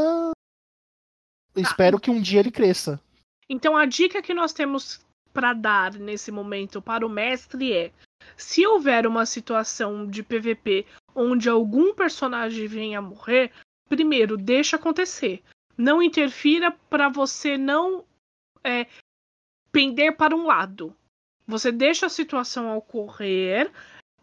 Tá. 1.53 1.61
espero 1.61 1.99
que 1.99 2.09
um 2.09 2.21
dia 2.21 2.39
ele 2.39 2.51
cresça. 2.51 2.99
Então 3.49 3.75
a 3.75 3.85
dica 3.85 4.21
que 4.21 4.33
nós 4.33 4.53
temos 4.53 5.05
para 5.33 5.53
dar 5.53 5.93
nesse 5.93 6.31
momento 6.31 6.81
para 6.81 7.05
o 7.05 7.09
mestre 7.09 7.73
é: 7.73 7.91
se 8.35 8.65
houver 8.65 9.05
uma 9.05 9.25
situação 9.25 10.07
de 10.07 10.23
PVP 10.23 10.85
onde 11.13 11.49
algum 11.49 11.93
personagem 11.93 12.67
venha 12.67 12.99
a 12.99 13.01
morrer, 13.01 13.51
primeiro 13.89 14.37
deixa 14.37 14.75
acontecer. 14.75 15.43
Não 15.77 16.01
interfira 16.01 16.71
para 16.89 17.09
você 17.09 17.57
não 17.57 18.03
é, 18.63 18.87
pender 19.71 20.15
para 20.15 20.35
um 20.35 20.45
lado. 20.45 20.95
Você 21.45 21.71
deixa 21.71 22.07
a 22.07 22.09
situação 22.09 22.75
ocorrer 22.75 23.71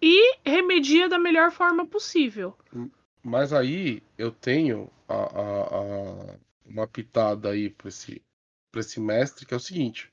e 0.06 0.36
remedia 0.44 1.08
da 1.08 1.18
melhor 1.18 1.50
forma 1.50 1.86
possível. 1.86 2.54
Mas 3.22 3.54
aí 3.54 4.02
eu 4.18 4.30
tenho 4.30 4.90
a, 5.08 5.14
a- 5.14 5.64
a- 5.80 6.36
uma 6.66 6.86
pitada 6.86 7.48
aí 7.48 7.70
para 7.70 7.88
esse, 7.88 8.20
esse 8.76 9.00
mestre, 9.00 9.46
que 9.46 9.54
é 9.54 9.56
o 9.56 9.60
seguinte: 9.60 10.08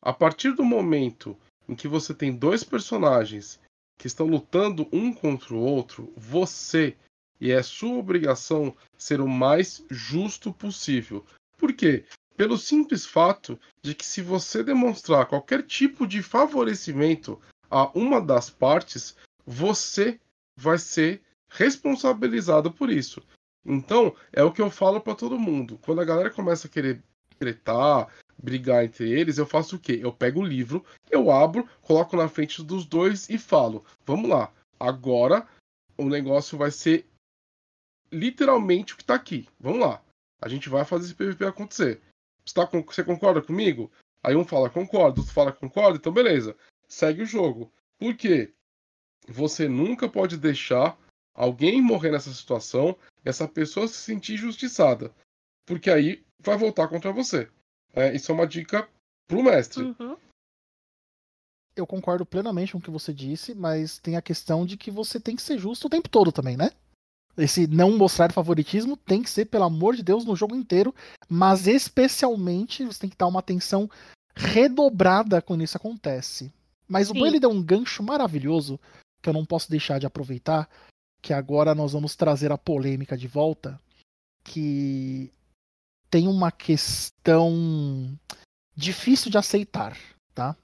a 0.00 0.12
partir 0.12 0.52
do 0.52 0.62
momento 0.64 1.36
em 1.68 1.74
que 1.74 1.88
você 1.88 2.14
tem 2.14 2.32
dois 2.32 2.62
personagens 2.62 3.58
que 3.98 4.06
estão 4.06 4.26
lutando 4.26 4.88
um 4.92 5.12
contra 5.12 5.54
o 5.54 5.58
outro, 5.58 6.12
você 6.16 6.96
e 7.40 7.50
é 7.50 7.62
sua 7.64 7.96
obrigação 7.98 8.76
ser 8.96 9.20
o 9.20 9.26
mais 9.26 9.84
justo 9.90 10.52
possível. 10.52 11.24
Por 11.58 11.72
quê? 11.72 12.04
Pelo 12.36 12.56
simples 12.56 13.04
fato 13.04 13.58
de 13.82 13.92
que 13.92 14.06
se 14.06 14.22
você 14.22 14.62
demonstrar 14.62 15.26
qualquer 15.26 15.64
tipo 15.64 16.06
de 16.06 16.22
favorecimento 16.22 17.40
a 17.70 17.90
uma 17.96 18.20
das 18.20 18.50
partes, 18.50 19.16
você 19.46 20.20
vai 20.56 20.78
ser 20.78 21.22
responsabilizado 21.48 22.70
por 22.70 22.90
isso. 22.90 23.22
Então, 23.64 24.14
é 24.32 24.42
o 24.42 24.52
que 24.52 24.60
eu 24.60 24.70
falo 24.70 25.00
pra 25.00 25.14
todo 25.14 25.38
mundo. 25.38 25.78
Quando 25.82 26.00
a 26.00 26.04
galera 26.04 26.30
começa 26.30 26.66
a 26.66 26.70
querer 26.70 27.02
tretar, 27.38 28.08
brigar 28.42 28.84
entre 28.84 29.10
eles, 29.10 29.38
eu 29.38 29.46
faço 29.46 29.76
o 29.76 29.78
quê? 29.78 29.98
Eu 30.02 30.12
pego 30.12 30.40
o 30.40 30.46
livro, 30.46 30.84
eu 31.10 31.30
abro, 31.30 31.68
coloco 31.82 32.16
na 32.16 32.28
frente 32.28 32.62
dos 32.62 32.84
dois 32.84 33.28
e 33.28 33.38
falo: 33.38 33.84
"Vamos 34.04 34.28
lá. 34.28 34.52
Agora 34.78 35.46
o 35.96 36.08
negócio 36.08 36.56
vai 36.56 36.70
ser 36.70 37.06
literalmente 38.10 38.94
o 38.94 38.96
que 38.96 39.04
tá 39.04 39.14
aqui. 39.14 39.48
Vamos 39.58 39.80
lá. 39.80 40.02
A 40.40 40.48
gente 40.48 40.68
vai 40.68 40.84
fazer 40.84 41.04
esse 41.06 41.14
PVP 41.14 41.44
acontecer. 41.44 42.00
Você, 42.44 42.54
tá 42.54 42.64
você 42.64 43.04
concorda 43.04 43.42
comigo? 43.42 43.90
Aí 44.22 44.34
um 44.34 44.44
fala 44.44 44.70
concorda, 44.70 45.20
outro 45.20 45.34
fala 45.34 45.52
concorda, 45.52 45.98
então 45.98 46.12
beleza. 46.12 46.56
Segue 46.90 47.22
o 47.22 47.26
jogo. 47.26 47.72
Por 47.98 48.16
quê? 48.16 48.52
Você 49.28 49.68
nunca 49.68 50.08
pode 50.08 50.36
deixar 50.36 50.98
alguém 51.32 51.80
morrer 51.80 52.10
nessa 52.10 52.32
situação 52.32 52.96
e 53.24 53.28
essa 53.28 53.46
pessoa 53.46 53.86
se 53.86 53.94
sentir 53.94 54.34
injustiçada. 54.34 55.14
Porque 55.64 55.90
aí 55.90 56.24
vai 56.40 56.56
voltar 56.56 56.88
contra 56.88 57.12
você. 57.12 57.48
É, 57.92 58.14
isso 58.14 58.32
é 58.32 58.34
uma 58.34 58.46
dica 58.46 58.88
pro 59.28 59.42
mestre. 59.42 59.84
Uhum. 59.84 60.16
Eu 61.76 61.86
concordo 61.86 62.26
plenamente 62.26 62.72
com 62.72 62.78
o 62.78 62.82
que 62.82 62.90
você 62.90 63.12
disse, 63.12 63.54
mas 63.54 63.98
tem 63.98 64.16
a 64.16 64.22
questão 64.22 64.66
de 64.66 64.76
que 64.76 64.90
você 64.90 65.20
tem 65.20 65.36
que 65.36 65.42
ser 65.42 65.58
justo 65.58 65.86
o 65.86 65.90
tempo 65.90 66.08
todo 66.08 66.32
também, 66.32 66.56
né? 66.56 66.70
Esse 67.38 67.66
não 67.66 67.96
mostrar 67.96 68.32
favoritismo 68.32 68.96
tem 68.96 69.22
que 69.22 69.30
ser, 69.30 69.46
pelo 69.46 69.64
amor 69.64 69.94
de 69.94 70.02
Deus, 70.02 70.24
no 70.24 70.34
jogo 70.34 70.56
inteiro, 70.56 70.94
mas 71.28 71.68
especialmente 71.68 72.84
você 72.84 73.00
tem 73.00 73.10
que 73.10 73.16
dar 73.16 73.28
uma 73.28 73.38
atenção 73.38 73.88
redobrada 74.34 75.40
quando 75.40 75.62
isso 75.62 75.76
acontece. 75.76 76.52
Mas 76.90 77.08
o 77.08 77.12
Sim. 77.12 77.20
Boi 77.20 77.28
ele 77.28 77.38
deu 77.38 77.50
um 77.50 77.62
gancho 77.62 78.02
maravilhoso 78.02 78.80
que 79.22 79.28
eu 79.28 79.32
não 79.32 79.46
posso 79.46 79.70
deixar 79.70 80.00
de 80.00 80.06
aproveitar, 80.06 80.68
que 81.22 81.32
agora 81.32 81.72
nós 81.72 81.92
vamos 81.92 82.16
trazer 82.16 82.50
a 82.50 82.58
polêmica 82.58 83.16
de 83.16 83.28
volta, 83.28 83.80
que 84.42 85.32
tem 86.10 86.26
uma 86.26 86.50
questão 86.50 88.18
difícil 88.74 89.30
de 89.30 89.38
aceitar, 89.38 89.96
tá? 90.34 90.56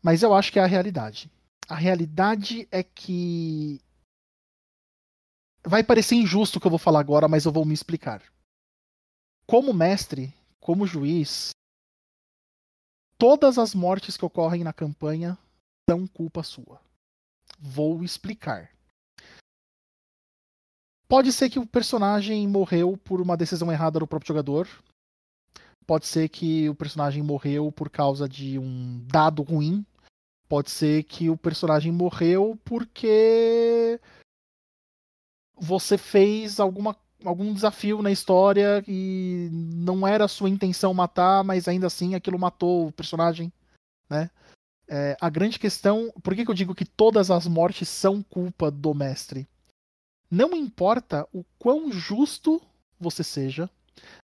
Mas 0.00 0.22
eu 0.22 0.32
acho 0.32 0.52
que 0.52 0.60
é 0.60 0.62
a 0.62 0.66
realidade. 0.66 1.28
A 1.68 1.74
realidade 1.74 2.68
é 2.70 2.84
que 2.84 3.80
vai 5.64 5.82
parecer 5.82 6.14
injusto 6.14 6.58
o 6.58 6.60
que 6.60 6.66
eu 6.68 6.70
vou 6.70 6.78
falar 6.78 7.00
agora, 7.00 7.26
mas 7.26 7.44
eu 7.44 7.50
vou 7.50 7.64
me 7.64 7.74
explicar. 7.74 8.22
Como 9.48 9.74
mestre, 9.74 10.32
como 10.60 10.86
juiz, 10.86 11.50
todas 13.18 13.58
as 13.58 13.74
mortes 13.74 14.16
que 14.16 14.24
ocorrem 14.24 14.64
na 14.64 14.72
campanha 14.72 15.38
são 15.88 16.06
culpa 16.06 16.42
sua. 16.42 16.80
Vou 17.58 18.02
explicar. 18.02 18.70
Pode 21.08 21.32
ser 21.32 21.48
que 21.48 21.58
o 21.58 21.66
personagem 21.66 22.46
morreu 22.48 22.96
por 22.96 23.20
uma 23.20 23.36
decisão 23.36 23.70
errada 23.70 24.00
do 24.00 24.06
próprio 24.06 24.28
jogador. 24.28 24.68
Pode 25.86 26.06
ser 26.06 26.28
que 26.28 26.68
o 26.68 26.74
personagem 26.74 27.22
morreu 27.22 27.70
por 27.70 27.88
causa 27.88 28.28
de 28.28 28.58
um 28.58 29.06
dado 29.06 29.42
ruim. 29.42 29.86
Pode 30.48 30.70
ser 30.70 31.04
que 31.04 31.30
o 31.30 31.36
personagem 31.36 31.92
morreu 31.92 32.58
porque 32.64 34.00
você 35.56 35.96
fez 35.96 36.58
alguma, 36.58 36.96
algum 37.24 37.52
desafio 37.52 38.02
na 38.02 38.10
história 38.10 38.84
e 38.86 39.48
não 39.52 40.06
era 40.06 40.28
sua 40.28 40.48
intenção 40.48 40.92
matar, 40.92 41.42
mas 41.44 41.68
ainda 41.68 41.86
assim 41.86 42.14
aquilo 42.14 42.38
matou 42.38 42.88
o 42.88 42.92
personagem, 42.92 43.52
né? 44.08 44.30
É, 44.88 45.16
a 45.20 45.28
grande 45.28 45.58
questão, 45.58 46.12
por 46.22 46.34
que, 46.34 46.44
que 46.44 46.50
eu 46.50 46.54
digo 46.54 46.74
que 46.74 46.84
todas 46.84 47.30
as 47.30 47.46
mortes 47.46 47.88
são 47.88 48.22
culpa 48.22 48.70
do 48.70 48.94
mestre? 48.94 49.48
Não 50.30 50.52
importa 50.52 51.26
o 51.32 51.44
quão 51.58 51.90
justo 51.90 52.62
você 52.98 53.24
seja, 53.24 53.68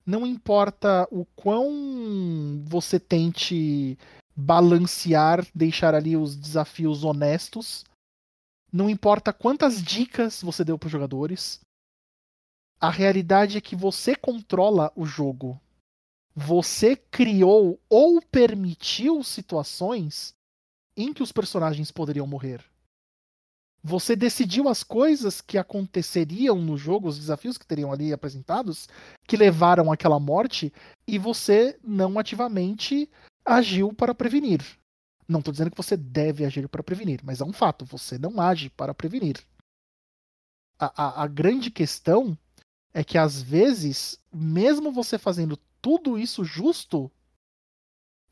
não 0.07 0.26
importa 0.26 1.09
o 1.11 1.24
quão 1.36 2.62
você 2.64 3.01
tente 3.01 3.99
balancear, 4.36 5.45
deixar 5.55 5.95
ali 5.95 6.16
os 6.16 6.36
desafios 6.36 7.05
honestos, 7.05 7.84
não 8.72 8.88
importa 8.88 9.32
quantas 9.32 9.82
dicas 9.82 10.43
você 10.43 10.64
deu 10.64 10.78
para 10.78 10.86
os 10.86 10.93
jogadores, 10.93 11.61
a 12.82 12.90
realidade 12.90 13.56
é 13.56 13.60
que 13.60 13.76
você 13.76 14.16
controla 14.16 14.92
o 14.96 15.06
jogo. 15.06 15.60
Você 16.34 16.96
criou 16.96 17.80
ou 17.88 18.20
permitiu 18.20 19.22
situações 19.22 20.34
em 20.96 21.14
que 21.14 21.22
os 21.22 21.30
personagens 21.30 21.92
poderiam 21.92 22.26
morrer. 22.26 22.60
Você 23.84 24.16
decidiu 24.16 24.68
as 24.68 24.82
coisas 24.82 25.40
que 25.40 25.58
aconteceriam 25.58 26.56
no 26.56 26.76
jogo, 26.76 27.06
os 27.06 27.18
desafios 27.18 27.56
que 27.56 27.66
teriam 27.66 27.92
ali 27.92 28.12
apresentados, 28.12 28.88
que 29.28 29.36
levaram 29.36 29.92
àquela 29.92 30.18
morte, 30.18 30.72
e 31.06 31.18
você 31.18 31.78
não 31.84 32.18
ativamente 32.18 33.08
agiu 33.44 33.92
para 33.92 34.12
prevenir. 34.12 34.60
Não 35.28 35.38
estou 35.38 35.52
dizendo 35.52 35.70
que 35.70 35.76
você 35.76 35.96
deve 35.96 36.44
agir 36.44 36.68
para 36.68 36.82
prevenir, 36.82 37.20
mas 37.22 37.40
é 37.40 37.44
um 37.44 37.52
fato, 37.52 37.84
você 37.84 38.18
não 38.18 38.40
age 38.40 38.70
para 38.70 38.92
prevenir. 38.92 39.36
A, 40.80 41.04
a, 41.04 41.22
a 41.22 41.26
grande 41.28 41.70
questão 41.70 42.36
é 42.95 43.03
que 43.03 43.16
às 43.16 43.40
vezes, 43.40 44.18
mesmo 44.32 44.93
você 44.93 45.18
fazendo 45.18 45.57
tudo 45.80 46.18
isso 46.18 46.45
justo, 46.45 47.11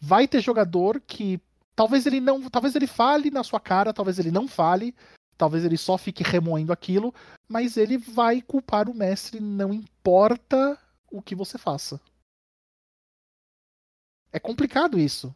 vai 0.01 0.29
ter 0.29 0.41
jogador 0.41 1.01
que 1.01 1.41
talvez 1.75 2.07
ele 2.07 2.21
não, 2.21 2.49
talvez 2.49 2.75
ele 2.75 2.87
fale 2.87 3.31
na 3.31 3.43
sua 3.43 3.61
cara, 3.61 3.93
talvez 3.93 4.19
ele 4.19 4.31
não 4.31 4.47
fale, 4.47 4.95
talvez 5.37 5.65
ele 5.65 5.77
só 5.77 5.97
fique 5.97 6.23
remoendo 6.23 6.73
aquilo, 6.73 7.15
mas 7.49 7.77
ele 7.77 7.97
vai 7.97 8.43
culpar 8.43 8.89
o 8.89 8.95
mestre, 8.95 9.41
não 9.41 9.73
importa 9.73 10.79
o 11.11 11.23
que 11.23 11.35
você 11.35 11.59
faça. 11.59 12.01
É 14.33 14.39
complicado 14.39 14.99
isso. 14.99 15.35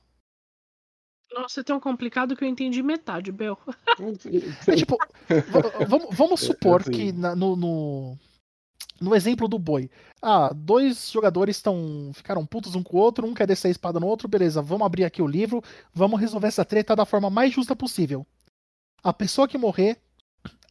Nossa, 1.33 1.61
é 1.61 1.65
tão 1.65 1.81
complicado 1.81 2.37
que 2.37 2.45
eu 2.45 2.49
entendi 2.49 2.83
metade, 2.83 3.33
Bel. 3.33 3.59
É 4.67 4.75
tipo, 4.75 4.99
vamos, 5.89 6.17
vamos 6.17 6.41
supor 6.41 6.83
que 6.83 7.13
na, 7.13 7.37
no, 7.37 7.55
no, 7.55 8.19
no, 9.01 9.15
exemplo 9.15 9.49
do 9.49 9.59
boi. 9.59 9.91
Ah, 10.23 10.51
dois 10.55 11.11
jogadores 11.11 11.57
estão 11.57 12.11
ficaram 12.15 12.45
putos 12.47 12.75
um 12.75 12.83
com 12.83 12.97
o 12.97 13.01
outro, 13.01 13.27
um 13.27 13.35
quer 13.35 13.47
descer 13.47 13.69
a 13.69 13.71
espada 13.71 14.01
no 14.01 14.07
outro, 14.07 14.29
beleza, 14.29 14.63
vamos 14.63 14.87
abrir 14.87 15.05
aqui 15.05 15.21
o 15.21 15.27
livro, 15.27 15.63
vamos 15.93 16.21
resolver 16.21 16.49
essa 16.49 16.65
treta 16.65 16.97
da 16.97 17.05
forma 17.05 17.29
mais 17.31 17.53
justa 17.53 17.75
possível. 17.75 18.27
A 19.03 19.13
pessoa 19.13 19.49
que 19.49 19.59
morrer 19.59 19.99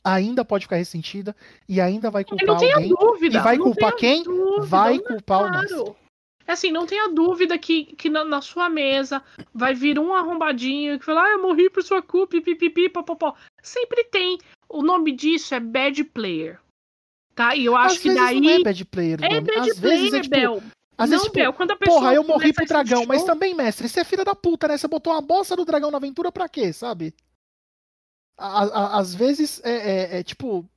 ainda 0.04 0.44
pode 0.44 0.66
ficar 0.66 0.76
ressentida 0.76 1.36
e 1.68 1.80
ainda 1.80 2.12
vai 2.12 2.26
culpar 2.26 2.50
alguém. 2.50 2.90
Dúvida, 2.90 3.38
e 3.38 3.42
vai 3.42 3.58
culpar 3.58 3.96
quem? 3.96 4.24
Dúvida, 4.24 4.66
vai 4.66 5.00
culpar 5.00 5.40
claro. 5.40 5.56
o 5.56 5.62
mestre. 5.62 6.04
É 6.46 6.52
assim, 6.52 6.72
não 6.72 6.86
tenha 6.86 7.08
dúvida 7.08 7.58
que, 7.58 7.86
que 7.96 8.10
na, 8.10 8.26
na, 8.26 8.42
sua 8.42 8.70
mesa 8.70 9.24
vai 9.54 9.74
vir 9.74 9.98
um 9.98 10.14
arrombadinho 10.14 11.00
que 11.00 11.06
fala, 11.06 11.24
ah, 11.24 11.32
eu 11.32 11.42
morri 11.42 11.70
por 11.70 11.82
sua 11.84 12.02
culpa, 12.02 12.42
pipipi, 12.42 12.90
popopó. 12.90 13.34
Sempre 13.62 14.04
tem. 14.06 14.38
O 14.68 14.82
nome 14.82 15.14
disso 15.14 15.56
é 15.56 15.60
bad 15.60 16.04
player. 16.04 16.60
Tá? 17.36 17.56
E 17.56 17.66
eu 17.66 17.76
acho 17.76 17.96
Às 17.96 18.02
que 18.02 18.14
daí. 18.14 18.40
Não 18.40 18.50
é 18.50 18.64
bad 18.64 18.86
player, 18.86 19.20
É 19.24 19.42
bad 19.42 19.70
Às 19.70 19.80
player, 19.80 20.00
vezes 20.00 20.14
é, 20.14 20.22
tipo, 20.22 20.36
Bel. 20.36 20.64
Às 20.98 21.10
não, 21.10 21.18
vezes, 21.18 21.24
tipo, 21.24 21.36
Bel, 21.36 21.54
quando 21.54 21.72
a 21.72 21.76
pessoa 21.76 22.00
porra, 22.00 22.14
eu 22.14 22.24
morri 22.24 22.54
pro 22.54 22.66
dragão, 22.66 23.00
show... 23.00 23.08
mas 23.08 23.24
também, 23.24 23.56
mestre, 23.56 23.90
você 23.90 24.02
é 24.02 24.04
filha 24.04 24.24
da 24.24 24.36
puta, 24.36 24.68
né? 24.68 24.78
Você 24.78 24.88
botou 24.88 25.12
uma 25.14 25.22
bosta 25.22 25.56
do 25.56 25.66
dragão 25.66 25.90
na 25.90 25.98
aventura 25.98 26.32
pra 26.32 26.48
quê, 26.48 26.72
sabe? 26.72 27.14
Às 28.38 29.14
vezes 29.14 29.62
é, 29.64 29.72
é, 29.72 30.20
é 30.20 30.24
tipo. 30.24 30.68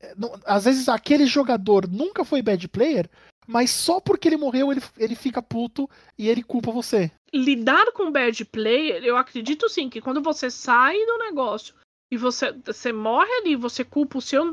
É, 0.00 0.14
não, 0.16 0.38
às 0.44 0.64
vezes 0.64 0.88
aquele 0.88 1.26
jogador 1.26 1.88
nunca 1.88 2.24
foi 2.24 2.42
bad 2.42 2.68
player, 2.68 3.08
mas 3.46 3.70
só 3.70 4.00
porque 4.00 4.28
ele 4.28 4.36
morreu 4.36 4.72
ele, 4.72 4.82
ele 4.98 5.14
fica 5.14 5.40
puto 5.40 5.88
e 6.18 6.28
ele 6.28 6.42
culpa 6.42 6.70
você. 6.70 7.10
Lidar 7.32 7.92
com 7.92 8.10
bad 8.10 8.44
player, 8.46 9.02
eu 9.04 9.16
acredito 9.16 9.68
sim 9.68 9.88
que 9.88 10.00
quando 10.00 10.22
você 10.22 10.50
sai 10.50 10.96
do 11.06 11.18
negócio 11.18 11.74
e 12.10 12.16
você, 12.16 12.52
você 12.64 12.92
morre 12.92 13.30
ali, 13.40 13.56
você 13.56 13.84
culpa 13.84 14.18
o 14.18 14.22
seu, 14.22 14.44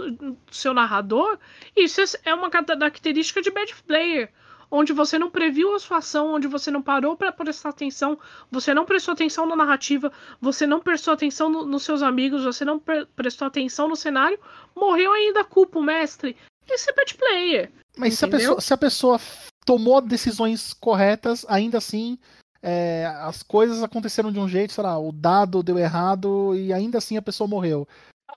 seu 0.51 0.73
narrador, 0.73 1.37
isso 1.75 2.01
é 2.25 2.33
uma 2.33 2.49
característica 2.49 3.41
de 3.41 3.51
bad 3.51 3.73
player. 3.85 4.31
Onde 4.71 4.91
você 4.91 5.19
não 5.19 5.29
previu 5.29 5.75
a 5.75 5.79
sua 5.79 5.97
ação, 5.97 6.33
onde 6.33 6.47
você 6.47 6.71
não 6.71 6.81
parou 6.81 7.15
para 7.15 7.31
prestar 7.31 7.69
atenção, 7.69 8.17
você 8.49 8.73
não 8.73 8.85
prestou 8.85 9.11
atenção 9.11 9.45
na 9.45 9.55
narrativa, 9.55 10.11
você 10.41 10.65
não 10.65 10.79
prestou 10.79 11.13
atenção 11.13 11.47
no, 11.47 11.63
nos 11.63 11.83
seus 11.83 12.01
amigos, 12.01 12.43
você 12.43 12.65
não 12.65 12.79
pre 12.79 13.05
prestou 13.15 13.47
atenção 13.47 13.87
no 13.87 13.95
cenário, 13.95 14.39
morreu 14.75 15.13
ainda 15.13 15.43
culpa 15.43 15.77
o 15.77 15.83
mestre. 15.83 16.35
Isso 16.67 16.89
é 16.89 16.93
bad 16.93 17.13
player. 17.13 17.71
Mas 17.95 18.17
se 18.17 18.25
a, 18.25 18.27
pessoa, 18.27 18.61
se 18.61 18.73
a, 18.73 18.77
pessoa, 18.77 19.21
tomou 19.63 20.01
decisões 20.01 20.73
corretas, 20.73 21.45
ainda 21.47 21.77
assim 21.77 22.17
é, 22.63 23.05
as 23.05 23.43
coisas 23.43 23.83
aconteceram 23.83 24.31
de 24.31 24.39
um 24.39 24.47
jeito, 24.47 24.71
sei 24.71 24.83
lá, 24.83 24.97
o 24.97 25.11
dado 25.11 25.61
deu 25.61 25.77
errado 25.77 26.55
e 26.55 26.71
ainda 26.71 26.97
assim 26.97 27.17
a 27.17 27.21
pessoa 27.21 27.47
morreu. 27.47 27.85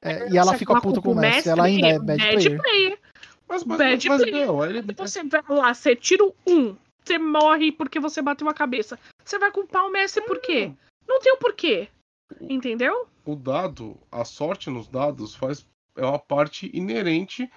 É, 0.03 0.29
e 0.31 0.37
ela 0.37 0.59
fica 0.59 0.81
puta 0.81 1.01
com 1.01 1.13
o 1.13 1.15
mestre, 1.15 1.51
ela 1.51 1.65
ainda 1.65 1.87
é 1.87 1.99
bad, 1.99 2.23
bad 2.23 2.33
player. 2.33 2.63
player. 2.63 2.99
Mas, 3.49 3.65
mas, 3.65 3.79
bad 3.79 4.09
mas, 4.09 4.23
player. 4.23 4.47
Meu, 4.47 4.65
ele... 4.65 4.83
Você 4.97 5.23
vai 5.23 5.43
lá, 5.49 5.73
você 5.73 5.95
tira 5.95 6.25
um, 6.47 6.77
você 7.03 7.19
morre 7.19 7.71
porque 7.71 8.01
você 8.01 8.21
bateu 8.21 8.49
a 8.49 8.55
cabeça. 8.55 8.99
Você 9.25 9.39
vai 9.39 9.53
culpar 9.53 9.87
o 9.87 9.93
mestre 9.93 10.23
por 10.23 10.41
quê? 10.41 10.73
Não 11.07 11.21
tem 11.21 11.33
o 11.33 11.37
um 11.37 11.39
porquê. 11.39 11.89
Entendeu? 12.41 13.07
O 13.25 13.37
dado, 13.37 13.97
a 14.11 14.25
sorte 14.25 14.69
nos 14.69 14.89
dados 14.89 15.35
faz 15.35 15.65
é 15.97 16.05
uma 16.05 16.19
parte 16.19 16.71
inerente 16.75 17.51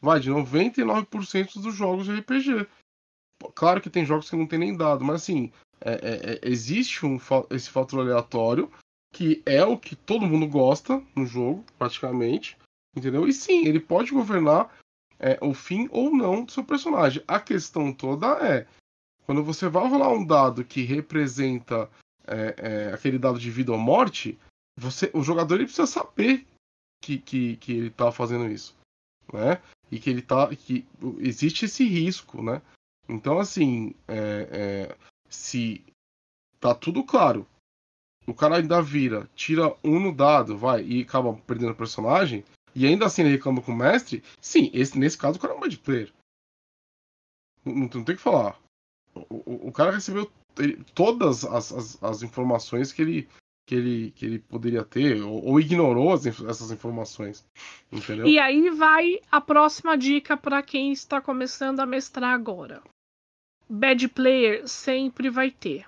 vai 0.00 0.20
de 0.20 0.30
99% 0.30 1.60
dos 1.60 1.74
jogos 1.74 2.06
de 2.06 2.12
RPG. 2.12 2.66
Claro 3.54 3.80
que 3.80 3.90
tem 3.90 4.04
jogos 4.04 4.28
que 4.28 4.36
não 4.36 4.46
tem 4.46 4.58
nem 4.58 4.76
dado, 4.76 5.04
mas 5.04 5.22
assim, 5.22 5.52
é, 5.80 5.92
é, 5.92 6.32
é, 6.32 6.40
existe 6.42 7.04
um, 7.06 7.18
esse 7.50 7.70
fator 7.70 8.00
aleatório 8.00 8.70
que 9.12 9.42
é 9.44 9.64
o 9.64 9.76
que 9.76 9.96
todo 9.96 10.26
mundo 10.26 10.46
gosta 10.46 11.02
no 11.16 11.26
jogo, 11.26 11.64
praticamente, 11.76 12.56
entendeu? 12.96 13.26
E 13.26 13.32
sim, 13.32 13.66
ele 13.66 13.80
pode 13.80 14.12
governar 14.12 14.72
é, 15.18 15.36
o 15.40 15.52
fim 15.52 15.88
ou 15.90 16.14
não 16.14 16.44
do 16.44 16.52
seu 16.52 16.62
personagem. 16.62 17.22
A 17.26 17.40
questão 17.40 17.92
toda 17.92 18.26
é 18.46 18.68
quando 19.26 19.42
você 19.42 19.68
vai 19.68 19.88
rolar 19.88 20.12
um 20.12 20.24
dado 20.24 20.64
que 20.64 20.82
representa 20.82 21.90
é, 22.26 22.54
é, 22.56 22.94
aquele 22.94 23.18
dado 23.18 23.38
de 23.38 23.50
vida 23.50 23.72
ou 23.72 23.78
morte, 23.78 24.38
você, 24.78 25.10
o 25.12 25.22
jogador 25.22 25.56
ele 25.56 25.64
precisa 25.64 25.86
saber 25.86 26.46
que, 27.02 27.18
que, 27.18 27.56
que 27.56 27.72
ele 27.72 27.88
está 27.88 28.12
fazendo 28.12 28.48
isso 28.48 28.78
né? 29.32 29.60
E 29.90 29.98
que 29.98 30.10
ele 30.10 30.22
tá. 30.22 30.54
que 30.54 30.86
existe 31.18 31.64
esse 31.64 31.84
risco, 31.84 32.42
né? 32.42 32.62
Então, 33.08 33.38
assim, 33.38 33.94
é, 34.06 34.48
é, 34.50 34.96
se 35.30 35.82
tá 36.58 36.74
tudo 36.74 37.02
claro, 37.04 37.46
o 38.26 38.34
cara 38.34 38.56
ainda 38.56 38.82
vira, 38.82 39.28
tira 39.34 39.74
um 39.82 39.98
no 39.98 40.14
dado, 40.14 40.56
vai, 40.56 40.84
e 40.84 41.02
acaba 41.02 41.32
perdendo 41.32 41.72
o 41.72 41.76
personagem, 41.76 42.44
e 42.74 42.86
ainda 42.86 43.06
assim 43.06 43.22
ele 43.22 43.32
reclama 43.32 43.62
com 43.62 43.72
o 43.72 43.76
mestre, 43.76 44.22
sim, 44.40 44.70
esse, 44.74 44.98
nesse 44.98 45.16
caso 45.16 45.38
o 45.38 45.40
cara 45.40 45.54
é 45.54 45.56
um 45.56 45.60
bad 45.60 45.78
player. 45.78 46.12
Não, 47.64 47.74
não, 47.74 47.88
tem 47.88 48.00
o 48.00 48.04
que 48.04 48.16
falar. 48.16 48.58
O, 49.14 49.36
o, 49.36 49.68
o 49.68 49.72
cara 49.72 49.90
recebeu 49.90 50.30
todas 50.94 51.44
as, 51.44 51.72
as, 51.72 52.02
as, 52.02 52.22
informações 52.22 52.92
que 52.92 53.02
ele, 53.02 53.28
que 53.66 53.74
ele, 53.74 54.10
que 54.12 54.26
ele 54.26 54.38
poderia 54.38 54.84
ter, 54.84 55.22
ou, 55.22 55.44
ou 55.44 55.60
ignorou 55.60 56.12
as, 56.12 56.26
essas 56.26 56.70
informações. 56.70 57.44
Entendeu? 57.90 58.26
E 58.26 58.38
aí 58.38 58.70
vai 58.70 59.20
a 59.30 59.40
próxima 59.40 59.96
dica 59.96 60.36
para 60.36 60.62
quem 60.62 60.92
está 60.92 61.20
começando 61.20 61.80
a 61.80 61.86
mestrar 61.86 62.32
agora. 62.32 62.82
Bad 63.72 64.08
player 64.08 64.66
sempre 64.66 65.30
vai 65.30 65.48
ter. 65.48 65.86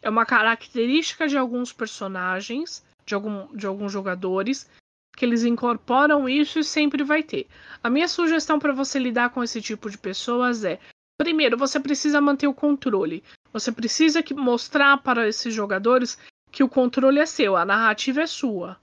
É 0.00 0.08
uma 0.08 0.24
característica 0.24 1.28
de 1.28 1.36
alguns 1.36 1.70
personagens, 1.70 2.82
de, 3.04 3.14
algum, 3.14 3.54
de 3.54 3.66
alguns 3.66 3.92
jogadores, 3.92 4.66
que 5.14 5.26
eles 5.26 5.44
incorporam 5.44 6.26
isso 6.26 6.58
e 6.58 6.64
sempre 6.64 7.04
vai 7.04 7.22
ter. 7.22 7.46
A 7.84 7.90
minha 7.90 8.08
sugestão 8.08 8.58
para 8.58 8.72
você 8.72 8.98
lidar 8.98 9.28
com 9.28 9.44
esse 9.44 9.60
tipo 9.60 9.90
de 9.90 9.98
pessoas 9.98 10.64
é: 10.64 10.80
primeiro, 11.18 11.58
você 11.58 11.78
precisa 11.78 12.22
manter 12.22 12.46
o 12.46 12.54
controle. 12.54 13.22
Você 13.52 13.70
precisa 13.70 14.24
mostrar 14.34 14.96
para 15.02 15.28
esses 15.28 15.52
jogadores 15.52 16.18
que 16.50 16.64
o 16.64 16.68
controle 16.70 17.18
é 17.18 17.26
seu, 17.26 17.54
a 17.54 17.66
narrativa 17.66 18.22
é 18.22 18.26
sua. 18.26 18.80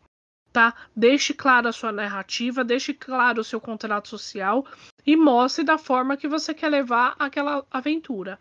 Tá? 0.58 0.74
Deixe 0.96 1.36
claro 1.36 1.68
a 1.68 1.72
sua 1.72 1.92
narrativa, 1.92 2.64
deixe 2.64 2.92
claro 2.92 3.42
o 3.42 3.44
seu 3.44 3.62
contrato 3.62 4.10
social 4.10 4.66
e 5.06 5.16
mostre 5.16 5.64
da 5.64 5.78
forma 5.78 6.18
que 6.18 6.28
você 6.28 6.52
quer 6.52 6.70
levar 6.70 7.16
aquela 7.20 7.64
aventura. 7.70 8.40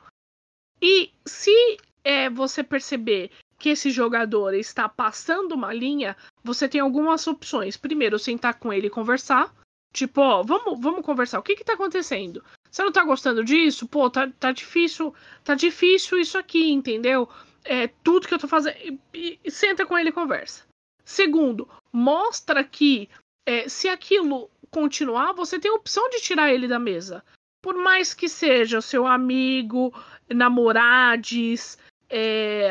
E 0.80 1.10
se 1.26 1.76
é, 2.02 2.30
você 2.30 2.64
perceber 2.64 3.30
que 3.58 3.68
esse 3.68 3.90
jogador 3.90 4.54
está 4.54 4.88
passando 4.88 5.52
uma 5.52 5.74
linha, 5.74 6.16
você 6.42 6.66
tem 6.66 6.80
algumas 6.80 7.26
opções. 7.26 7.76
Primeiro, 7.76 8.18
sentar 8.18 8.54
com 8.54 8.72
ele 8.72 8.86
e 8.86 8.90
conversar. 8.90 9.54
Tipo, 9.92 10.22
ó, 10.22 10.42
vamos, 10.42 10.80
vamos 10.80 11.04
conversar. 11.04 11.38
O 11.38 11.42
que 11.42 11.54
que 11.54 11.64
tá 11.64 11.74
acontecendo? 11.74 12.42
Você 12.70 12.82
não 12.82 12.92
tá 12.92 13.04
gostando 13.04 13.44
disso? 13.44 13.86
Pô, 13.86 14.08
tá, 14.08 14.26
tá 14.40 14.52
difícil, 14.52 15.14
tá 15.44 15.54
difícil 15.54 16.18
isso 16.18 16.38
aqui, 16.38 16.70
entendeu? 16.70 17.28
é, 17.66 17.88
tudo 18.02 18.26
que 18.26 18.34
eu 18.34 18.38
tô 18.38 18.48
fazendo. 18.48 18.76
E, 19.12 19.38
e, 19.44 19.50
senta 19.50 19.84
com 19.84 19.98
ele 19.98 20.10
e 20.10 20.12
conversa. 20.12 20.64
Segundo, 21.06 21.68
mostra 21.92 22.64
que 22.64 23.08
é, 23.46 23.68
se 23.68 23.88
aquilo 23.88 24.50
continuar, 24.72 25.32
você 25.32 25.56
tem 25.56 25.70
a 25.70 25.74
opção 25.74 26.10
de 26.10 26.20
tirar 26.20 26.52
ele 26.52 26.66
da 26.66 26.80
mesa. 26.80 27.24
Por 27.62 27.76
mais 27.76 28.12
que 28.12 28.28
seja 28.28 28.78
o 28.78 28.82
seu 28.82 29.06
amigo, 29.06 29.94
namorades, 30.28 31.78
é, 32.10 32.70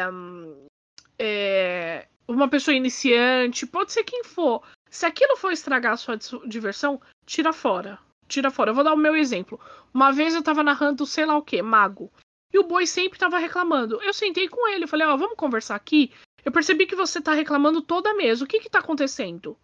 é, 1.17 2.07
uma 2.27 2.49
pessoa 2.49 2.75
iniciante, 2.75 3.65
pode 3.65 3.93
ser 3.93 4.03
quem 4.03 4.25
for. 4.25 4.61
Se 4.89 5.05
aquilo 5.05 5.37
for 5.37 5.53
estragar 5.53 5.93
a 5.93 5.97
sua 5.97 6.17
diversão, 6.45 7.01
tira 7.25 7.53
fora. 7.53 7.97
Tira 8.27 8.51
fora. 8.51 8.71
Eu 8.71 8.75
vou 8.75 8.83
dar 8.83 8.93
o 8.93 8.97
meu 8.97 9.15
exemplo. 9.15 9.57
Uma 9.93 10.11
vez 10.11 10.35
eu 10.35 10.43
tava 10.43 10.61
narrando, 10.61 11.05
sei 11.05 11.25
lá 11.25 11.37
o 11.37 11.41
que, 11.41 11.61
mago. 11.61 12.11
E 12.53 12.59
o 12.59 12.63
boi 12.63 12.85
sempre 12.85 13.15
estava 13.15 13.37
reclamando. 13.37 14.01
Eu 14.01 14.13
sentei 14.13 14.49
com 14.49 14.67
ele, 14.67 14.87
falei, 14.87 15.07
ó, 15.07 15.13
oh, 15.13 15.17
vamos 15.17 15.37
conversar 15.37 15.75
aqui. 15.75 16.11
Eu 16.45 16.51
percebi 16.51 16.85
que 16.85 16.95
você 16.95 17.19
tá 17.19 17.33
reclamando 17.33 17.81
toda 17.81 18.11
a 18.11 18.13
mesa. 18.13 18.45
O 18.45 18.47
que 18.47 18.59
que 18.59 18.69
tá 18.69 18.79
acontecendo? 18.79 19.57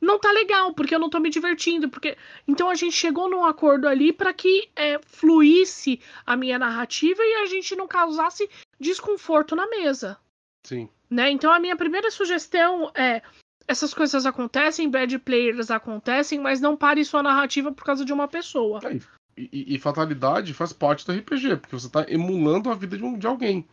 Não 0.00 0.18
tá 0.18 0.30
legal, 0.32 0.74
porque 0.74 0.94
eu 0.94 0.98
não 0.98 1.08
tô 1.08 1.18
me 1.20 1.30
divertindo, 1.30 1.88
porque 1.88 2.18
então 2.46 2.68
a 2.68 2.74
gente 2.74 2.94
chegou 2.94 3.30
num 3.30 3.44
acordo 3.44 3.88
ali 3.88 4.12
para 4.12 4.34
que 4.34 4.68
é, 4.76 4.98
fluísse 4.98 6.00
a 6.26 6.36
minha 6.36 6.58
narrativa 6.58 7.22
e 7.22 7.34
a 7.36 7.46
gente 7.46 7.74
não 7.76 7.86
causasse 7.86 8.50
desconforto 8.78 9.56
na 9.56 9.66
mesa. 9.66 10.18
Sim. 10.66 10.90
Né? 11.08 11.30
Então 11.30 11.50
a 11.52 11.60
minha 11.60 11.76
primeira 11.76 12.10
sugestão 12.10 12.90
é 12.94 13.22
essas 13.66 13.94
coisas 13.94 14.26
acontecem, 14.26 14.90
bad 14.90 15.18
players 15.20 15.70
acontecem, 15.70 16.38
mas 16.38 16.60
não 16.60 16.76
pare 16.76 17.04
sua 17.04 17.22
narrativa 17.22 17.72
por 17.72 17.84
causa 17.84 18.04
de 18.04 18.12
uma 18.12 18.28
pessoa. 18.28 18.80
É, 18.84 18.98
e, 19.36 19.74
e, 19.74 19.78
fatalidade 19.78 20.52
faz 20.52 20.72
parte 20.72 21.06
do 21.06 21.12
RPG, 21.12 21.56
porque 21.56 21.78
você 21.78 21.86
está 21.86 22.04
emulando 22.08 22.70
a 22.70 22.74
vida 22.74 22.96
de, 22.96 23.02
um, 23.02 23.18
de 23.18 23.26
alguém. 23.26 23.66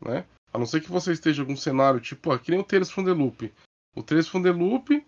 Né? 0.00 0.24
A 0.52 0.58
não 0.58 0.66
ser 0.66 0.80
que 0.80 0.90
você 0.90 1.12
esteja 1.12 1.40
em 1.40 1.44
algum 1.44 1.56
cenário 1.56 2.00
tipo, 2.00 2.32
ó, 2.32 2.38
que 2.38 2.50
nem 2.50 2.60
o 2.60 2.64
Tales 2.64 2.90
from 2.90 3.04
the 3.04 3.12
Loop. 3.12 3.52
O 3.94 4.02
Tales 4.02 4.28
from 4.28 4.42
the 4.42 4.50
Loop 4.50 5.04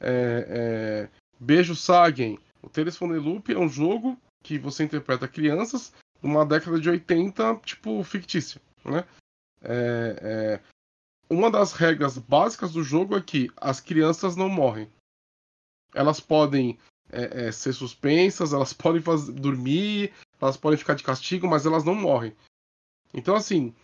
é, 0.00 0.46
é, 0.48 1.08
Beijo 1.38 1.74
Sagen. 1.74 2.38
O 2.62 2.68
Tales 2.68 2.96
from 2.96 3.08
the 3.08 3.18
Loop 3.18 3.52
é 3.52 3.58
um 3.58 3.68
jogo 3.68 4.18
que 4.42 4.58
você 4.58 4.84
interpreta 4.84 5.28
crianças 5.28 5.92
numa 6.22 6.44
década 6.44 6.78
de 6.80 6.88
80, 6.88 7.56
tipo, 7.64 8.02
fictícia. 8.02 8.60
Né? 8.84 9.04
É, 9.62 10.16
é, 10.22 10.60
uma 11.28 11.50
das 11.50 11.72
regras 11.72 12.18
básicas 12.18 12.72
do 12.72 12.82
jogo 12.82 13.16
é 13.16 13.22
que 13.22 13.50
as 13.56 13.80
crianças 13.80 14.36
não 14.36 14.48
morrem. 14.48 14.90
Elas 15.94 16.20
podem 16.20 16.78
é, 17.10 17.46
é, 17.46 17.52
ser 17.52 17.72
suspensas, 17.72 18.52
elas 18.52 18.72
podem 18.74 19.00
fazer, 19.00 19.32
dormir, 19.32 20.12
elas 20.40 20.56
podem 20.56 20.78
ficar 20.78 20.94
de 20.94 21.04
castigo, 21.04 21.46
mas 21.46 21.66
elas 21.66 21.84
não 21.84 21.94
morrem. 21.94 22.34
Então, 23.12 23.34
assim, 23.34 23.74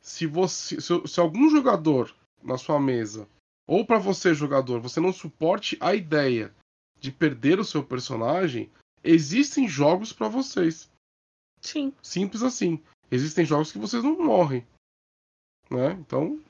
se 0.00 0.26
você, 0.26 0.80
se, 0.80 1.06
se 1.06 1.20
algum 1.20 1.50
jogador 1.50 2.14
na 2.42 2.56
sua 2.56 2.78
mesa 2.80 3.28
ou 3.66 3.84
para 3.84 3.98
você 3.98 4.34
jogador, 4.34 4.80
você 4.80 5.00
não 5.00 5.12
suporte 5.12 5.76
a 5.80 5.94
ideia 5.94 6.54
de 6.98 7.12
perder 7.12 7.60
o 7.60 7.64
seu 7.64 7.84
personagem, 7.84 8.70
existem 9.04 9.68
jogos 9.68 10.12
para 10.12 10.28
vocês. 10.28 10.90
Sim. 11.60 11.92
Simples 12.02 12.42
assim. 12.42 12.82
Existem 13.10 13.44
jogos 13.44 13.70
que 13.70 13.78
vocês 13.78 14.02
não 14.02 14.18
morrem. 14.24 14.66
Né? 15.70 15.92
Então, 15.92 16.40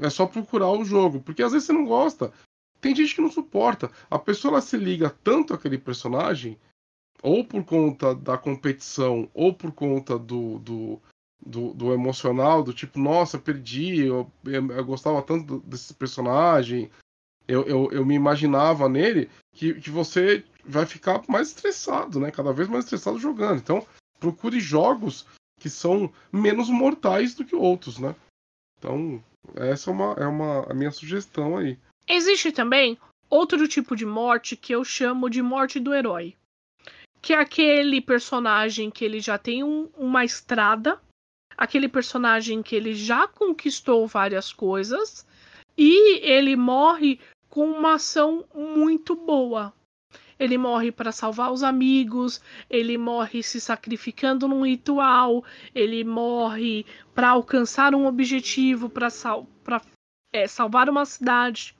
é 0.00 0.08
só 0.08 0.26
procurar 0.26 0.70
o 0.70 0.84
jogo. 0.84 1.20
Porque 1.20 1.42
às 1.42 1.52
vezes 1.52 1.66
você 1.66 1.72
não 1.72 1.84
gosta. 1.84 2.32
Tem 2.80 2.94
gente 2.94 3.14
que 3.14 3.20
não 3.20 3.30
suporta. 3.30 3.90
A 4.10 4.18
pessoa 4.18 4.52
ela 4.52 4.60
se 4.60 4.76
liga 4.76 5.10
tanto 5.22 5.54
àquele 5.54 5.78
personagem, 5.78 6.58
ou 7.22 7.44
por 7.44 7.64
conta 7.64 8.14
da 8.14 8.36
competição, 8.36 9.30
ou 9.32 9.54
por 9.54 9.72
conta 9.72 10.18
do, 10.18 10.58
do, 10.58 11.00
do, 11.44 11.72
do 11.74 11.92
emocional, 11.92 12.62
do 12.62 12.72
tipo, 12.72 12.98
nossa, 12.98 13.38
perdi, 13.38 14.00
eu, 14.00 14.30
eu, 14.44 14.70
eu 14.70 14.84
gostava 14.84 15.20
tanto 15.22 15.58
desse 15.60 15.92
personagem, 15.94 16.90
eu, 17.46 17.62
eu, 17.64 17.90
eu 17.92 18.06
me 18.06 18.14
imaginava 18.14 18.88
nele, 18.88 19.28
que, 19.52 19.74
que 19.74 19.90
você 19.90 20.44
vai 20.64 20.86
ficar 20.86 21.22
mais 21.28 21.48
estressado, 21.48 22.20
né? 22.20 22.30
Cada 22.30 22.52
vez 22.52 22.68
mais 22.68 22.84
estressado 22.84 23.18
jogando. 23.18 23.58
Então, 23.58 23.86
procure 24.20 24.60
jogos 24.60 25.26
que 25.58 25.68
são 25.68 26.12
menos 26.32 26.68
mortais 26.68 27.34
do 27.34 27.44
que 27.44 27.54
outros, 27.54 27.98
né? 27.98 28.14
Então, 28.78 29.22
essa 29.56 29.90
é 29.90 29.92
uma, 29.92 30.12
é 30.14 30.26
uma 30.26 30.70
a 30.70 30.74
minha 30.74 30.90
sugestão 30.90 31.56
aí. 31.56 31.78
Existe 32.08 32.52
também 32.52 32.98
outro 33.28 33.66
tipo 33.68 33.96
de 33.96 34.06
morte 34.06 34.56
que 34.56 34.74
eu 34.74 34.84
chamo 34.84 35.28
de 35.28 35.42
morte 35.42 35.80
do 35.80 35.94
herói. 35.94 36.36
Que 37.20 37.32
é 37.32 37.38
aquele 37.38 38.00
personagem 38.00 38.90
que 38.90 39.04
ele 39.04 39.20
já 39.20 39.38
tem 39.38 39.62
um, 39.62 39.88
uma 39.96 40.24
estrada, 40.24 41.00
aquele 41.56 41.88
personagem 41.88 42.62
que 42.62 42.74
ele 42.74 42.94
já 42.94 43.26
conquistou 43.26 44.06
várias 44.06 44.52
coisas 44.52 45.26
e 45.76 46.20
ele 46.20 46.56
morre 46.56 47.20
com 47.48 47.70
uma 47.70 47.94
ação 47.94 48.44
muito 48.54 49.14
boa. 49.14 49.72
Ele 50.38 50.58
morre 50.58 50.90
para 50.90 51.12
salvar 51.12 51.52
os 51.52 51.62
amigos, 51.62 52.40
ele 52.68 52.98
morre 52.98 53.42
se 53.42 53.60
sacrificando 53.60 54.48
num 54.48 54.66
ritual, 54.66 55.44
ele 55.74 56.02
morre 56.02 56.84
para 57.14 57.28
alcançar 57.28 57.94
um 57.94 58.06
objetivo, 58.06 58.88
para 58.88 59.08
sal 59.08 59.46
é, 60.32 60.48
salvar 60.48 60.88
uma 60.88 61.04
cidade. 61.04 61.76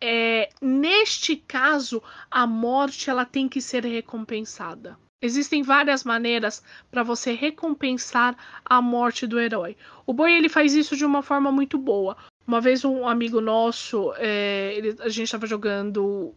É, 0.00 0.48
neste 0.62 1.36
caso, 1.36 2.02
a 2.30 2.46
morte 2.46 3.10
ela 3.10 3.24
tem 3.24 3.48
que 3.48 3.60
ser 3.60 3.84
recompensada. 3.84 4.98
Existem 5.24 5.62
várias 5.62 6.04
maneiras 6.04 6.62
para 6.90 7.02
você 7.02 7.32
recompensar 7.32 8.36
a 8.62 8.82
morte 8.82 9.26
do 9.26 9.40
herói. 9.40 9.74
O 10.04 10.12
Boi 10.12 10.34
ele 10.34 10.50
faz 10.50 10.74
isso 10.74 10.94
de 10.94 11.02
uma 11.02 11.22
forma 11.22 11.50
muito 11.50 11.78
boa. 11.78 12.14
Uma 12.46 12.60
vez 12.60 12.84
um 12.84 13.08
amigo 13.08 13.40
nosso, 13.40 14.12
é, 14.18 14.74
ele, 14.76 14.94
a 15.00 15.08
gente 15.08 15.22
estava 15.22 15.46
jogando 15.46 16.34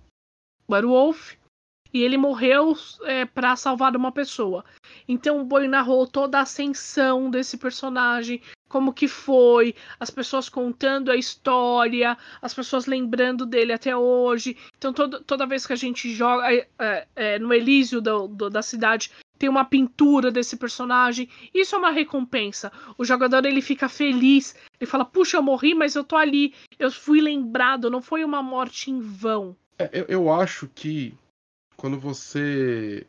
Werewolf 0.72 1.34
e 1.94 2.02
ele 2.02 2.16
morreu 2.16 2.78
é, 3.04 3.26
para 3.26 3.58
salvar 3.58 3.94
uma 3.94 4.10
pessoa. 4.10 4.64
Então 5.08 5.40
o 5.40 5.46
Boi 5.46 5.68
narrou 5.68 6.06
toda 6.06 6.38
a 6.38 6.42
ascensão 6.42 7.30
desse 7.30 7.58
personagem, 7.58 8.42
como 8.68 8.94
que 8.94 9.08
foi, 9.08 9.74
as 10.00 10.10
pessoas 10.10 10.50
contando 10.50 11.10
a 11.10 11.16
história, 11.16 12.18
as 12.42 12.54
pessoas 12.54 12.86
lembrando 12.86 13.46
dele 13.46 13.72
até 13.72 13.96
hoje. 13.96 14.58
Então 14.78 14.92
todo, 14.92 15.24
toda 15.24 15.48
vez 15.48 15.66
que 15.66 15.74
a 15.74 15.78
gente 15.78 16.14
joga 16.14 16.54
é, 16.54 16.68
é, 16.78 17.08
é, 17.16 17.40
no 17.40 17.54
Elísio 17.54 18.02
do, 18.02 18.28
do, 18.28 18.50
da 18.50 18.62
cidade 18.62 19.12
tem 19.38 19.48
uma 19.50 19.64
pintura 19.64 20.32
desse 20.32 20.58
personagem. 20.58 21.30
Isso 21.54 21.76
é 21.76 21.78
uma 21.78 21.92
recompensa. 21.92 22.72
O 22.98 23.06
jogador 23.06 23.46
ele 23.46 23.62
fica 23.62 23.88
feliz. 23.88 24.56
Ele 24.80 24.90
fala: 24.90 25.06
Puxa, 25.06 25.38
eu 25.38 25.44
morri, 25.44 25.74
mas 25.74 25.96
eu 25.96 26.04
tô 26.04 26.16
ali. 26.16 26.54
Eu 26.78 26.92
fui 26.92 27.22
lembrado. 27.22 27.90
Não 27.90 28.02
foi 28.02 28.24
uma 28.24 28.42
morte 28.42 28.90
em 28.90 29.00
vão. 29.00 29.56
É, 29.78 29.90
eu, 29.94 30.06
eu, 30.08 30.34
acho 30.34 30.68
que 30.74 31.14
quando 31.76 32.00
você. 32.00 33.06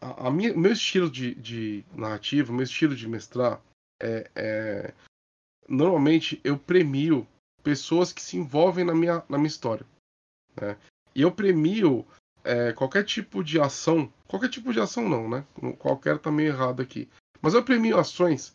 A, 0.00 0.30
minha, 0.30 0.54
meu 0.54 0.72
estilo 0.72 1.10
de, 1.10 1.34
de 1.34 1.84
narrativa, 1.94 2.52
meu 2.52 2.64
estilo 2.64 2.94
de 2.94 3.08
mestrar 3.08 3.60
é, 4.00 4.30
é, 4.34 4.94
Normalmente 5.68 6.40
eu 6.44 6.58
premio 6.58 7.26
pessoas 7.62 8.12
que 8.12 8.22
se 8.22 8.36
envolvem 8.36 8.84
na 8.84 8.94
minha, 8.94 9.24
na 9.28 9.36
minha 9.36 9.48
história. 9.48 9.84
Né? 10.60 10.76
E 11.14 11.22
eu 11.22 11.32
premio 11.32 12.06
é, 12.44 12.72
qualquer 12.72 13.04
tipo 13.04 13.42
de 13.42 13.60
ação, 13.60 14.12
qualquer 14.28 14.48
tipo 14.48 14.72
de 14.72 14.80
ação 14.80 15.08
não, 15.08 15.28
né? 15.28 15.44
Qualquer 15.78 16.18
tá 16.18 16.30
meio 16.30 16.50
errado 16.50 16.80
aqui. 16.80 17.08
Mas 17.42 17.54
eu 17.54 17.64
premio 17.64 17.98
ações 17.98 18.54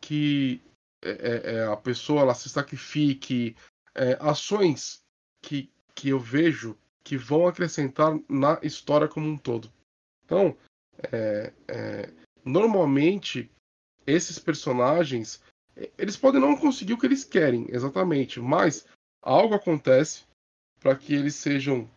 que 0.00 0.60
é, 1.02 1.10
é, 1.10 1.54
é, 1.54 1.66
a 1.66 1.76
pessoa 1.76 2.22
ela 2.22 2.34
se 2.34 2.48
sacrifique, 2.48 3.56
ações 4.20 5.00
que, 5.42 5.70
que 5.94 6.08
eu 6.08 6.20
vejo 6.20 6.76
que 7.02 7.16
vão 7.16 7.46
acrescentar 7.46 8.16
na 8.28 8.58
história 8.62 9.08
como 9.08 9.28
um 9.28 9.36
todo. 9.36 9.72
Então, 10.24 10.56
é, 11.12 12.10
normalmente 12.44 13.50
esses 14.06 14.38
personagens 14.38 15.40
eles 15.96 16.16
podem 16.16 16.40
não 16.40 16.56
conseguir 16.56 16.94
o 16.94 16.98
que 16.98 17.06
eles 17.06 17.24
querem 17.24 17.66
exatamente, 17.68 18.40
mas 18.40 18.86
algo 19.22 19.54
acontece 19.54 20.24
para 20.80 20.96
que 20.96 21.14
eles 21.14 21.34
sejam 21.34 21.88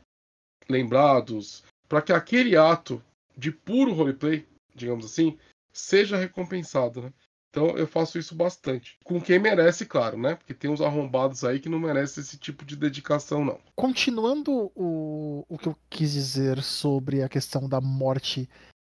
lembrados, 0.70 1.64
para 1.88 2.02
que 2.02 2.14
aquele 2.14 2.56
ato 2.56 3.04
de 3.36 3.52
puro 3.52 3.94
roleplay, 3.94 4.46
digamos 4.76 5.06
assim, 5.06 5.38
seja 5.74 6.18
recompensado, 6.18 7.02
né? 7.02 7.14
Então 7.50 7.78
eu 7.78 7.86
faço 7.86 8.18
isso 8.18 8.34
bastante. 8.34 8.98
Com 9.04 9.20
quem 9.20 9.38
merece, 9.38 9.86
claro, 9.86 10.18
né? 10.18 10.36
Porque 10.36 10.54
tem 10.54 10.72
uns 10.72 10.80
arrombados 10.80 11.44
aí 11.44 11.60
que 11.60 11.68
não 11.68 11.80
merecem 11.80 12.22
esse 12.22 12.38
tipo 12.38 12.64
de 12.64 12.78
dedicação, 12.78 13.44
não. 13.44 13.60
Continuando 13.76 14.72
o, 14.74 15.46
o 15.50 15.58
que 15.58 15.68
eu 15.68 15.76
quis 15.90 16.14
dizer 16.14 16.64
sobre 16.64 17.22
a 17.22 17.28
questão 17.28 17.68
da 17.68 17.82
morte 17.82 18.50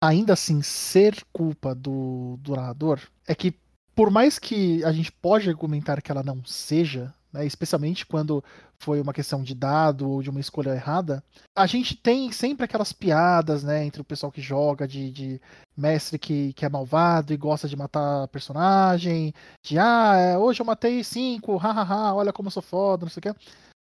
ainda 0.03 0.33
assim 0.33 0.63
ser 0.63 1.25
culpa 1.33 1.75
do, 1.75 2.37
do 2.41 2.55
narrador, 2.55 3.01
é 3.27 3.35
que 3.35 3.55
por 3.95 4.11
mais 4.11 4.39
que 4.39 4.85
a 4.85 4.93
gente 4.93 5.13
pode 5.13 5.49
argumentar 5.49 6.03
que 6.03 6.11
ela 6.11 6.23
não 6.23 6.45
seja, 6.45 7.15
né, 7.33 7.47
especialmente 7.47 8.05
quando 8.05 8.43
foi 8.79 9.01
uma 9.01 9.13
questão 9.13 9.43
de 9.43 9.55
dado 9.55 10.09
ou 10.09 10.23
de 10.23 10.29
uma 10.29 10.41
escolha 10.41 10.71
errada, 10.71 11.23
a 11.57 11.67
gente 11.67 11.97
tem 11.97 12.31
sempre 12.33 12.65
aquelas 12.65 12.93
piadas, 12.93 13.63
né, 13.63 13.85
entre 13.85 14.01
o 14.01 14.05
pessoal 14.05 14.33
que 14.33 14.43
joga, 14.43 14.87
de, 14.87 15.11
de 15.11 15.41
mestre 15.77 16.19
que, 16.19 16.53
que 16.55 16.65
é 16.65 16.69
malvado 16.69 17.33
e 17.33 17.37
gosta 17.37 17.69
de 17.69 17.77
matar 17.77 18.29
personagem, 18.29 19.33
de 19.63 19.79
ah, 19.79 20.17
é, 20.17 20.39
hoje 20.39 20.61
eu 20.61 20.67
matei 20.67 21.03
cinco, 21.05 21.57
hahaha, 21.57 22.15
olha 22.15 22.33
como 22.33 22.49
eu 22.49 22.53
sou 22.53 22.63
foda, 22.63 23.07
não 23.07 23.11
sei 23.11 23.21
o 23.21 23.23
que. 23.23 23.41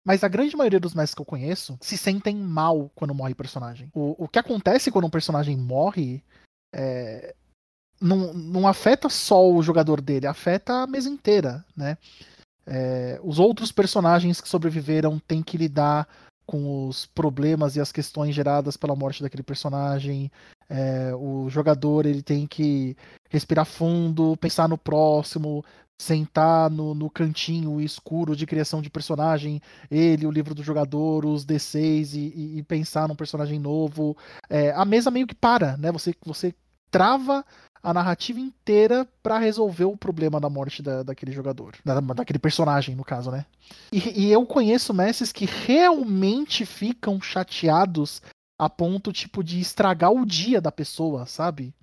Mas 0.05 0.23
a 0.23 0.27
grande 0.27 0.55
maioria 0.55 0.79
dos 0.79 0.93
mestres 0.93 1.15
que 1.15 1.21
eu 1.21 1.25
conheço 1.25 1.77
se 1.81 1.97
sentem 1.97 2.35
mal 2.35 2.89
quando 2.95 3.13
morre 3.13 3.35
personagem. 3.35 3.89
O, 3.93 4.23
o 4.23 4.27
que 4.27 4.39
acontece 4.39 4.91
quando 4.91 5.05
um 5.05 5.09
personagem 5.09 5.57
morre 5.57 6.23
é, 6.73 7.35
não, 8.01 8.33
não 8.33 8.67
afeta 8.67 9.09
só 9.09 9.49
o 9.51 9.61
jogador 9.61 10.01
dele, 10.01 10.27
afeta 10.27 10.83
a 10.83 10.87
mesa 10.87 11.09
inteira, 11.09 11.65
né? 11.75 11.97
É, 12.65 13.19
os 13.23 13.39
outros 13.39 13.71
personagens 13.71 14.39
que 14.39 14.47
sobreviveram 14.47 15.19
têm 15.19 15.41
que 15.41 15.57
lidar 15.57 16.07
com 16.45 16.87
os 16.87 17.05
problemas 17.05 17.75
e 17.75 17.79
as 17.79 17.91
questões 17.91 18.33
geradas 18.33 18.77
pela 18.77 18.95
morte 18.95 19.21
daquele 19.21 19.43
personagem. 19.43 20.31
É, 20.69 21.13
o 21.15 21.49
jogador 21.49 22.05
ele 22.05 22.21
tem 22.21 22.45
que 22.45 22.95
respirar 23.29 23.65
fundo, 23.65 24.37
pensar 24.37 24.67
no 24.69 24.77
próximo, 24.77 25.63
sentar 25.99 26.69
no, 26.69 26.95
no 26.95 27.09
cantinho 27.09 27.81
escuro 27.81 28.35
de 28.35 28.47
criação 28.47 28.81
de 28.81 28.89
personagem, 28.89 29.61
ele, 29.91 30.25
o 30.25 30.31
livro 30.31 30.55
do 30.55 30.63
jogador, 30.63 31.25
os 31.25 31.45
D6 31.45 32.13
e, 32.13 32.17
e, 32.17 32.57
e 32.59 32.63
pensar 32.63 33.07
num 33.07 33.15
personagem 33.15 33.59
novo. 33.59 34.15
É, 34.49 34.71
a 34.71 34.85
mesa 34.85 35.11
meio 35.11 35.27
que 35.27 35.35
para, 35.35 35.75
né? 35.75 35.91
Você, 35.91 36.15
você 36.25 36.55
trava 36.89 37.45
a 37.83 37.93
narrativa 37.93 38.39
inteira 38.39 39.07
para 39.21 39.37
resolver 39.37 39.85
o 39.85 39.97
problema 39.97 40.39
da 40.39 40.49
morte 40.49 40.81
da, 40.81 41.03
daquele 41.03 41.31
jogador, 41.31 41.75
da, 41.83 41.99
daquele 41.99 42.39
personagem, 42.39 42.95
no 42.95 43.03
caso, 43.03 43.29
né? 43.29 43.45
E, 43.91 44.25
e, 44.25 44.31
eu 44.31 44.45
conheço 44.45 44.93
mestres 44.93 45.31
que 45.31 45.45
realmente 45.45 46.65
ficam 46.65 47.21
chateados 47.21 48.21
a 48.57 48.69
ponto, 48.69 49.13
tipo, 49.13 49.43
de 49.43 49.59
estragar 49.59 50.11
o 50.11 50.25
dia 50.25 50.59
da 50.59 50.71
pessoa, 50.71 51.25
sabe? 51.25 51.73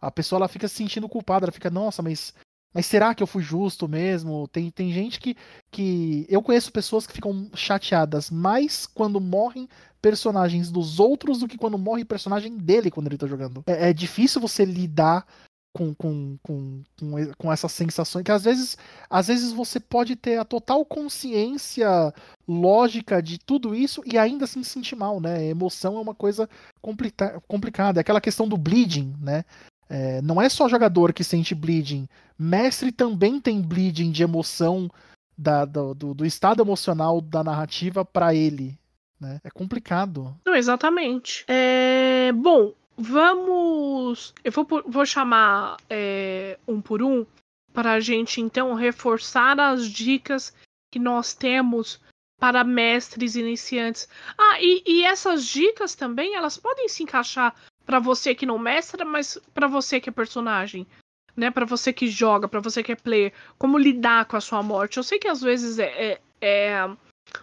A 0.00 0.10
pessoa 0.10 0.38
ela 0.38 0.48
fica 0.48 0.68
se 0.68 0.76
sentindo 0.76 1.08
culpada, 1.08 1.44
ela 1.44 1.52
fica, 1.52 1.70
nossa, 1.70 2.02
mas 2.02 2.34
mas 2.78 2.86
será 2.86 3.12
que 3.12 3.20
eu 3.20 3.26
fui 3.26 3.42
justo 3.42 3.88
mesmo? 3.88 4.46
Tem, 4.46 4.70
tem 4.70 4.92
gente 4.92 5.18
que, 5.18 5.36
que. 5.68 6.24
Eu 6.28 6.40
conheço 6.40 6.70
pessoas 6.70 7.08
que 7.08 7.12
ficam 7.12 7.50
chateadas 7.52 8.30
mais 8.30 8.86
quando 8.86 9.20
morrem 9.20 9.68
personagens 10.00 10.70
dos 10.70 11.00
outros 11.00 11.40
do 11.40 11.48
que 11.48 11.58
quando 11.58 11.76
morre 11.76 12.04
personagem 12.04 12.56
dele 12.56 12.88
quando 12.88 13.08
ele 13.08 13.18
tá 13.18 13.26
jogando. 13.26 13.64
É, 13.66 13.90
é 13.90 13.92
difícil 13.92 14.40
você 14.40 14.64
lidar 14.64 15.26
com, 15.72 15.92
com, 15.92 16.38
com, 16.40 16.84
com, 17.00 17.32
com 17.36 17.52
essas 17.52 17.72
sensações 17.72 18.22
que 18.22 18.30
às 18.30 18.44
vezes, 18.44 18.78
às 19.10 19.26
vezes 19.26 19.50
você 19.50 19.80
pode 19.80 20.14
ter 20.14 20.38
a 20.38 20.44
total 20.44 20.84
consciência 20.84 22.14
lógica 22.46 23.20
de 23.20 23.40
tudo 23.40 23.74
isso 23.74 24.04
e 24.06 24.16
ainda 24.16 24.44
assim 24.44 24.62
se 24.62 24.70
sentir 24.70 24.94
mal, 24.94 25.20
né? 25.20 25.38
A 25.38 25.42
emoção 25.42 25.96
é 25.96 26.00
uma 26.00 26.14
coisa 26.14 26.48
complica 26.80 27.42
complicada. 27.48 27.98
É 27.98 28.02
aquela 28.02 28.20
questão 28.20 28.46
do 28.46 28.56
bleeding, 28.56 29.16
né? 29.20 29.44
É, 29.88 30.20
não 30.22 30.40
é 30.40 30.48
só 30.48 30.68
jogador 30.68 31.12
que 31.12 31.24
sente 31.24 31.54
bleeding. 31.54 32.08
Mestre 32.38 32.92
também 32.92 33.40
tem 33.40 33.62
bleeding 33.62 34.10
de 34.10 34.22
emoção 34.22 34.90
da, 35.36 35.64
do, 35.64 35.94
do, 35.94 36.14
do 36.14 36.26
estado 36.26 36.62
emocional 36.62 37.20
da 37.20 37.42
narrativa 37.42 38.04
para 38.04 38.34
ele. 38.34 38.78
Né? 39.20 39.40
É 39.42 39.50
complicado. 39.50 40.36
Não, 40.44 40.54
exatamente. 40.54 41.44
É, 41.48 42.32
bom, 42.32 42.74
vamos. 42.96 44.34
Eu 44.44 44.52
vou, 44.52 44.66
vou 44.86 45.06
chamar 45.06 45.76
é, 45.88 46.58
um 46.66 46.80
por 46.80 47.02
um 47.02 47.24
para 47.72 47.92
a 47.92 48.00
gente 48.00 48.40
então 48.40 48.74
reforçar 48.74 49.58
as 49.58 49.86
dicas 49.86 50.52
que 50.90 50.98
nós 50.98 51.34
temos 51.34 52.00
para 52.38 52.64
mestres 52.64 53.34
iniciantes. 53.34 54.08
Ah, 54.36 54.58
e, 54.60 54.82
e 54.86 55.04
essas 55.04 55.44
dicas 55.44 55.94
também 55.94 56.34
elas 56.34 56.56
podem 56.56 56.88
se 56.88 57.02
encaixar 57.02 57.54
para 57.88 57.98
você 57.98 58.34
que 58.34 58.44
não 58.44 58.58
mestra, 58.58 59.02
mas 59.02 59.40
para 59.54 59.66
você 59.66 59.98
que 59.98 60.10
é 60.10 60.12
personagem, 60.12 60.86
né? 61.34 61.50
Para 61.50 61.64
você 61.64 61.90
que 61.90 62.06
joga, 62.06 62.46
para 62.46 62.60
você 62.60 62.82
que 62.82 62.92
é 62.92 62.94
player, 62.94 63.32
como 63.56 63.78
lidar 63.78 64.26
com 64.26 64.36
a 64.36 64.42
sua 64.42 64.62
morte. 64.62 64.98
Eu 64.98 65.02
sei 65.02 65.18
que 65.18 65.26
às 65.26 65.40
vezes 65.40 65.78
é, 65.78 65.88
é, 65.88 66.20
é 66.42 66.90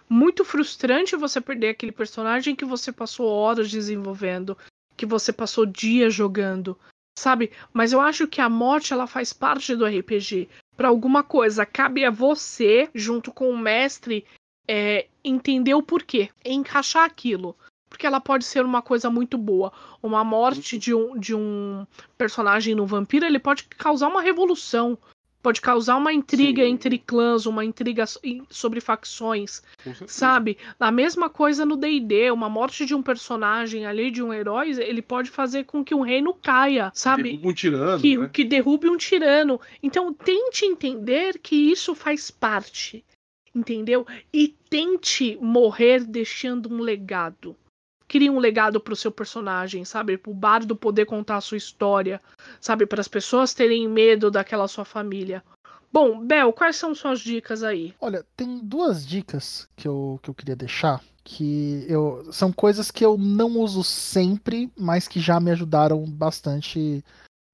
muito 0.08 0.44
frustrante 0.44 1.16
você 1.16 1.40
perder 1.40 1.70
aquele 1.70 1.90
personagem 1.90 2.54
que 2.54 2.64
você 2.64 2.92
passou 2.92 3.28
horas 3.28 3.68
desenvolvendo, 3.68 4.56
que 4.96 5.04
você 5.04 5.32
passou 5.32 5.66
dias 5.66 6.14
jogando, 6.14 6.78
sabe? 7.18 7.50
Mas 7.72 7.92
eu 7.92 8.00
acho 8.00 8.28
que 8.28 8.40
a 8.40 8.48
morte 8.48 8.92
ela 8.92 9.08
faz 9.08 9.32
parte 9.32 9.74
do 9.74 9.84
RPG. 9.84 10.48
Para 10.76 10.86
alguma 10.86 11.24
coisa, 11.24 11.66
cabe 11.66 12.04
a 12.04 12.10
você, 12.10 12.88
junto 12.94 13.32
com 13.32 13.50
o 13.50 13.58
mestre, 13.58 14.24
é, 14.68 15.08
entender 15.24 15.74
o 15.74 15.82
porquê, 15.82 16.30
encaixar 16.44 17.02
aquilo 17.02 17.56
porque 17.96 18.06
ela 18.06 18.20
pode 18.20 18.44
ser 18.44 18.62
uma 18.62 18.82
coisa 18.82 19.08
muito 19.08 19.38
boa. 19.38 19.72
Uma 20.02 20.22
morte 20.22 20.74
uhum. 20.74 20.80
de 20.80 20.94
um, 20.94 21.18
de 21.18 21.34
um 21.34 21.86
personagem 22.18 22.74
no 22.74 22.84
vampiro, 22.84 23.24
ele 23.24 23.38
pode 23.38 23.64
causar 23.64 24.08
uma 24.08 24.20
revolução. 24.20 24.98
Pode 25.42 25.60
causar 25.60 25.96
uma 25.96 26.12
intriga 26.12 26.62
Sim. 26.62 26.70
entre 26.70 26.98
clãs, 26.98 27.46
uma 27.46 27.64
intriga 27.64 28.04
sobre 28.50 28.80
facções, 28.80 29.62
sabe? 30.06 30.58
A 30.78 30.90
mesma 30.90 31.30
coisa 31.30 31.64
no 31.64 31.76
D&D, 31.76 32.32
uma 32.32 32.50
morte 32.50 32.84
de 32.84 32.94
um 32.96 33.00
personagem 33.00 33.86
ali, 33.86 34.10
de 34.10 34.22
um 34.22 34.32
herói, 34.32 34.72
ele 34.72 35.00
pode 35.00 35.30
fazer 35.30 35.64
com 35.64 35.84
que 35.84 35.94
um 35.94 36.00
reino 36.00 36.34
caia, 36.34 36.90
sabe? 36.92 37.40
Um 37.44 37.52
tirano, 37.52 38.00
que, 38.00 38.18
né? 38.18 38.28
que 38.30 38.44
derrube 38.44 38.90
um 38.90 38.96
tirano. 38.96 39.60
Então 39.80 40.12
tente 40.12 40.66
entender 40.66 41.38
que 41.38 41.54
isso 41.54 41.94
faz 41.94 42.28
parte, 42.28 43.04
entendeu? 43.54 44.04
E 44.34 44.48
tente 44.68 45.38
morrer 45.40 46.04
deixando 46.04 46.68
um 46.74 46.80
legado 46.80 47.56
cria 48.16 48.32
um 48.32 48.38
legado 48.38 48.80
pro 48.80 48.96
seu 48.96 49.12
personagem, 49.12 49.84
sabe? 49.84 50.16
Pro 50.16 50.32
bardo 50.32 50.74
poder 50.74 51.04
contar 51.04 51.36
a 51.36 51.40
sua 51.42 51.58
história, 51.58 52.18
sabe? 52.58 52.86
Para 52.86 53.02
as 53.02 53.08
pessoas 53.08 53.52
terem 53.52 53.86
medo 53.86 54.30
daquela 54.30 54.66
sua 54.66 54.86
família. 54.86 55.44
Bom, 55.92 56.24
Bel, 56.24 56.50
quais 56.50 56.76
são 56.76 56.94
suas 56.94 57.20
dicas 57.20 57.62
aí? 57.62 57.94
Olha, 58.00 58.24
tem 58.34 58.58
duas 58.58 59.06
dicas 59.06 59.68
que 59.76 59.86
eu, 59.86 60.18
que 60.22 60.30
eu 60.30 60.34
queria 60.34 60.56
deixar. 60.56 61.02
Que 61.22 61.84
eu, 61.88 62.26
são 62.32 62.50
coisas 62.50 62.90
que 62.90 63.04
eu 63.04 63.18
não 63.18 63.58
uso 63.58 63.84
sempre, 63.84 64.72
mas 64.78 65.06
que 65.06 65.20
já 65.20 65.38
me 65.38 65.50
ajudaram 65.50 66.02
bastante 66.06 67.04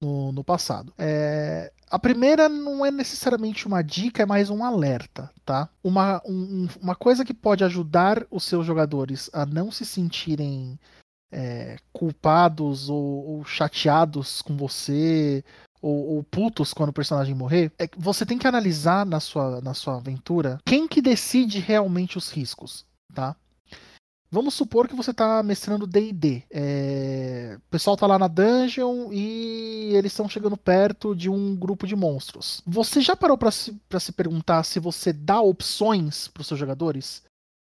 no, 0.03 0.31
no 0.31 0.43
passado. 0.43 0.93
É, 0.97 1.71
a 1.89 1.97
primeira 1.97 2.49
não 2.49 2.85
é 2.85 2.91
necessariamente 2.91 3.65
uma 3.65 3.81
dica, 3.81 4.21
é 4.21 4.25
mais 4.25 4.49
um 4.49 4.63
alerta, 4.63 5.31
tá? 5.45 5.69
Uma, 5.83 6.21
um, 6.25 6.67
uma 6.81 6.95
coisa 6.95 7.23
que 7.23 7.33
pode 7.33 7.63
ajudar 7.63 8.25
os 8.29 8.43
seus 8.43 8.65
jogadores 8.65 9.29
a 9.33 9.45
não 9.45 9.71
se 9.71 9.85
sentirem 9.85 10.77
é, 11.31 11.77
culpados 11.93 12.89
ou, 12.89 13.27
ou, 13.27 13.45
chateados 13.45 14.41
com 14.41 14.55
você 14.55 15.43
ou, 15.81 16.15
ou, 16.15 16.23
putos 16.23 16.73
quando 16.73 16.89
o 16.89 16.93
personagem 16.93 17.33
morrer, 17.33 17.71
é 17.77 17.87
que 17.87 17.99
você 17.99 18.25
tem 18.25 18.37
que 18.37 18.47
analisar 18.47 19.05
na 19.05 19.19
sua, 19.19 19.59
na 19.61 19.73
sua 19.73 19.97
aventura 19.97 20.59
quem 20.65 20.87
que 20.87 21.01
decide 21.01 21.59
realmente 21.59 22.17
os 22.17 22.29
riscos, 22.29 22.85
tá? 23.13 23.35
Vamos 24.33 24.55
supor 24.55 24.87
que 24.87 24.95
você 24.95 25.11
está 25.11 25.43
mestrando 25.43 25.85
D&D. 25.85 26.41
É... 26.49 27.55
O 27.59 27.69
pessoal 27.69 27.93
está 27.93 28.07
lá 28.07 28.17
na 28.17 28.27
dungeon 28.27 29.13
e 29.13 29.91
eles 29.93 30.11
estão 30.11 30.27
chegando 30.27 30.57
perto 30.57 31.15
de 31.15 31.29
um 31.29 31.55
grupo 31.55 31.85
de 31.85 31.95
monstros. 31.95 32.59
Você 32.65 32.99
já 32.99 33.15
parou 33.15 33.37
para 33.37 33.51
se, 33.51 33.79
se 33.99 34.11
perguntar 34.11 34.63
se 34.63 34.79
você 34.79 35.13
dá 35.13 35.39
opções 35.39 36.27
para 36.29 36.41
os 36.41 36.47
seus 36.47 36.59
jogadores? 36.59 37.21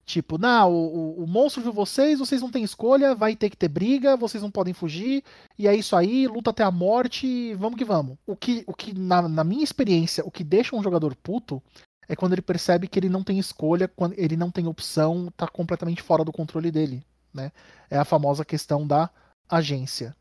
Tipo, 0.04 0.38
não, 0.38 0.72
o, 0.72 1.22
o, 1.22 1.26
monstro 1.28 1.62
viu 1.62 1.72
vocês, 1.72 2.18
vocês 2.18 2.42
não 2.42 2.50
têm 2.50 2.64
escolha, 2.64 3.14
vai 3.14 3.36
ter 3.36 3.48
que 3.48 3.56
ter 3.56 3.68
briga, 3.68 4.16
vocês 4.16 4.42
não 4.42 4.50
podem 4.50 4.74
fugir, 4.74 5.22
e 5.56 5.68
é 5.68 5.74
isso 5.74 5.94
aí, 5.94 6.26
luta 6.26 6.50
até 6.50 6.64
a 6.64 6.70
morte, 6.70 7.54
vamos 7.54 7.78
que 7.78 7.84
vamos. 7.84 8.16
O 8.26 8.36
que, 8.36 8.64
o 8.66 8.74
que 8.74 8.96
na, 8.96 9.28
na 9.28 9.44
minha 9.44 9.64
experiência, 9.64 10.24
o 10.24 10.30
que 10.32 10.42
deixa 10.42 10.74
um 10.74 10.82
jogador 10.82 11.14
puto 11.16 11.62
é 12.08 12.16
quando 12.16 12.32
ele 12.32 12.42
percebe 12.42 12.88
que 12.88 12.98
ele 12.98 13.08
não 13.08 13.22
tem 13.22 13.38
escolha, 13.38 13.88
quando 13.88 14.14
ele 14.18 14.36
não 14.36 14.50
tem 14.50 14.66
opção, 14.66 15.28
está 15.28 15.46
completamente 15.46 16.02
fora 16.02 16.24
do 16.24 16.32
controle 16.32 16.70
dele. 16.70 17.04
Né? 17.32 17.52
É 17.90 17.98
a 17.98 18.04
famosa 18.04 18.44
questão 18.44 18.86
da 18.86 19.10
agência. 19.48 20.14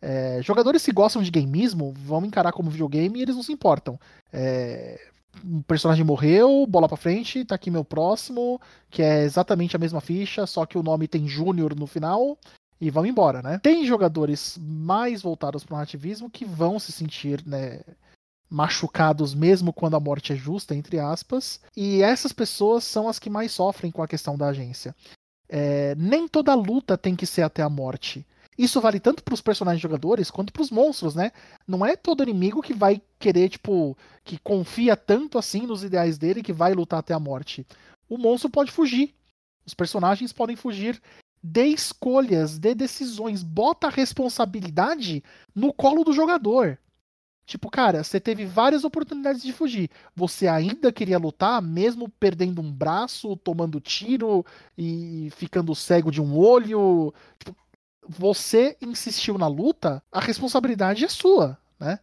É, 0.00 0.40
jogadores 0.42 0.84
que 0.84 0.92
gostam 0.92 1.22
de 1.22 1.30
gameismo 1.30 1.92
vão 1.96 2.24
encarar 2.24 2.52
como 2.52 2.70
videogame 2.70 3.18
e 3.18 3.22
eles 3.22 3.36
não 3.36 3.42
se 3.42 3.52
importam. 3.52 3.98
É, 4.32 5.00
um 5.42 5.62
personagem 5.62 6.04
morreu, 6.04 6.66
bola 6.66 6.88
para 6.88 6.96
frente, 6.96 7.44
tá 7.44 7.54
aqui 7.54 7.70
meu 7.70 7.84
próximo, 7.84 8.60
que 8.90 9.02
é 9.02 9.22
exatamente 9.22 9.74
a 9.74 9.78
mesma 9.78 10.00
ficha, 10.00 10.46
só 10.46 10.66
que 10.66 10.78
o 10.78 10.82
nome 10.82 11.08
tem 11.08 11.26
Júnior 11.26 11.74
no 11.74 11.86
final, 11.86 12.38
e 12.80 12.90
vão 12.90 13.06
embora, 13.06 13.40
né? 13.40 13.58
Tem 13.62 13.86
jogadores 13.86 14.58
mais 14.60 15.22
voltados 15.22 15.64
para 15.64 15.78
o 15.78 15.80
ativismo 15.80 16.28
que 16.28 16.44
vão 16.44 16.78
se 16.78 16.92
sentir, 16.92 17.42
né, 17.46 17.80
machucados 18.54 19.34
mesmo 19.34 19.72
quando 19.72 19.96
a 19.96 20.00
morte 20.00 20.32
é 20.32 20.36
justa, 20.36 20.76
entre 20.76 21.00
aspas, 21.00 21.60
e 21.76 22.02
essas 22.02 22.32
pessoas 22.32 22.84
são 22.84 23.08
as 23.08 23.18
que 23.18 23.28
mais 23.28 23.50
sofrem 23.50 23.90
com 23.90 24.00
a 24.00 24.06
questão 24.06 24.38
da 24.38 24.46
agência. 24.46 24.94
É, 25.48 25.96
nem 25.96 26.28
toda 26.28 26.54
luta 26.54 26.96
tem 26.96 27.16
que 27.16 27.26
ser 27.26 27.42
até 27.42 27.62
a 27.62 27.68
morte. 27.68 28.24
Isso 28.56 28.80
vale 28.80 29.00
tanto 29.00 29.24
para 29.24 29.34
os 29.34 29.40
personagens 29.40 29.82
jogadores 29.82 30.30
quanto 30.30 30.52
para 30.52 30.62
os 30.62 30.70
monstros, 30.70 31.16
né? 31.16 31.32
Não 31.66 31.84
é 31.84 31.96
todo 31.96 32.22
inimigo 32.22 32.62
que 32.62 32.72
vai 32.72 33.02
querer, 33.18 33.48
tipo, 33.48 33.98
que 34.22 34.38
confia 34.38 34.96
tanto 34.96 35.36
assim 35.36 35.66
nos 35.66 35.82
ideais 35.82 36.16
dele 36.16 36.40
que 36.40 36.52
vai 36.52 36.72
lutar 36.72 37.00
até 37.00 37.12
a 37.12 37.18
morte. 37.18 37.66
O 38.08 38.16
monstro 38.16 38.48
pode 38.48 38.70
fugir. 38.70 39.12
Os 39.66 39.74
personagens 39.74 40.32
podem 40.32 40.54
fugir 40.54 41.02
de 41.42 41.66
escolhas, 41.66 42.56
de 42.56 42.72
decisões. 42.72 43.42
Bota 43.42 43.88
a 43.88 43.90
responsabilidade 43.90 45.24
no 45.52 45.72
colo 45.72 46.04
do 46.04 46.12
jogador. 46.12 46.78
Tipo, 47.46 47.70
cara, 47.70 48.02
você 48.02 48.18
teve 48.18 48.46
várias 48.46 48.84
oportunidades 48.84 49.42
de 49.42 49.52
fugir. 49.52 49.90
Você 50.16 50.48
ainda 50.48 50.92
queria 50.92 51.18
lutar, 51.18 51.60
mesmo 51.60 52.08
perdendo 52.08 52.62
um 52.62 52.72
braço, 52.72 53.36
tomando 53.36 53.80
tiro 53.80 54.44
e 54.78 55.28
ficando 55.36 55.74
cego 55.74 56.10
de 56.10 56.22
um 56.22 56.36
olho. 56.38 57.12
Tipo, 57.38 57.54
você 58.06 58.76
insistiu 58.80 59.36
na 59.36 59.46
luta, 59.46 60.02
a 60.10 60.20
responsabilidade 60.20 61.04
é 61.04 61.08
sua, 61.08 61.58
né? 61.78 61.98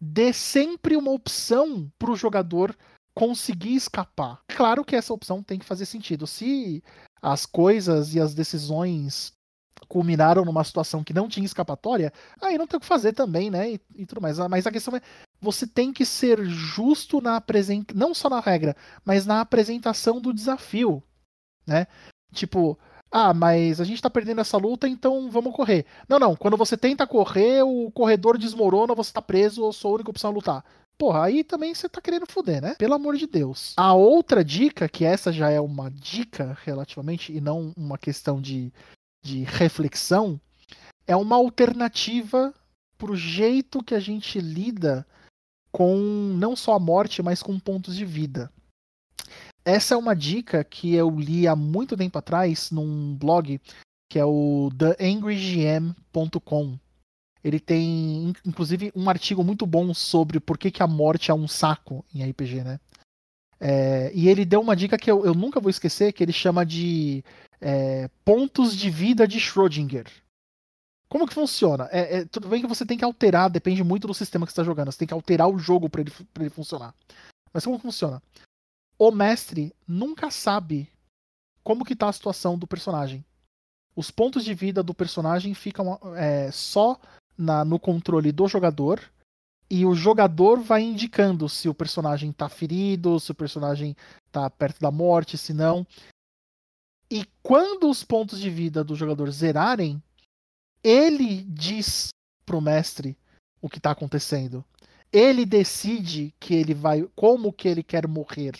Dê 0.00 0.32
sempre 0.32 0.96
uma 0.96 1.10
opção 1.10 1.90
pro 1.98 2.16
jogador 2.16 2.76
conseguir 3.14 3.74
escapar. 3.74 4.40
Claro 4.48 4.84
que 4.84 4.96
essa 4.96 5.14
opção 5.14 5.42
tem 5.42 5.58
que 5.58 5.64
fazer 5.64 5.86
sentido. 5.86 6.26
Se 6.26 6.82
as 7.22 7.46
coisas 7.46 8.14
e 8.14 8.20
as 8.20 8.34
decisões 8.34 9.32
culminaram 9.88 10.44
numa 10.44 10.64
situação 10.64 11.04
que 11.04 11.14
não 11.14 11.28
tinha 11.28 11.46
escapatória, 11.46 12.12
aí 12.40 12.58
não 12.58 12.66
tem 12.66 12.76
o 12.78 12.80
que 12.80 12.86
fazer 12.86 13.12
também, 13.12 13.50
né? 13.50 13.72
E, 13.72 13.80
e 13.96 14.06
tudo 14.06 14.20
mais. 14.20 14.38
Mas 14.38 14.66
a 14.66 14.72
questão 14.72 14.96
é, 14.96 15.00
você 15.40 15.66
tem 15.66 15.92
que 15.92 16.04
ser 16.06 16.44
justo 16.44 17.20
na 17.20 17.36
apresentação, 17.36 17.98
não 17.98 18.14
só 18.14 18.28
na 18.30 18.40
regra, 18.40 18.76
mas 19.04 19.26
na 19.26 19.40
apresentação 19.40 20.20
do 20.20 20.32
desafio, 20.32 21.02
né? 21.66 21.86
Tipo, 22.32 22.78
Ah, 23.16 23.32
mas 23.32 23.80
a 23.80 23.84
gente 23.84 24.02
tá 24.02 24.10
perdendo 24.10 24.40
essa 24.40 24.56
luta, 24.56 24.88
então 24.88 25.30
vamos 25.30 25.54
correr. 25.54 25.86
Não, 26.08 26.18
não. 26.18 26.34
Quando 26.34 26.56
você 26.56 26.76
tenta 26.76 27.06
correr, 27.06 27.62
o 27.62 27.88
corredor 27.92 28.36
desmorona, 28.36 28.92
você 28.92 29.12
tá 29.12 29.22
preso, 29.22 29.62
ou 29.62 29.72
sou 29.72 29.92
a 29.92 29.94
única 29.94 30.10
opção 30.10 30.30
a 30.30 30.34
lutar. 30.34 30.64
Porra, 30.98 31.24
aí 31.24 31.44
também 31.44 31.72
você 31.74 31.88
tá 31.88 32.00
querendo 32.00 32.26
foder, 32.28 32.60
né? 32.60 32.74
Pelo 32.76 32.94
amor 32.94 33.16
de 33.16 33.26
Deus. 33.28 33.72
A 33.76 33.94
outra 33.94 34.44
dica, 34.44 34.88
que 34.88 35.04
essa 35.04 35.32
já 35.32 35.48
é 35.50 35.60
uma 35.60 35.90
dica 35.90 36.56
relativamente, 36.64 37.32
e 37.32 37.40
não 37.40 37.72
uma 37.76 37.96
questão 37.98 38.40
de, 38.40 38.72
de 39.24 39.42
reflexão, 39.42 40.38
é 41.06 41.16
uma 41.16 41.36
alternativa 41.36 42.54
pro 42.98 43.16
jeito 43.16 43.82
que 43.82 43.94
a 43.94 44.00
gente 44.00 44.38
lida 44.38 45.06
com 45.72 45.96
não 46.38 46.54
só 46.54 46.74
a 46.74 46.78
morte, 46.78 47.22
mas 47.22 47.42
com 47.42 47.58
pontos 47.58 47.96
de 47.96 48.04
vida. 48.04 48.52
Essa 49.64 49.94
é 49.94 49.96
uma 49.96 50.14
dica 50.14 50.62
que 50.62 50.94
eu 50.94 51.10
li 51.10 51.48
há 51.48 51.56
muito 51.56 51.96
tempo 51.96 52.18
atrás 52.18 52.70
num 52.70 53.16
blog 53.16 53.58
que 54.10 54.18
é 54.18 54.24
o 54.24 54.70
theangrygm.com. 54.78 56.78
Ele 57.42 57.58
tem, 57.58 58.32
inclusive, 58.44 58.92
um 58.94 59.08
artigo 59.08 59.42
muito 59.42 59.66
bom 59.66 59.92
sobre 59.92 60.38
por 60.38 60.56
que, 60.56 60.70
que 60.70 60.82
a 60.82 60.86
morte 60.86 61.30
é 61.30 61.34
um 61.34 61.48
saco 61.48 62.04
em 62.14 62.28
RPG, 62.30 62.62
né? 62.62 62.78
É, 63.60 64.10
e 64.14 64.28
ele 64.28 64.44
deu 64.44 64.60
uma 64.60 64.76
dica 64.76 64.98
que 64.98 65.10
eu, 65.10 65.24
eu, 65.24 65.34
nunca 65.34 65.60
vou 65.60 65.70
esquecer, 65.70 66.12
que 66.12 66.22
ele 66.22 66.32
chama 66.32 66.64
de 66.64 67.24
é, 67.60 68.08
pontos 68.24 68.76
de 68.76 68.90
vida 68.90 69.26
de 69.26 69.38
Schrödinger. 69.38 70.06
Como 71.08 71.26
que 71.26 71.34
funciona? 71.34 71.88
É, 71.92 72.18
é, 72.18 72.24
tudo 72.24 72.48
bem 72.48 72.60
que 72.60 72.66
você 72.66 72.84
tem 72.84 72.98
que 72.98 73.04
alterar, 73.04 73.48
depende 73.48 73.84
muito 73.84 74.06
do 74.06 74.14
sistema 74.14 74.46
que 74.46 74.52
você 74.52 74.60
está 74.60 74.64
jogando. 74.64 74.90
Você 74.90 74.98
tem 74.98 75.08
que 75.08 75.14
alterar 75.14 75.48
o 75.48 75.58
jogo 75.58 75.88
para 75.88 76.00
ele, 76.00 76.12
ele 76.40 76.50
funcionar. 76.50 76.94
Mas 77.52 77.64
como 77.64 77.78
funciona? 77.78 78.22
O 78.98 79.10
mestre 79.10 79.72
nunca 79.86 80.30
sabe 80.30 80.90
como 81.62 81.84
que 81.84 81.96
tá 81.96 82.08
a 82.08 82.12
situação 82.12 82.58
do 82.58 82.66
personagem. 82.66 83.24
Os 83.94 84.10
pontos 84.10 84.44
de 84.44 84.54
vida 84.54 84.82
do 84.82 84.92
personagem 84.92 85.54
ficam 85.54 86.00
é, 86.16 86.50
só 86.50 86.98
na, 87.38 87.64
no 87.64 87.78
controle 87.78 88.32
do 88.32 88.48
jogador 88.48 89.00
e 89.74 89.84
o 89.84 89.92
jogador 89.92 90.60
vai 90.60 90.82
indicando 90.82 91.48
se 91.48 91.68
o 91.68 91.74
personagem 91.74 92.30
tá 92.30 92.48
ferido, 92.48 93.18
se 93.18 93.32
o 93.32 93.34
personagem 93.34 93.96
tá 94.30 94.48
perto 94.48 94.80
da 94.80 94.88
morte, 94.88 95.36
se 95.36 95.52
não. 95.52 95.84
E 97.10 97.24
quando 97.42 97.90
os 97.90 98.04
pontos 98.04 98.38
de 98.38 98.48
vida 98.48 98.84
do 98.84 98.94
jogador 98.94 99.28
zerarem, 99.32 100.00
ele 100.80 101.42
diz 101.42 102.10
pro 102.46 102.60
mestre 102.60 103.18
o 103.60 103.68
que 103.68 103.78
está 103.78 103.90
acontecendo. 103.90 104.64
Ele 105.12 105.44
decide 105.44 106.32
que 106.38 106.54
ele 106.54 106.72
vai, 106.72 107.02
como 107.16 107.52
que 107.52 107.66
ele 107.66 107.82
quer 107.82 108.06
morrer. 108.06 108.52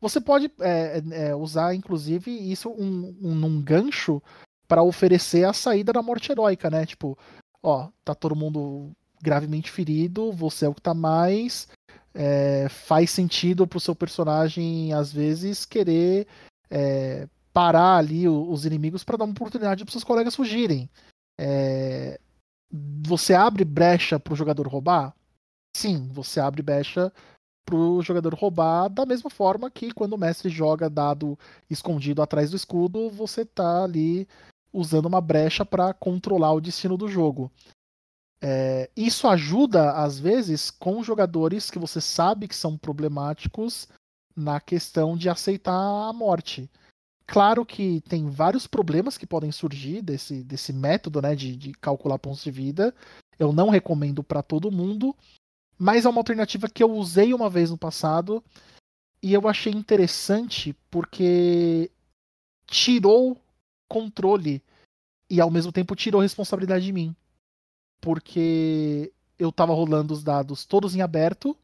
Você 0.00 0.20
pode 0.20 0.52
é, 0.58 1.00
é, 1.12 1.34
usar, 1.36 1.72
inclusive, 1.72 2.32
isso 2.32 2.68
um, 2.68 3.16
um, 3.22 3.46
um 3.46 3.62
gancho 3.62 4.20
para 4.66 4.82
oferecer 4.82 5.44
a 5.44 5.52
saída 5.52 5.92
da 5.92 6.02
morte 6.02 6.32
heróica, 6.32 6.68
né? 6.68 6.84
Tipo, 6.84 7.16
ó, 7.62 7.90
tá 8.04 8.12
todo 8.12 8.34
mundo 8.34 8.90
gravemente 9.22 9.70
ferido, 9.70 10.32
você 10.32 10.66
é 10.66 10.68
o 10.68 10.74
que 10.74 10.82
tá 10.82 10.92
mais. 10.92 11.68
É, 12.12 12.68
faz 12.68 13.10
sentido 13.10 13.66
pro 13.66 13.80
seu 13.80 13.94
personagem, 13.94 14.92
às 14.92 15.12
vezes, 15.12 15.64
querer 15.64 16.26
é, 16.68 17.28
parar 17.52 17.96
ali 17.98 18.28
os 18.28 18.66
inimigos 18.66 19.04
para 19.04 19.16
dar 19.16 19.24
uma 19.24 19.32
oportunidade 19.32 19.84
para 19.84 19.92
seus 19.92 20.04
colegas 20.04 20.34
fugirem. 20.34 20.90
É, 21.38 22.18
você 23.06 23.34
abre 23.34 23.64
brecha 23.64 24.18
para 24.18 24.32
o 24.32 24.36
jogador 24.36 24.66
roubar? 24.66 25.14
Sim, 25.76 26.08
você 26.08 26.40
abre 26.40 26.62
brecha 26.62 27.12
para 27.64 27.76
o 27.76 28.02
jogador 28.02 28.34
roubar 28.34 28.88
da 28.88 29.06
mesma 29.06 29.30
forma 29.30 29.70
que 29.70 29.92
quando 29.92 30.14
o 30.14 30.18
mestre 30.18 30.48
joga 30.48 30.90
dado 30.90 31.38
escondido 31.70 32.20
atrás 32.20 32.50
do 32.50 32.56
escudo, 32.56 33.08
você 33.08 33.44
tá 33.44 33.84
ali 33.84 34.26
usando 34.72 35.06
uma 35.06 35.20
brecha 35.20 35.64
para 35.64 35.92
controlar 35.94 36.52
o 36.52 36.60
destino 36.60 36.96
do 36.96 37.08
jogo. 37.08 37.50
É, 38.44 38.90
isso 38.96 39.28
ajuda, 39.28 39.92
às 39.92 40.18
vezes, 40.18 40.68
com 40.68 41.00
jogadores 41.00 41.70
que 41.70 41.78
você 41.78 42.00
sabe 42.00 42.48
que 42.48 42.56
são 42.56 42.76
problemáticos 42.76 43.86
na 44.34 44.60
questão 44.60 45.16
de 45.16 45.28
aceitar 45.28 45.72
a 45.72 46.12
morte. 46.12 46.68
Claro 47.24 47.64
que 47.64 48.00
tem 48.00 48.28
vários 48.28 48.66
problemas 48.66 49.16
que 49.16 49.28
podem 49.28 49.52
surgir 49.52 50.02
desse, 50.02 50.42
desse 50.42 50.72
método 50.72 51.22
né, 51.22 51.36
de, 51.36 51.56
de 51.56 51.72
calcular 51.72 52.18
pontos 52.18 52.42
de 52.42 52.50
vida. 52.50 52.92
Eu 53.38 53.52
não 53.52 53.70
recomendo 53.70 54.24
para 54.24 54.42
todo 54.42 54.72
mundo, 54.72 55.14
mas 55.78 56.04
é 56.04 56.08
uma 56.08 56.18
alternativa 56.18 56.68
que 56.68 56.82
eu 56.82 56.90
usei 56.90 57.32
uma 57.32 57.48
vez 57.48 57.70
no 57.70 57.78
passado 57.78 58.42
e 59.22 59.32
eu 59.32 59.46
achei 59.46 59.72
interessante 59.72 60.74
porque 60.90 61.90
tirou 62.66 63.40
controle 63.88 64.60
e 65.30 65.40
ao 65.40 65.50
mesmo 65.50 65.70
tempo 65.70 65.94
tirou 65.94 66.20
responsabilidade 66.20 66.84
de 66.84 66.92
mim. 66.92 67.14
Porque 68.02 69.10
eu 69.38 69.50
tava 69.50 69.72
rolando 69.72 70.12
os 70.12 70.22
dados 70.22 70.66
todos 70.66 70.94
em 70.94 71.00
aberto. 71.00 71.56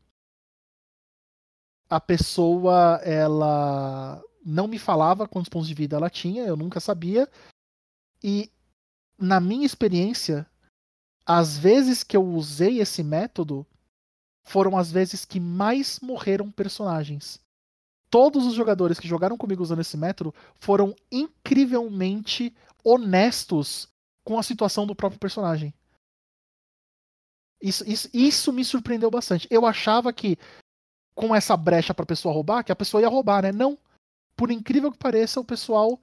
A 1.90 2.00
pessoa, 2.00 3.00
ela 3.02 4.22
não 4.44 4.66
me 4.66 4.78
falava 4.78 5.28
quantos 5.28 5.48
pontos 5.48 5.68
de 5.68 5.74
vida 5.74 5.96
ela 5.96 6.08
tinha, 6.08 6.44
eu 6.44 6.56
nunca 6.56 6.80
sabia. 6.80 7.28
E 8.22 8.50
na 9.18 9.40
minha 9.40 9.66
experiência, 9.66 10.46
as 11.26 11.58
vezes 11.58 12.02
que 12.02 12.16
eu 12.16 12.24
usei 12.24 12.80
esse 12.80 13.02
método 13.02 13.66
foram 14.44 14.78
as 14.78 14.90
vezes 14.90 15.24
que 15.24 15.40
mais 15.40 16.00
morreram 16.00 16.50
personagens. 16.50 17.40
Todos 18.10 18.46
os 18.46 18.54
jogadores 18.54 18.98
que 18.98 19.08
jogaram 19.08 19.36
comigo 19.36 19.62
usando 19.62 19.80
esse 19.80 19.96
método 19.96 20.34
foram 20.58 20.94
incrivelmente 21.12 22.54
honestos 22.82 23.88
com 24.24 24.38
a 24.38 24.42
situação 24.42 24.86
do 24.86 24.94
próprio 24.94 25.20
personagem. 25.20 25.74
Isso, 27.60 27.88
isso, 27.88 28.08
isso 28.12 28.52
me 28.52 28.64
surpreendeu 28.64 29.10
bastante. 29.10 29.48
Eu 29.50 29.66
achava 29.66 30.12
que 30.12 30.38
com 31.14 31.34
essa 31.34 31.56
brecha 31.56 31.92
para 31.92 32.04
a 32.04 32.06
pessoa 32.06 32.32
roubar, 32.32 32.62
que 32.62 32.70
a 32.70 32.76
pessoa 32.76 33.00
ia 33.00 33.08
roubar, 33.08 33.42
né? 33.42 33.52
Não 33.52 33.78
por 34.38 34.52
incrível 34.52 34.92
que 34.92 34.98
pareça, 34.98 35.40
o 35.40 35.44
pessoal 35.44 36.00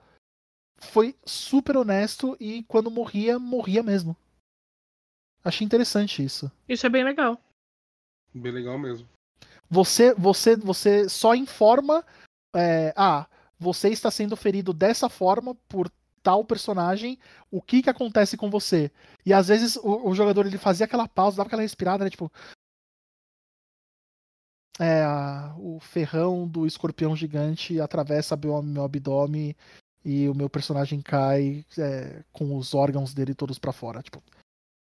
foi 0.78 1.16
super 1.26 1.78
honesto 1.78 2.36
e 2.38 2.64
quando 2.64 2.92
morria, 2.92 3.40
morria 3.40 3.82
mesmo. 3.82 4.16
Achei 5.42 5.66
interessante 5.66 6.22
isso. 6.22 6.52
Isso 6.68 6.86
é 6.86 6.90
bem 6.90 7.06
legal. 7.06 7.40
Bem 8.34 8.52
legal 8.52 8.78
mesmo. 8.78 9.08
Você, 9.70 10.14
você, 10.16 10.58
você 10.58 11.08
só 11.08 11.34
informa, 11.34 12.06
é, 12.54 12.94
ah, 12.98 13.26
você 13.58 13.88
está 13.88 14.12
sendo 14.12 14.36
ferido 14.36 14.74
dessa 14.74 15.08
forma 15.08 15.56
por 15.70 15.90
tal 16.26 16.44
personagem, 16.44 17.20
o 17.52 17.62
que 17.62 17.84
que 17.84 17.90
acontece 17.90 18.36
com 18.36 18.50
você? 18.50 18.92
E 19.24 19.32
às 19.32 19.48
vezes 19.48 19.76
o, 19.76 20.10
o 20.10 20.16
jogador 20.16 20.48
ele 20.48 20.58
fazia 20.58 20.88
aquela 20.88 21.08
pausa, 21.08 21.38
dava 21.38 21.46
aquela 21.48 21.62
respirada, 21.62 22.04
né, 22.04 22.10
tipo, 22.10 22.32
é, 24.80 25.06
o 25.60 25.80
ferrão 25.80 26.48
do 26.48 26.66
escorpião 26.66 27.16
gigante 27.16 27.80
atravessa 27.80 28.36
meu, 28.36 28.60
meu 28.64 28.84
abdômen 28.84 29.56
e 30.04 30.28
o 30.28 30.34
meu 30.34 30.50
personagem 30.50 31.00
cai 31.00 31.64
é, 31.78 32.24
com 32.34 32.58
os 32.58 32.74
órgãos 32.74 33.14
dele 33.14 33.36
todos 33.36 33.60
para 33.60 33.72
fora. 33.72 34.02
Tipo. 34.02 34.24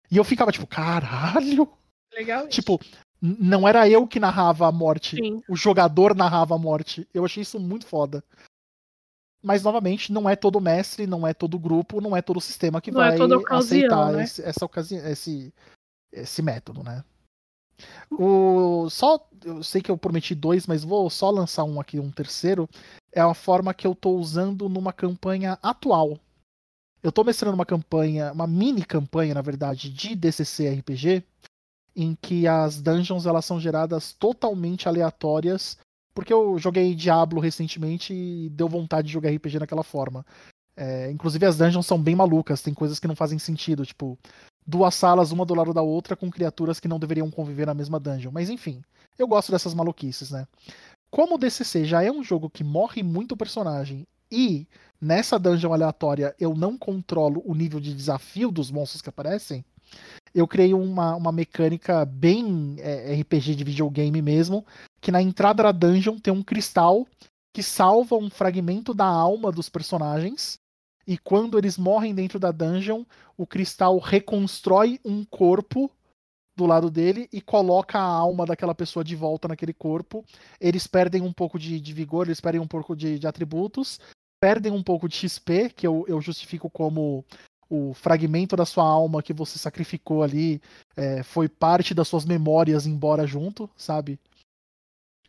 E 0.08 0.16
eu 0.16 0.22
ficava 0.22 0.52
tipo, 0.52 0.66
caralho! 0.66 1.68
Legal. 2.14 2.46
Tipo, 2.46 2.80
não 3.20 3.66
era 3.66 3.88
eu 3.88 4.06
que 4.06 4.20
narrava 4.20 4.68
a 4.68 4.72
morte, 4.72 5.16
Sim. 5.16 5.42
o 5.48 5.56
jogador 5.56 6.14
narrava 6.14 6.54
a 6.54 6.58
morte. 6.58 7.08
Eu 7.12 7.24
achei 7.24 7.42
isso 7.42 7.58
muito 7.58 7.84
foda. 7.84 8.22
Mas, 9.42 9.62
novamente, 9.62 10.12
não 10.12 10.28
é 10.28 10.36
todo 10.36 10.60
mestre, 10.60 11.06
não 11.06 11.26
é 11.26 11.34
todo 11.34 11.58
grupo, 11.58 12.00
não 12.00 12.16
é 12.16 12.22
todo 12.22 12.40
sistema 12.40 12.80
que 12.80 12.90
não 12.90 13.00
vai 13.00 13.18
é 13.18 13.24
ocasião, 13.24 13.58
aceitar 13.58 14.12
né? 14.12 14.22
esse, 14.22 14.42
essa 14.42 14.64
ocasião, 14.64 15.06
esse, 15.06 15.52
esse 16.12 16.42
método, 16.42 16.82
né? 16.84 17.04
O, 18.10 18.88
só, 18.90 19.28
eu 19.44 19.62
sei 19.62 19.80
que 19.82 19.90
eu 19.90 19.96
prometi 19.96 20.34
dois, 20.34 20.66
mas 20.66 20.84
vou 20.84 21.08
só 21.10 21.30
lançar 21.30 21.64
um 21.64 21.80
aqui, 21.80 21.98
um 21.98 22.10
terceiro. 22.10 22.68
É 23.12 23.20
a 23.20 23.34
forma 23.34 23.74
que 23.74 23.86
eu 23.86 23.92
estou 23.92 24.18
usando 24.18 24.68
numa 24.68 24.92
campanha 24.92 25.58
atual. 25.62 26.18
Eu 27.02 27.08
estou 27.08 27.24
mestrando 27.24 27.54
uma 27.54 27.66
campanha, 27.66 28.32
uma 28.32 28.46
mini 28.46 28.84
campanha, 28.84 29.34
na 29.34 29.42
verdade, 29.42 29.90
de 29.90 30.14
DCC 30.14 30.72
RPG, 30.78 31.24
em 31.96 32.14
que 32.14 32.46
as 32.46 32.80
dungeons 32.80 33.26
elas 33.26 33.44
são 33.44 33.60
geradas 33.60 34.12
totalmente 34.12 34.88
aleatórias, 34.88 35.76
porque 36.14 36.32
eu 36.32 36.58
joguei 36.58 36.94
Diablo 36.94 37.40
recentemente 37.40 38.12
e 38.12 38.48
deu 38.50 38.68
vontade 38.68 39.06
de 39.08 39.12
jogar 39.12 39.30
RPG 39.30 39.58
naquela 39.58 39.82
forma. 39.82 40.24
É, 40.76 41.10
inclusive 41.10 41.44
as 41.44 41.56
dungeons 41.56 41.86
são 41.86 42.00
bem 42.00 42.16
malucas, 42.16 42.62
tem 42.62 42.72
coisas 42.72 42.98
que 42.98 43.06
não 43.06 43.14
fazem 43.14 43.38
sentido, 43.38 43.84
tipo, 43.84 44.18
duas 44.66 44.94
salas, 44.94 45.32
uma 45.32 45.44
do 45.44 45.54
lado 45.54 45.74
da 45.74 45.82
outra, 45.82 46.16
com 46.16 46.30
criaturas 46.30 46.80
que 46.80 46.88
não 46.88 46.98
deveriam 46.98 47.30
conviver 47.30 47.66
na 47.66 47.74
mesma 47.74 48.00
dungeon. 48.00 48.30
Mas 48.32 48.48
enfim, 48.48 48.82
eu 49.18 49.26
gosto 49.26 49.52
dessas 49.52 49.74
maluquices, 49.74 50.30
né? 50.30 50.46
Como 51.10 51.34
o 51.34 51.38
DCC 51.38 51.84
já 51.84 52.02
é 52.02 52.10
um 52.10 52.22
jogo 52.22 52.48
que 52.48 52.64
morre 52.64 53.02
muito 53.02 53.36
personagem 53.36 54.06
e 54.30 54.66
nessa 54.98 55.38
dungeon 55.38 55.74
aleatória 55.74 56.34
eu 56.40 56.54
não 56.54 56.78
controlo 56.78 57.42
o 57.44 57.54
nível 57.54 57.78
de 57.78 57.92
desafio 57.92 58.50
dos 58.50 58.70
monstros 58.70 59.02
que 59.02 59.10
aparecem, 59.10 59.62
eu 60.34 60.48
criei 60.48 60.72
uma, 60.72 61.14
uma 61.14 61.30
mecânica 61.30 62.04
bem 62.06 62.76
é, 62.78 63.14
RPG 63.20 63.54
de 63.54 63.64
videogame 63.64 64.22
mesmo, 64.22 64.64
que 65.02 65.10
na 65.10 65.20
entrada 65.20 65.64
da 65.64 65.72
dungeon 65.72 66.18
tem 66.18 66.32
um 66.32 66.42
cristal 66.42 67.06
que 67.52 67.62
salva 67.62 68.16
um 68.16 68.30
fragmento 68.30 68.94
da 68.94 69.04
alma 69.04 69.52
dos 69.52 69.68
personagens 69.68 70.58
e 71.06 71.18
quando 71.18 71.58
eles 71.58 71.76
morrem 71.76 72.14
dentro 72.14 72.38
da 72.38 72.52
dungeon, 72.52 73.04
o 73.36 73.46
cristal 73.46 73.98
reconstrói 73.98 75.00
um 75.04 75.24
corpo 75.24 75.90
do 76.56 76.66
lado 76.66 76.90
dele 76.90 77.28
e 77.32 77.40
coloca 77.40 77.98
a 77.98 78.02
alma 78.02 78.46
daquela 78.46 78.74
pessoa 78.74 79.02
de 79.02 79.16
volta 79.16 79.48
naquele 79.48 79.72
corpo. 79.72 80.24
Eles 80.60 80.86
perdem 80.86 81.22
um 81.22 81.32
pouco 81.32 81.58
de, 81.58 81.80
de 81.80 81.92
vigor, 81.92 82.26
eles 82.26 82.40
perdem 82.40 82.60
um 82.60 82.68
pouco 82.68 82.94
de, 82.94 83.18
de, 83.18 83.26
atributos, 83.26 83.98
perdem 84.40 84.70
um 84.70 84.82
pouco 84.82 85.08
de 85.08 85.16
XP, 85.16 85.70
que 85.70 85.86
eu, 85.86 86.04
eu 86.06 86.20
justifico 86.20 86.70
como 86.70 87.24
o 87.68 87.94
fragmento 87.94 88.54
da 88.54 88.66
sua 88.66 88.84
alma 88.84 89.22
que 89.22 89.32
você 89.32 89.58
sacrificou 89.58 90.22
ali 90.22 90.60
é, 90.94 91.22
foi 91.22 91.48
parte 91.48 91.94
das 91.94 92.06
suas 92.06 92.26
memórias 92.26 92.86
embora 92.86 93.26
junto, 93.26 93.68
sabe? 93.76 94.20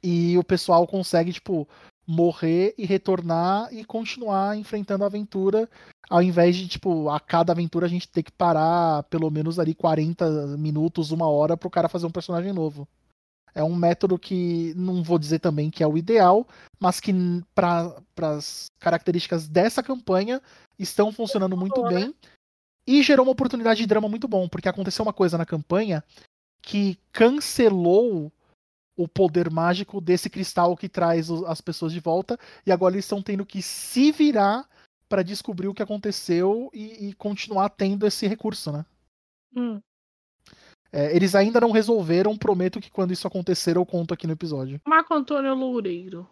E 0.04 0.38
o 0.38 0.44
pessoal 0.44 0.86
consegue, 0.86 1.32
tipo, 1.32 1.68
morrer 2.06 2.74
e 2.78 2.86
retornar 2.86 3.74
e 3.74 3.84
continuar 3.86 4.58
enfrentando 4.58 5.04
a 5.04 5.08
aventura, 5.08 5.70
ao 6.10 6.22
invés 6.22 6.56
de, 6.56 6.68
tipo, 6.68 7.10
a 7.10 7.20
cada 7.20 7.54
aventura 7.54 7.86
a 7.86 7.90
gente 7.90 8.08
ter 8.08 8.24
que 8.24 8.32
parar 8.32 9.04
pelo 9.04 9.30
menos 9.32 9.60
ali 9.60 9.74
40 9.74 10.58
minutos, 10.58 11.12
uma 11.12 11.28
hora 11.28 11.56
pro 11.56 11.70
cara 11.70 11.88
fazer 11.88 12.06
um 12.06 12.12
personagem 12.12 12.52
novo. 12.52 12.88
É 13.56 13.64
um 13.64 13.76
método 13.76 14.18
que 14.18 14.74
não 14.76 15.04
vou 15.04 15.20
dizer 15.20 15.40
também 15.40 15.70
que 15.70 15.84
é 15.84 15.88
o 15.88 15.98
ideal, 15.98 16.46
mas 16.80 17.00
que 17.00 17.14
para 17.54 17.94
as 18.18 18.66
características 18.80 19.48
dessa 19.48 19.84
campanha 19.84 20.42
estão 20.78 21.12
funcionando 21.12 21.56
muito 21.56 21.82
né? 21.84 21.90
bem 21.90 22.16
e 22.86 23.02
gerou 23.04 23.26
uma 23.26 23.32
oportunidade 23.32 23.80
de 23.80 23.88
drama 23.88 24.10
muito 24.10 24.28
bom, 24.28 24.50
porque 24.50 24.68
aconteceu 24.68 25.04
uma 25.04 25.14
coisa 25.14 25.38
na 25.38 25.46
campanha 25.46 26.04
que 26.62 26.98
cancelou 27.12 28.32
o 28.96 29.08
poder 29.08 29.50
mágico 29.50 30.00
desse 30.00 30.30
cristal 30.30 30.78
que 30.78 30.88
traz 30.88 31.30
as 31.30 31.62
pessoas 31.62 31.92
de 31.92 32.00
volta 32.00 32.38
e 32.66 32.72
agora 32.72 32.96
eles 32.96 33.06
estão 33.06 33.22
tendo 33.22 33.46
que 33.46 33.62
se 33.62 34.12
virar 34.12 34.68
para 35.10 35.24
descobrir 35.24 35.68
o 35.68 35.74
que 35.74 35.84
aconteceu 35.84 36.70
e, 36.74 37.10
e, 37.10 37.14
continuar 37.14 37.70
tendo 37.70 38.06
esse 38.08 38.28
recurso, 38.28 38.72
né? 38.72 38.86
Hum. 39.56 39.80
É, 40.92 41.16
eles 41.16 41.36
ainda 41.36 41.60
não 41.60 41.72
resolveram, 41.72 42.38
prometo 42.38 42.80
que 42.80 42.90
quando 42.90 43.12
isso 43.12 43.28
acontecer 43.28 43.78
eu 43.78 43.86
conto 43.86 44.14
aqui 44.14 44.28
no 44.28 44.34
episódio. 44.34 44.80
Marco 44.86 45.14
Antônio 45.14 45.54
Loureiro. 45.54 46.28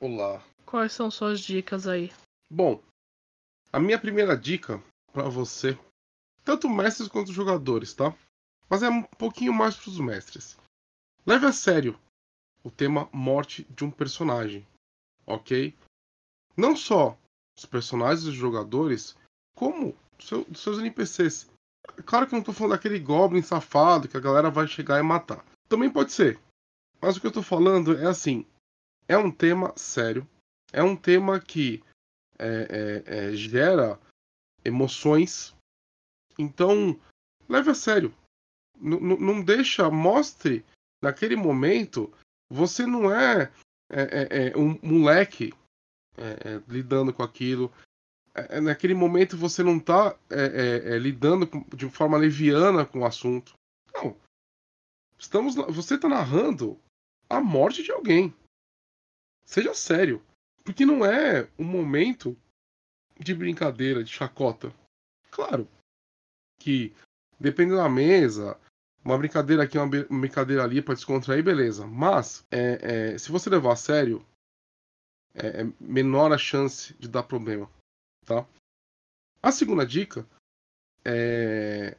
Olá. 0.00 0.42
Quais 0.64 0.92
são 0.92 1.10
suas 1.10 1.40
dicas 1.40 1.86
aí? 1.86 2.12
Bom, 2.50 2.80
a 3.72 3.80
minha 3.80 3.98
primeira 3.98 4.36
dica 4.36 4.82
para 5.12 5.28
você, 5.28 5.78
tanto 6.44 6.68
mestres 6.68 7.08
quanto 7.08 7.32
jogadores, 7.32 7.94
tá? 7.94 8.14
Mas 8.68 8.82
é 8.82 8.88
um 8.88 9.02
pouquinho 9.02 9.52
mais 9.52 9.76
para 9.76 9.90
os 9.90 9.98
mestres. 9.98 10.56
Leve 11.28 11.44
a 11.44 11.52
sério 11.52 11.94
o 12.64 12.70
tema 12.70 13.06
morte 13.12 13.64
de 13.64 13.84
um 13.84 13.90
personagem, 13.90 14.66
ok? 15.26 15.76
Não 16.56 16.74
só 16.74 17.18
os 17.54 17.66
personagens 17.66 18.24
dos 18.24 18.32
jogadores, 18.32 19.14
como 19.54 19.94
seu, 20.18 20.44
dos 20.44 20.62
seus 20.62 20.78
NPCs. 20.78 21.50
Claro 22.06 22.26
que 22.26 22.32
eu 22.32 22.36
não 22.36 22.40
estou 22.40 22.54
falando 22.54 22.72
daquele 22.72 22.98
Goblin 22.98 23.42
safado 23.42 24.08
que 24.08 24.16
a 24.16 24.20
galera 24.20 24.50
vai 24.50 24.66
chegar 24.66 24.98
e 24.98 25.02
matar. 25.02 25.44
Também 25.68 25.92
pode 25.92 26.12
ser. 26.12 26.40
Mas 26.98 27.18
o 27.18 27.20
que 27.20 27.26
eu 27.26 27.30
estou 27.30 27.42
falando 27.42 27.98
é 27.98 28.06
assim: 28.06 28.46
é 29.06 29.18
um 29.18 29.30
tema 29.30 29.74
sério, 29.76 30.26
é 30.72 30.82
um 30.82 30.96
tema 30.96 31.38
que 31.38 31.84
é, 32.38 33.02
é, 33.04 33.18
é, 33.18 33.32
gera 33.34 34.00
emoções. 34.64 35.54
Então, 36.38 36.98
leve 37.46 37.70
a 37.70 37.74
sério. 37.74 38.14
N 38.80 38.98
não 39.18 39.44
deixa, 39.44 39.90
mostre 39.90 40.64
naquele 41.02 41.36
momento, 41.36 42.12
você 42.50 42.86
não 42.86 43.12
é, 43.12 43.52
é, 43.90 44.02
é, 44.02 44.48
é 44.48 44.56
um 44.56 44.78
moleque 44.82 45.52
é, 46.16 46.54
é, 46.54 46.62
lidando 46.68 47.12
com 47.12 47.22
aquilo. 47.22 47.72
naquele 48.62 48.94
momento 48.94 49.36
você 49.36 49.62
não 49.62 49.78
está 49.78 50.16
lidando 51.00 51.46
com, 51.46 51.64
de 51.76 51.88
forma 51.90 52.18
leviana 52.18 52.84
com 52.84 53.00
o 53.00 53.06
assunto. 53.06 53.54
Não. 53.94 54.16
Estamos, 55.18 55.54
você 55.54 55.96
está 55.96 56.08
narrando 56.08 56.78
a 57.28 57.40
morte 57.40 57.82
de 57.82 57.90
alguém. 57.90 58.34
Seja 59.44 59.74
sério. 59.74 60.22
Porque 60.64 60.84
não 60.84 61.04
é 61.04 61.48
um 61.58 61.64
momento 61.64 62.36
de 63.18 63.34
brincadeira, 63.34 64.04
de 64.04 64.12
chacota. 64.12 64.72
Claro 65.30 65.68
que, 66.58 66.94
dependendo 67.38 67.78
da 67.78 67.88
mesa, 67.88 68.58
uma 69.08 69.18
brincadeira 69.18 69.62
aqui, 69.62 69.78
uma 69.78 69.88
brincadeira 70.20 70.62
ali 70.62 70.82
para 70.82 70.94
descontrair, 70.94 71.42
beleza. 71.42 71.86
Mas, 71.86 72.44
é, 72.50 73.12
é, 73.14 73.18
se 73.18 73.32
você 73.32 73.48
levar 73.48 73.72
a 73.72 73.76
sério, 73.76 74.24
é, 75.34 75.62
é, 75.62 75.72
menor 75.80 76.32
a 76.32 76.38
chance 76.38 76.94
de 76.98 77.08
dar 77.08 77.22
problema, 77.22 77.70
tá? 78.26 78.46
A 79.42 79.50
segunda 79.50 79.86
dica 79.86 80.26
é 81.04 81.96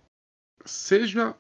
seja 0.66 1.36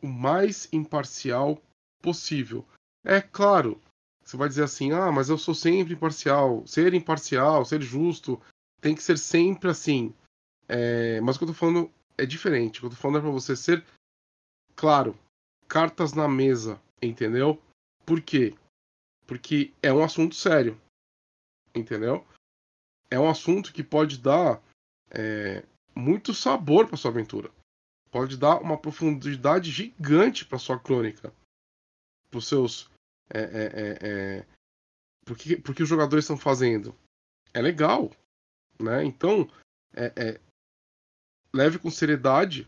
o 0.00 0.06
mais 0.06 0.68
imparcial 0.72 1.60
possível. 2.00 2.64
É 3.04 3.20
claro, 3.20 3.80
você 4.24 4.36
vai 4.36 4.48
dizer 4.48 4.62
assim, 4.62 4.92
ah, 4.92 5.10
mas 5.12 5.28
eu 5.28 5.36
sou 5.36 5.54
sempre 5.54 5.92
imparcial. 5.92 6.66
Ser 6.66 6.94
imparcial, 6.94 7.64
ser 7.64 7.82
justo, 7.82 8.40
tem 8.80 8.94
que 8.94 9.02
ser 9.02 9.18
sempre 9.18 9.68
assim. 9.70 10.14
É, 10.68 11.20
mas 11.20 11.36
o 11.36 11.38
que 11.40 11.44
eu 11.44 11.48
tô 11.48 11.54
falando 11.54 11.90
é 12.16 12.24
diferente. 12.24 12.78
O 12.78 12.80
que 12.80 12.86
eu 12.86 12.90
tô 12.90 12.96
falando 12.96 13.18
é 13.18 13.22
pra 13.22 13.30
você 13.30 13.56
ser 13.56 13.84
claro, 14.80 15.14
cartas 15.68 16.14
na 16.14 16.26
mesa, 16.26 16.80
entendeu? 17.02 17.62
Por 18.06 18.22
quê? 18.22 18.56
Porque 19.26 19.74
é 19.82 19.92
um 19.92 20.02
assunto 20.02 20.34
sério, 20.34 20.80
entendeu? 21.74 22.26
É 23.10 23.20
um 23.20 23.28
assunto 23.28 23.74
que 23.74 23.84
pode 23.84 24.16
dar 24.16 24.58
é, 25.10 25.62
muito 25.94 26.32
sabor 26.32 26.88
para 26.88 26.96
sua 26.96 27.10
aventura. 27.10 27.50
Pode 28.10 28.38
dar 28.38 28.58
uma 28.62 28.78
profundidade 28.78 29.70
gigante 29.70 30.46
para 30.46 30.58
sua 30.58 30.80
crônica, 30.80 31.30
para 32.30 32.38
os 32.38 32.48
seus, 32.48 32.90
é, 33.28 33.38
é, 33.38 33.64
é, 33.64 33.98
é, 34.00 34.46
porque, 35.26 35.58
porque 35.58 35.82
os 35.82 35.88
jogadores 35.90 36.24
estão 36.24 36.38
fazendo. 36.38 36.96
É 37.52 37.60
legal, 37.60 38.10
né? 38.80 39.04
Então, 39.04 39.46
é, 39.92 40.06
é, 40.16 40.40
leve 41.52 41.78
com 41.78 41.90
seriedade 41.90 42.66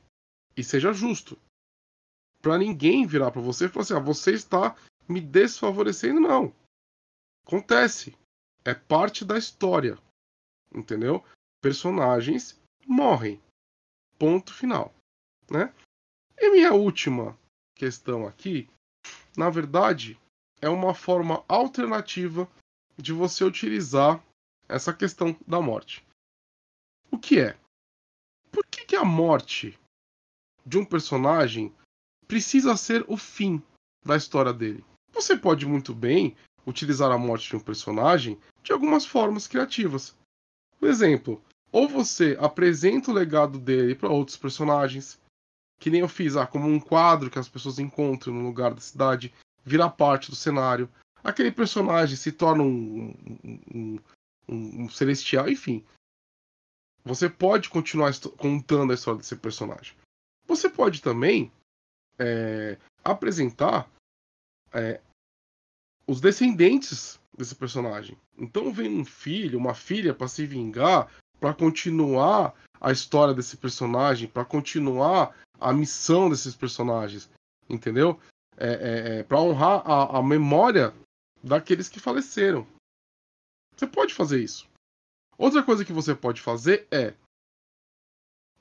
e 0.54 0.62
seja 0.62 0.92
justo. 0.92 1.38
Para 2.42 2.58
ninguém 2.58 3.06
virar 3.06 3.30
para 3.30 3.40
você 3.40 3.66
e 3.66 3.68
falar 3.68 3.84
assim: 3.84 3.94
ah, 3.94 4.00
você 4.00 4.32
está 4.32 4.76
me 5.08 5.20
desfavorecendo. 5.20 6.20
Não. 6.20 6.52
Acontece. 7.46 8.16
É 8.64 8.74
parte 8.74 9.24
da 9.24 9.38
história. 9.38 9.96
Entendeu? 10.74 11.24
Personagens 11.60 12.60
morrem. 12.86 13.40
Ponto 14.18 14.52
final. 14.52 14.92
Né? 15.50 15.72
E 16.36 16.50
minha 16.50 16.72
última 16.72 17.38
questão 17.74 18.26
aqui, 18.26 18.68
na 19.36 19.48
verdade, 19.48 20.18
é 20.60 20.68
uma 20.68 20.94
forma 20.94 21.44
alternativa 21.48 22.48
de 22.96 23.12
você 23.12 23.44
utilizar 23.44 24.22
essa 24.68 24.92
questão 24.92 25.36
da 25.46 25.60
morte. 25.60 26.04
O 27.10 27.18
que 27.18 27.40
é? 27.40 27.58
Por 28.50 28.66
que, 28.66 28.84
que 28.84 28.96
a 28.96 29.04
morte 29.04 29.78
de 30.64 30.78
um 30.78 30.84
personagem 30.84 31.74
precisa 32.32 32.74
ser 32.78 33.04
o 33.08 33.16
fim 33.18 33.62
da 34.02 34.16
história 34.16 34.54
dele? 34.54 34.82
Você 35.12 35.36
pode 35.36 35.66
muito 35.66 35.92
bem 35.92 36.34
utilizar 36.66 37.12
a 37.12 37.18
morte 37.18 37.50
de 37.50 37.56
um 37.56 37.60
personagem 37.60 38.38
de 38.62 38.72
algumas 38.72 39.04
formas 39.04 39.46
criativas. 39.46 40.16
Por 40.80 40.88
exemplo, 40.88 41.44
ou 41.70 41.86
você 41.86 42.34
apresenta 42.40 43.10
o 43.10 43.14
legado 43.14 43.58
dele 43.58 43.94
para 43.94 44.08
outros 44.08 44.38
personagens, 44.38 45.20
que 45.78 45.90
nem 45.90 46.00
eu 46.00 46.08
fiz, 46.08 46.34
ah, 46.34 46.46
como 46.46 46.66
um 46.66 46.80
quadro 46.80 47.28
que 47.28 47.38
as 47.38 47.50
pessoas 47.50 47.78
encontram 47.78 48.32
no 48.32 48.46
lugar 48.46 48.72
da 48.72 48.80
cidade, 48.80 49.34
vira 49.62 49.90
parte 49.90 50.30
do 50.30 50.36
cenário. 50.36 50.88
Aquele 51.22 51.52
personagem 51.52 52.16
se 52.16 52.32
torna 52.32 52.62
um, 52.62 53.14
um, 53.44 53.98
um, 54.48 54.84
um 54.84 54.88
celestial, 54.88 55.50
enfim. 55.50 55.84
Você 57.04 57.28
pode 57.28 57.68
continuar 57.68 58.10
contando 58.38 58.90
a 58.90 58.94
história 58.94 59.18
desse 59.18 59.36
personagem. 59.36 59.94
Você 60.46 60.70
pode 60.70 61.02
também 61.02 61.52
é, 62.18 62.78
apresentar 63.04 63.90
é, 64.72 65.00
os 66.06 66.20
descendentes 66.20 67.20
desse 67.36 67.54
personagem. 67.54 68.16
Então 68.36 68.72
vem 68.72 69.00
um 69.00 69.04
filho, 69.04 69.58
uma 69.58 69.74
filha 69.74 70.14
para 70.14 70.28
se 70.28 70.46
vingar, 70.46 71.10
para 71.40 71.54
continuar 71.54 72.54
a 72.80 72.92
história 72.92 73.34
desse 73.34 73.56
personagem, 73.56 74.28
para 74.28 74.44
continuar 74.44 75.36
a 75.60 75.72
missão 75.72 76.28
desses 76.28 76.54
personagens, 76.54 77.30
entendeu? 77.68 78.20
É, 78.56 78.68
é, 78.68 79.18
é 79.18 79.22
para 79.22 79.40
honrar 79.40 79.82
a, 79.88 80.18
a 80.18 80.22
memória 80.22 80.92
daqueles 81.42 81.88
que 81.88 82.00
faleceram. 82.00 82.66
Você 83.76 83.86
pode 83.86 84.14
fazer 84.14 84.42
isso. 84.42 84.68
Outra 85.38 85.62
coisa 85.62 85.84
que 85.84 85.92
você 85.92 86.14
pode 86.14 86.40
fazer 86.40 86.86
é: 86.90 87.14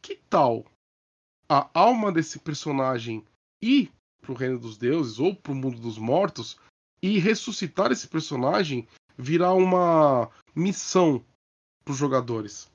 que 0.01 0.15
tal 0.29 0.65
a 1.49 1.69
alma 1.73 2.11
desse 2.11 2.39
personagem 2.39 3.25
ir 3.61 3.91
para 4.21 4.31
o 4.31 4.35
reino 4.35 4.59
dos 4.59 4.77
deuses 4.77 5.19
ou 5.19 5.35
para 5.35 5.51
o 5.51 5.55
mundo 5.55 5.79
dos 5.79 5.97
mortos 5.97 6.57
e 7.01 7.19
ressuscitar 7.19 7.91
esse 7.91 8.07
personagem 8.07 8.87
virar 9.17 9.53
uma 9.53 10.29
missão 10.55 11.23
para 11.83 11.91
os 11.91 11.97
jogadores? 11.97 12.71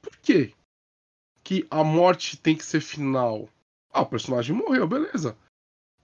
Por 0.00 0.16
quê? 0.18 0.54
Que 1.44 1.66
a 1.70 1.84
morte 1.84 2.36
tem 2.36 2.56
que 2.56 2.64
ser 2.64 2.80
final. 2.80 3.48
Ah, 3.92 4.02
o 4.02 4.06
personagem 4.06 4.54
morreu, 4.56 4.86
beleza. 4.86 5.36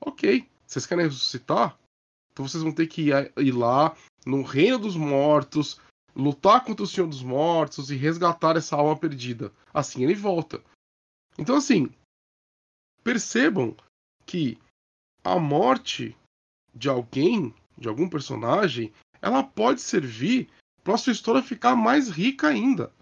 Ok. 0.01 0.49
Vocês 0.67 0.87
querem 0.87 1.07
ressuscitar? 1.07 1.79
Então 2.31 2.47
vocês 2.47 2.63
vão 2.63 2.73
ter 2.73 2.87
que 2.87 3.11
ir 3.11 3.53
lá 3.53 3.97
no 4.25 4.43
reino 4.43 4.79
dos 4.79 4.97
mortos, 4.97 5.81
lutar 6.15 6.65
contra 6.65 6.85
o 6.85 6.87
Senhor 6.87 7.09
dos 7.09 7.23
Mortos 7.23 7.91
e 7.91 7.97
resgatar 7.97 8.57
essa 8.57 8.77
alma 8.77 8.97
perdida. 8.97 9.53
Assim 9.73 10.05
ele 10.05 10.15
volta. 10.15 10.63
Então, 11.39 11.57
assim, 11.57 11.89
percebam 13.03 13.77
que 14.27 14.59
a 15.25 15.39
morte 15.39 16.17
de 16.75 16.89
alguém, 16.89 17.55
de 17.77 17.89
algum 17.89 18.09
personagem, 18.09 18.93
ela 19.21 19.43
pode 19.43 19.81
servir 19.81 20.49
para 20.85 20.95
a 20.95 20.99
sua 20.99 21.13
história 21.13 21.43
ficar 21.43 21.75
mais 21.77 22.09
rica 22.09 22.49
ainda. 22.49 22.93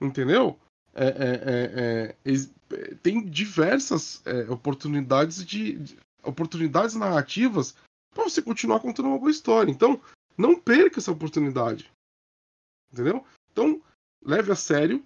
Entendeu? 0.00 0.58
É, 0.92 1.06
é, 1.06 2.16
é, 2.26 2.32
é 2.32 2.94
tem 3.02 3.24
diversas 3.24 4.24
é, 4.26 4.50
oportunidades 4.50 5.44
de, 5.44 5.78
de, 5.78 5.98
oportunidades 6.22 6.94
narrativas 6.94 7.76
para 8.12 8.24
você 8.24 8.42
continuar 8.42 8.80
contando 8.80 9.08
uma 9.08 9.18
boa 9.18 9.30
história. 9.30 9.70
Então, 9.70 10.00
não 10.36 10.58
perca 10.58 10.98
essa 10.98 11.12
oportunidade. 11.12 11.90
Entendeu? 12.92 13.24
Então, 13.52 13.80
leve 14.22 14.52
a 14.52 14.56
sério. 14.56 15.04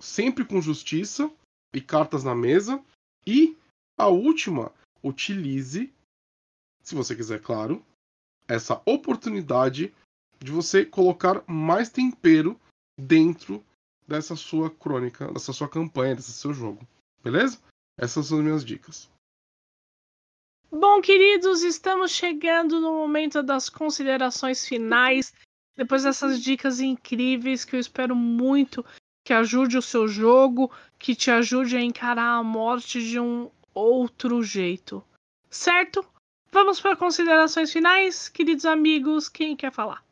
Sempre 0.00 0.44
com 0.44 0.60
justiça 0.60 1.30
e 1.72 1.80
cartas 1.80 2.24
na 2.24 2.34
mesa. 2.34 2.82
E 3.26 3.56
a 3.96 4.08
última, 4.08 4.72
utilize, 5.02 5.92
se 6.82 6.94
você 6.94 7.14
quiser, 7.14 7.40
claro, 7.40 7.84
essa 8.46 8.80
oportunidade 8.86 9.94
de 10.38 10.52
você 10.52 10.84
colocar 10.84 11.42
mais 11.46 11.90
tempero 11.90 12.58
dentro 12.98 13.64
dessa 14.06 14.34
sua 14.34 14.70
crônica, 14.70 15.30
dessa 15.32 15.52
sua 15.52 15.68
campanha, 15.68 16.16
desse 16.16 16.32
seu 16.32 16.54
jogo. 16.54 16.86
Beleza? 17.22 17.58
Essas 17.98 18.26
são 18.26 18.38
as 18.38 18.44
minhas 18.44 18.64
dicas. 18.64 19.10
Bom, 20.70 21.00
queridos, 21.00 21.62
estamos 21.62 22.12
chegando 22.12 22.80
no 22.80 22.92
momento 22.92 23.42
das 23.42 23.68
considerações 23.68 24.66
finais. 24.66 25.32
Depois 25.76 26.04
dessas 26.04 26.42
dicas 26.42 26.80
incríveis 26.80 27.64
que 27.64 27.76
eu 27.76 27.80
espero 27.80 28.14
muito 28.14 28.84
que 29.28 29.34
ajude 29.34 29.76
o 29.76 29.82
seu 29.82 30.08
jogo, 30.08 30.72
que 30.98 31.14
te 31.14 31.30
ajude 31.30 31.76
a 31.76 31.82
encarar 31.82 32.38
a 32.38 32.42
morte 32.42 32.98
de 33.06 33.20
um 33.20 33.50
outro 33.74 34.42
jeito. 34.42 35.04
Certo? 35.50 36.02
Vamos 36.50 36.80
para 36.80 36.96
considerações 36.96 37.70
finais, 37.70 38.30
queridos 38.30 38.64
amigos. 38.64 39.28
Quem 39.28 39.54
quer 39.54 39.70
falar? 39.70 40.02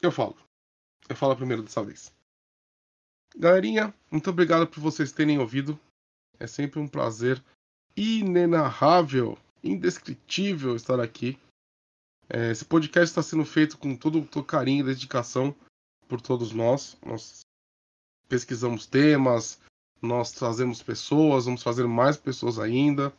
Eu 0.00 0.10
falo. 0.10 0.34
Eu 1.06 1.14
falo 1.14 1.36
primeiro 1.36 1.62
dessa 1.62 1.84
vez. 1.84 2.10
Galerinha, 3.36 3.94
muito 4.10 4.30
obrigado 4.30 4.66
por 4.66 4.80
vocês 4.80 5.12
terem 5.12 5.38
ouvido. 5.38 5.78
É 6.40 6.46
sempre 6.46 6.80
um 6.80 6.88
prazer 6.88 7.44
inenarrável, 7.94 9.36
indescritível 9.62 10.76
estar 10.76 10.98
aqui. 10.98 11.38
É, 12.26 12.52
esse 12.52 12.64
podcast 12.64 13.10
está 13.10 13.22
sendo 13.22 13.44
feito 13.44 13.76
com 13.76 13.94
todo, 13.94 14.24
todo 14.24 14.46
carinho 14.46 14.80
e 14.80 14.94
dedicação 14.94 15.54
por 16.08 16.22
todos 16.22 16.52
nós. 16.52 16.96
Nós 17.04 17.42
pesquisamos 18.28 18.86
temas, 18.86 19.60
nós 20.00 20.32
trazemos 20.32 20.82
pessoas, 20.82 21.44
vamos 21.44 21.62
fazer 21.62 21.86
mais 21.86 22.16
pessoas 22.16 22.58
ainda. 22.58 23.12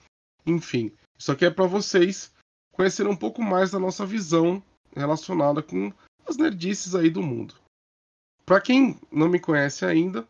Enfim, 0.46 0.92
isso 1.18 1.32
aqui 1.32 1.46
é 1.46 1.52
para 1.52 1.66
vocês 1.66 2.32
conhecerem 2.72 3.12
um 3.12 3.18
pouco 3.18 3.42
mais 3.42 3.72
da 3.72 3.80
nossa 3.80 4.06
visão 4.06 4.62
relacionada 4.96 5.62
com 5.62 5.92
as 6.28 6.38
nerdices 6.38 6.96
aí 6.96 7.10
do 7.10 7.22
mundo. 7.22 7.56
Para 8.46 8.60
quem 8.60 9.00
não 9.12 9.30
me 9.30 9.40
conhece 9.40 9.86
ainda, 9.86 10.28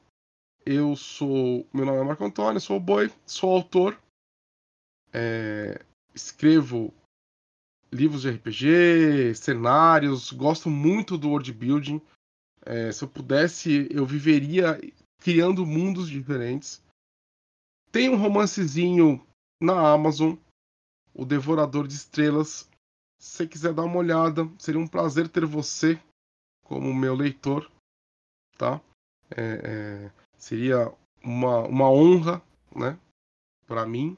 eu 0.65 0.95
sou. 0.95 1.67
Meu 1.73 1.85
nome 1.85 1.99
é 1.99 2.03
Marco 2.03 2.23
Antônio, 2.23 2.61
sou 2.61 2.77
o 2.77 2.79
Boi, 2.79 3.11
sou 3.25 3.51
autor 3.51 3.97
é, 5.13 5.79
escrevo 6.13 6.91
livros 7.91 8.23
de 8.23 8.31
RPG, 8.31 9.35
cenários, 9.35 10.31
gosto 10.31 10.69
muito 10.69 11.17
do 11.17 11.29
world 11.29 11.53
building. 11.53 12.01
É, 12.65 12.91
se 12.91 13.03
eu 13.03 13.07
pudesse, 13.07 13.87
eu 13.91 14.05
viveria 14.05 14.79
criando 15.19 15.65
mundos 15.65 16.09
diferentes. 16.09 16.83
Tem 17.91 18.09
um 18.09 18.17
romancezinho 18.17 19.25
na 19.61 19.91
Amazon, 19.91 20.35
O 21.13 21.25
Devorador 21.25 21.87
de 21.87 21.95
Estrelas. 21.95 22.69
Se 23.19 23.37
você 23.37 23.47
quiser 23.47 23.73
dar 23.73 23.83
uma 23.83 23.97
olhada, 23.97 24.49
seria 24.57 24.79
um 24.79 24.87
prazer 24.87 25.29
ter 25.29 25.45
você 25.45 26.01
como 26.63 26.93
meu 26.93 27.15
leitor, 27.15 27.69
tá? 28.57 28.81
É, 29.31 29.41
é, 29.41 30.11
seria 30.37 30.93
uma, 31.23 31.59
uma 31.59 31.89
honra, 31.89 32.41
né, 32.75 32.99
para 33.65 33.85
mim 33.85 34.17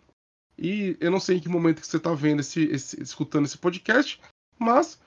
e 0.58 0.98
eu 1.00 1.12
não 1.12 1.20
sei 1.20 1.38
em 1.38 1.39
que 1.39 1.50
momento 1.50 1.82
que 1.82 1.88
você 1.88 1.98
está 1.98 2.14
vendo 2.14 2.39
esse, 2.39 2.64
esse, 2.66 3.02
escutando 3.02 3.46
esse 3.46 3.58
podcast, 3.58 4.22
mas 4.58 5.00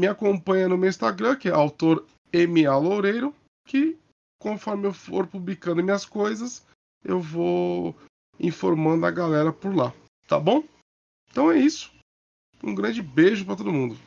me 0.00 0.06
acompanha 0.06 0.66
no 0.66 0.78
meu 0.78 0.88
Instagram, 0.88 1.36
que 1.36 1.48
é 1.48 1.52
autor 1.52 2.06
MA 2.32 2.74
Loureiro, 2.78 3.34
que 3.66 3.98
conforme 4.38 4.86
eu 4.86 4.94
for 4.94 5.26
publicando 5.26 5.82
minhas 5.82 6.06
coisas, 6.06 6.66
eu 7.04 7.20
vou 7.20 7.94
informando 8.38 9.04
a 9.04 9.10
galera 9.10 9.52
por 9.52 9.76
lá, 9.76 9.92
tá 10.26 10.40
bom? 10.40 10.64
Então 11.30 11.52
é 11.52 11.58
isso. 11.58 11.92
Um 12.64 12.74
grande 12.74 13.02
beijo 13.02 13.44
para 13.44 13.56
todo 13.56 13.72
mundo. 13.72 13.98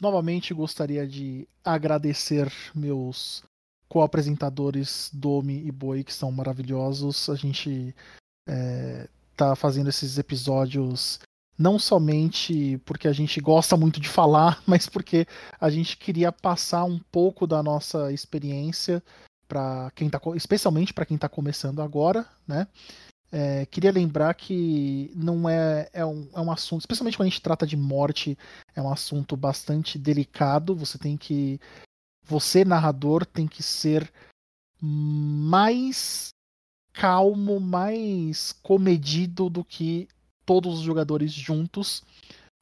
Novamente 0.00 0.54
gostaria 0.54 1.06
de 1.06 1.46
agradecer 1.62 2.50
meus 2.74 3.44
co-apresentadores 3.88 5.10
Domi 5.12 5.66
e 5.66 5.70
Boi, 5.70 6.04
que 6.04 6.12
são 6.12 6.32
maravilhosos. 6.32 7.28
A 7.28 7.34
gente 7.34 7.94
é, 8.48 9.08
tá 9.36 9.54
fazendo 9.54 9.90
esses 9.90 10.16
episódios 10.16 11.20
não 11.58 11.78
somente 11.78 12.78
porque 12.84 13.08
a 13.08 13.12
gente 13.12 13.40
gosta 13.40 13.76
muito 13.76 14.00
de 14.00 14.08
falar, 14.08 14.62
mas 14.66 14.88
porque 14.88 15.26
a 15.60 15.70
gente 15.70 15.96
queria 15.96 16.30
passar 16.30 16.84
um 16.84 16.98
pouco 16.98 17.46
da 17.46 17.62
nossa 17.62 18.12
experiência 18.12 19.02
para 19.48 19.90
quem 19.94 20.10
tá, 20.10 20.20
especialmente 20.34 20.92
para 20.92 21.06
quem 21.06 21.14
está 21.14 21.28
começando 21.28 21.80
agora, 21.80 22.26
né? 22.46 22.66
É, 23.30 23.66
queria 23.66 23.90
lembrar 23.90 24.34
que 24.34 25.10
não 25.14 25.48
é, 25.48 25.88
é 25.92 26.06
um, 26.06 26.28
é 26.32 26.40
um 26.40 26.50
assunto, 26.50 26.80
especialmente 26.80 27.16
quando 27.16 27.26
a 27.26 27.30
gente 27.30 27.42
trata 27.42 27.66
de 27.66 27.76
morte, 27.76 28.38
é 28.74 28.80
um 28.80 28.90
assunto 28.90 29.36
bastante 29.36 29.98
delicado. 29.98 30.76
Você 30.76 30.96
tem 30.96 31.16
que, 31.16 31.60
você 32.22 32.64
narrador 32.64 33.26
tem 33.26 33.46
que 33.48 33.62
ser 33.62 34.10
mais 34.80 36.28
calmo, 36.92 37.60
mais 37.60 38.52
comedido 38.62 39.50
do 39.50 39.64
que 39.64 40.08
todos 40.46 40.78
os 40.78 40.84
jogadores 40.84 41.32
juntos, 41.32 42.02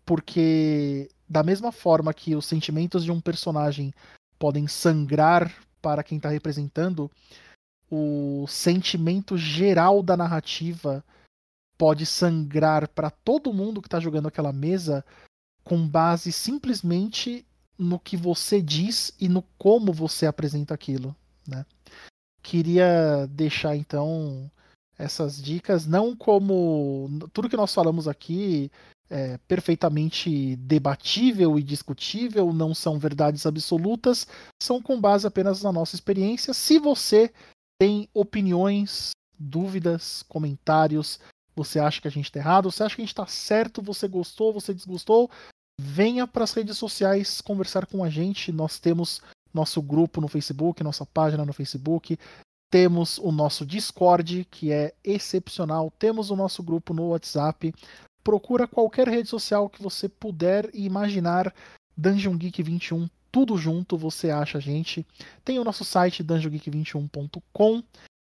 porque 0.05 1.09
da 1.29 1.43
mesma 1.43 1.71
forma 1.71 2.13
que 2.13 2.35
os 2.35 2.47
sentimentos 2.47 3.05
de 3.05 3.13
um 3.13 3.21
personagem 3.21 3.95
podem 4.39 4.67
sangrar 4.67 5.55
para 5.81 6.03
quem 6.03 6.17
está 6.17 6.31
representando, 6.31 7.11
o 7.91 8.47
sentimento 8.49 9.37
geral 9.37 10.03
da 10.03 10.17
narrativa 10.17 11.05
pode 11.79 12.07
sangrar 12.07 12.89
para 12.89 13.11
todo 13.11 13.53
mundo 13.53 13.81
que 13.81 13.87
está 13.87 14.01
jogando 14.01 14.29
aquela 14.29 14.53
mesa 14.53 15.05
com 15.63 15.87
base 15.87 16.33
simplesmente 16.33 17.47
no 17.79 17.99
que 17.99 18.17
você 18.17 18.63
diz 18.63 19.13
e 19.21 19.29
no 19.29 19.43
como 19.59 19.93
você 19.93 20.27
apresenta 20.27 20.73
aquilo, 20.75 21.15
né? 21.47 21.67
queria 22.45 23.27
deixar 23.31 23.75
então 23.75 24.51
essas 25.05 25.41
dicas, 25.41 25.87
não 25.87 26.17
como 26.17 27.09
tudo 27.33 27.49
que 27.49 27.57
nós 27.57 27.73
falamos 27.73 28.09
aqui 28.09 28.71
é 29.11 29.39
perfeitamente 29.47 30.57
debatível 30.57 31.59
e 31.59 31.63
discutível, 31.63 32.53
não 32.53 32.75
são 32.75 32.99
verdades 32.99 33.45
absolutas, 33.45 34.27
são 34.61 34.81
com 34.81 34.99
base 35.01 35.27
apenas 35.27 35.63
na 35.63 35.71
nossa 35.71 35.95
experiência. 35.95 36.55
Se 36.55 36.79
você 36.79 37.31
tem 37.79 38.09
opiniões, 38.15 39.11
dúvidas, 39.39 40.25
comentários, 40.27 41.21
você 41.55 41.79
acha 41.79 42.01
que 42.01 42.09
a 42.09 42.11
gente 42.11 42.25
está 42.25 42.41
errado, 42.41 42.71
você 42.71 42.83
acha 42.83 42.97
que 42.97 43.03
a 43.03 43.05
gente 43.05 43.13
está 43.13 43.27
certo, 43.27 43.83
você 43.83 44.09
gostou, 44.09 44.53
você 44.53 44.73
desgostou, 44.73 45.31
venha 45.79 46.27
para 46.27 46.45
as 46.45 46.53
redes 46.53 46.79
sociais 46.79 47.41
conversar 47.41 47.87
com 47.87 48.03
a 48.03 48.09
gente. 48.09 48.51
Nós 48.51 48.79
temos 48.79 49.21
nosso 49.53 49.81
grupo 49.83 50.21
no 50.21 50.29
Facebook, 50.29 50.83
nossa 50.83 51.07
página 51.07 51.45
no 51.45 51.53
Facebook. 51.53 52.19
Temos 52.75 53.19
o 53.19 53.31
nosso 53.31 53.65
Discord, 53.65 54.49
que 54.51 54.73
é 54.73 54.93
excepcional. 55.05 55.93
Temos 55.97 56.33
o 56.33 56.35
nosso 56.35 56.61
grupo 56.61 56.93
no 56.93 57.11
WhatsApp. 57.11 57.73
Procura 58.25 58.67
qualquer 58.67 59.07
rede 59.07 59.29
social 59.29 59.69
que 59.69 59.81
você 59.81 60.09
puder 60.09 60.69
imaginar. 60.75 61.55
Dungeon 61.97 62.37
Geek 62.37 62.61
21, 62.65 63.09
tudo 63.31 63.57
junto, 63.57 63.97
você 63.97 64.29
acha 64.29 64.59
a 64.59 64.61
gente. 64.61 65.07
Tem 65.45 65.61
o 65.61 65.63
nosso 65.63 65.85
site 65.85 66.25
dungeongeek21.com. 66.25 67.81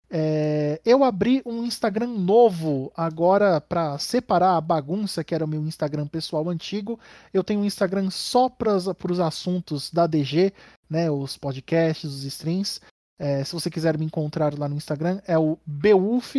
É, 0.10 0.82
eu 0.84 1.06
abri 1.06 1.42
um 1.46 1.64
Instagram 1.64 2.08
novo 2.08 2.92
agora 2.98 3.62
para 3.62 3.98
separar 3.98 4.58
a 4.58 4.62
bagunça 4.62 5.24
que 5.24 5.34
era 5.34 5.46
o 5.46 5.48
meu 5.48 5.62
Instagram 5.62 6.06
pessoal 6.06 6.50
antigo. 6.50 7.00
Eu 7.34 7.46
tenho 7.46 7.62
um 7.62 7.66
Instagram 7.66 8.10
só 8.10 8.50
para 8.50 8.76
os 8.76 9.20
assuntos 9.22 9.90
da 9.90 10.06
DG, 10.06 10.52
né, 10.90 11.10
os 11.10 11.38
podcasts, 11.38 12.12
os 12.12 12.26
streams. 12.26 12.82
É, 13.20 13.44
se 13.44 13.54
você 13.54 13.70
quiser 13.70 13.98
me 13.98 14.06
encontrar 14.06 14.58
lá 14.58 14.68
no 14.68 14.76
Instagram, 14.76 15.22
é 15.28 15.38
o 15.38 15.58
Beulf 15.66 16.36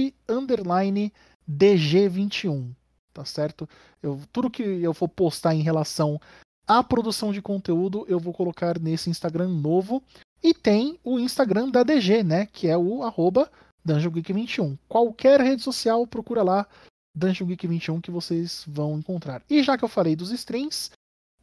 DG21, 1.48 2.74
tá 3.12 3.24
certo? 3.24 3.68
Eu, 4.02 4.20
tudo 4.32 4.50
que 4.50 4.62
eu 4.62 4.92
for 4.92 5.08
postar 5.08 5.54
em 5.54 5.62
relação 5.62 6.20
à 6.66 6.82
produção 6.82 7.32
de 7.32 7.42
conteúdo, 7.42 8.04
eu 8.08 8.18
vou 8.18 8.32
colocar 8.32 8.78
nesse 8.78 9.10
Instagram 9.10 9.48
novo. 9.48 10.02
E 10.42 10.52
tem 10.52 10.98
o 11.02 11.18
Instagram 11.18 11.70
da 11.70 11.82
DG, 11.82 12.22
né? 12.22 12.46
Que 12.46 12.68
é 12.68 12.76
o 12.76 13.02
arroba 13.02 13.50
DungeonGeek21. 13.86 14.78
Qualquer 14.88 15.40
rede 15.40 15.62
social, 15.62 16.06
procura 16.06 16.42
lá 16.42 16.66
Dungeon 17.14 17.46
Geek 17.46 17.66
21 17.66 18.00
que 18.00 18.10
vocês 18.10 18.64
vão 18.66 18.98
encontrar. 18.98 19.42
E 19.48 19.62
já 19.62 19.78
que 19.78 19.84
eu 19.84 19.88
falei 19.88 20.16
dos 20.16 20.30
streams, 20.32 20.90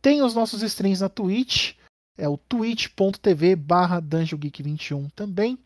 tem 0.01 0.21
os 0.21 0.35
nossos 0.35 0.61
streams 0.61 1.01
na 1.01 1.09
Twitch, 1.09 1.75
é 2.17 2.27
o 2.27 2.37
twitch.tv 2.37 3.55
barra 3.55 4.01
DungeonGeek21 4.01 5.11
também. 5.15 5.57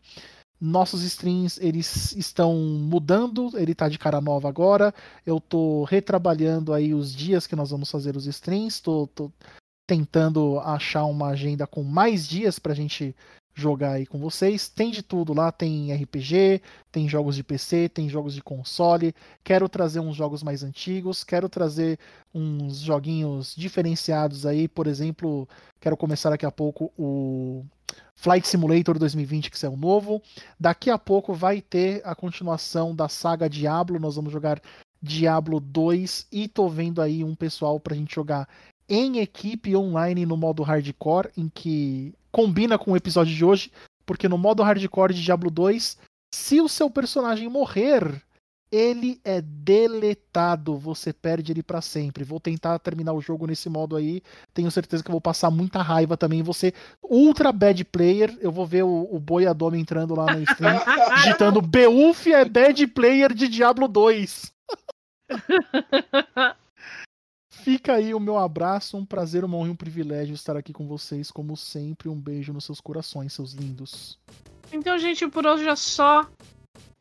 Nossos 0.58 1.02
streams, 1.02 1.58
eles 1.62 2.12
estão 2.12 2.54
mudando, 2.56 3.50
ele 3.58 3.74
tá 3.74 3.88
de 3.88 3.98
cara 3.98 4.20
nova 4.20 4.48
agora. 4.48 4.94
Eu 5.24 5.38
tô 5.38 5.84
retrabalhando 5.84 6.72
aí 6.72 6.94
os 6.94 7.14
dias 7.14 7.46
que 7.46 7.54
nós 7.54 7.70
vamos 7.70 7.90
fazer 7.90 8.16
os 8.16 8.26
streams, 8.26 8.80
tô 8.82 9.08
tentando 9.86 10.58
achar 10.60 11.04
uma 11.04 11.28
agenda 11.28 11.66
com 11.66 11.82
mais 11.82 12.26
dias 12.26 12.58
pra 12.58 12.74
gente 12.74 13.14
jogar 13.56 13.92
aí 13.92 14.06
com 14.06 14.18
vocês. 14.18 14.68
Tem 14.68 14.90
de 14.90 15.02
tudo 15.02 15.32
lá, 15.32 15.50
tem 15.50 15.92
RPG, 15.92 16.60
tem 16.92 17.08
jogos 17.08 17.34
de 17.34 17.42
PC, 17.42 17.88
tem 17.88 18.08
jogos 18.08 18.34
de 18.34 18.42
console. 18.42 19.14
Quero 19.42 19.68
trazer 19.68 19.98
uns 20.00 20.14
jogos 20.14 20.42
mais 20.42 20.62
antigos, 20.62 21.24
quero 21.24 21.48
trazer 21.48 21.98
uns 22.34 22.78
joguinhos 22.80 23.54
diferenciados 23.56 24.44
aí, 24.44 24.68
por 24.68 24.86
exemplo, 24.86 25.48
quero 25.80 25.96
começar 25.96 26.30
daqui 26.30 26.44
a 26.44 26.52
pouco 26.52 26.92
o 26.98 27.64
Flight 28.14 28.46
Simulator 28.46 28.98
2020 28.98 29.50
que 29.50 29.64
é 29.66 29.68
o 29.68 29.76
novo. 29.76 30.22
Daqui 30.60 30.90
a 30.90 30.98
pouco 30.98 31.32
vai 31.32 31.62
ter 31.62 32.02
a 32.04 32.14
continuação 32.14 32.94
da 32.94 33.08
saga 33.08 33.48
Diablo, 33.48 33.98
nós 33.98 34.16
vamos 34.16 34.32
jogar 34.32 34.60
Diablo 35.00 35.60
2 35.60 36.26
e 36.30 36.46
tô 36.46 36.68
vendo 36.68 37.00
aí 37.00 37.24
um 37.24 37.34
pessoal 37.34 37.80
pra 37.80 37.96
gente 37.96 38.14
jogar 38.14 38.46
em 38.88 39.18
equipe 39.18 39.74
online 39.74 40.24
no 40.26 40.36
modo 40.36 40.62
hardcore, 40.62 41.30
em 41.36 41.48
que 41.48 42.14
combina 42.36 42.76
com 42.76 42.92
o 42.92 42.96
episódio 42.98 43.34
de 43.34 43.42
hoje, 43.42 43.72
porque 44.04 44.28
no 44.28 44.36
modo 44.36 44.62
hardcore 44.62 45.14
de 45.14 45.22
Diablo 45.22 45.50
2, 45.50 45.96
se 46.34 46.60
o 46.60 46.68
seu 46.68 46.90
personagem 46.90 47.48
morrer, 47.48 48.22
ele 48.70 49.18
é 49.24 49.40
deletado, 49.40 50.76
você 50.76 51.14
perde 51.14 51.50
ele 51.50 51.62
para 51.62 51.80
sempre. 51.80 52.24
Vou 52.24 52.38
tentar 52.38 52.78
terminar 52.78 53.14
o 53.14 53.22
jogo 53.22 53.46
nesse 53.46 53.70
modo 53.70 53.96
aí. 53.96 54.20
Tenho 54.52 54.70
certeza 54.70 55.02
que 55.02 55.08
eu 55.08 55.14
vou 55.14 55.20
passar 55.20 55.50
muita 55.50 55.80
raiva 55.80 56.14
também. 56.14 56.42
Você 56.42 56.74
ultra 57.02 57.50
bad 57.52 57.82
player, 57.86 58.36
eu 58.42 58.52
vou 58.52 58.66
ver 58.66 58.82
o, 58.82 59.08
o 59.10 59.18
Boiadome 59.18 59.80
entrando 59.80 60.14
lá 60.14 60.26
no 60.36 60.42
stream, 60.42 60.78
digitando 61.16 61.62
Beuf 61.62 62.30
é 62.30 62.44
bad 62.44 62.86
player 62.88 63.32
de 63.32 63.48
Diablo 63.48 63.88
2. 63.88 64.52
Fica 67.62 67.94
aí 67.94 68.14
o 68.14 68.20
meu 68.20 68.38
abraço, 68.38 68.96
um 68.96 69.04
prazer, 69.04 69.44
uma 69.44 69.56
honra 69.56 69.68
e 69.68 69.70
um 69.70 69.76
privilégio 69.76 70.34
estar 70.34 70.56
aqui 70.56 70.72
com 70.72 70.86
vocês, 70.86 71.30
como 71.30 71.56
sempre. 71.56 72.08
Um 72.08 72.20
beijo 72.20 72.52
nos 72.52 72.64
seus 72.64 72.80
corações, 72.80 73.32
seus 73.32 73.52
lindos. 73.52 74.18
Então, 74.72 74.98
gente, 74.98 75.26
por 75.28 75.46
hoje 75.46 75.68
é 75.68 75.76
só. 75.76 76.26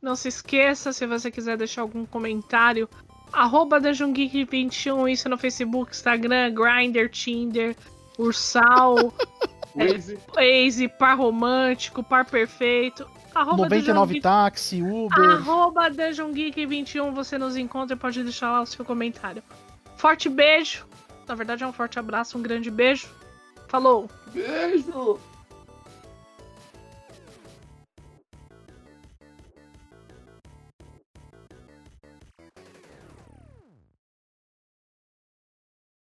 Não 0.02 0.16
se 0.16 0.28
esqueça, 0.28 0.94
se 0.94 1.06
você 1.08 1.32
quiser 1.32 1.58
deixar 1.58 1.82
algum 1.82 2.06
comentário, 2.06 2.88
arroba 3.34 3.80
21 3.80 5.08
isso 5.08 5.28
no 5.28 5.38
Facebook, 5.38 5.92
Instagram, 5.92 6.54
Grindr, 6.54 7.10
Tinder, 7.10 7.76
Ursal, 8.20 9.14
Waze. 9.76 10.20
Waze, 10.34 10.88
Par 10.88 11.18
Romântico, 11.18 12.04
Par 12.04 12.26
Perfeito. 12.26 13.08
Arroba 13.34 13.64
99 13.64 14.14
Dungeon 14.14 14.22
táxi, 14.22 14.82
Uber. 14.82 15.32
Arroba 15.32 15.90
Dungeon 15.90 16.32
Geek 16.32 16.66
21, 16.66 17.12
você 17.14 17.38
nos 17.38 17.58
encontra 17.58 17.96
e 17.96 18.00
pode 18.00 18.24
deixar 18.24 18.52
lá 18.52 18.62
o 18.62 18.66
seu 18.66 18.86
comentário. 18.86 19.44
Forte 20.06 20.30
beijo. 20.30 20.86
Na 21.28 21.34
verdade 21.34 21.64
é 21.64 21.68
um 21.68 21.74
forte 21.74 21.98
abraço, 21.98 22.38
um 22.38 22.42
grande 22.44 22.70
beijo. 22.70 23.08
Falou! 23.68 24.08
Beijo! 24.28 25.20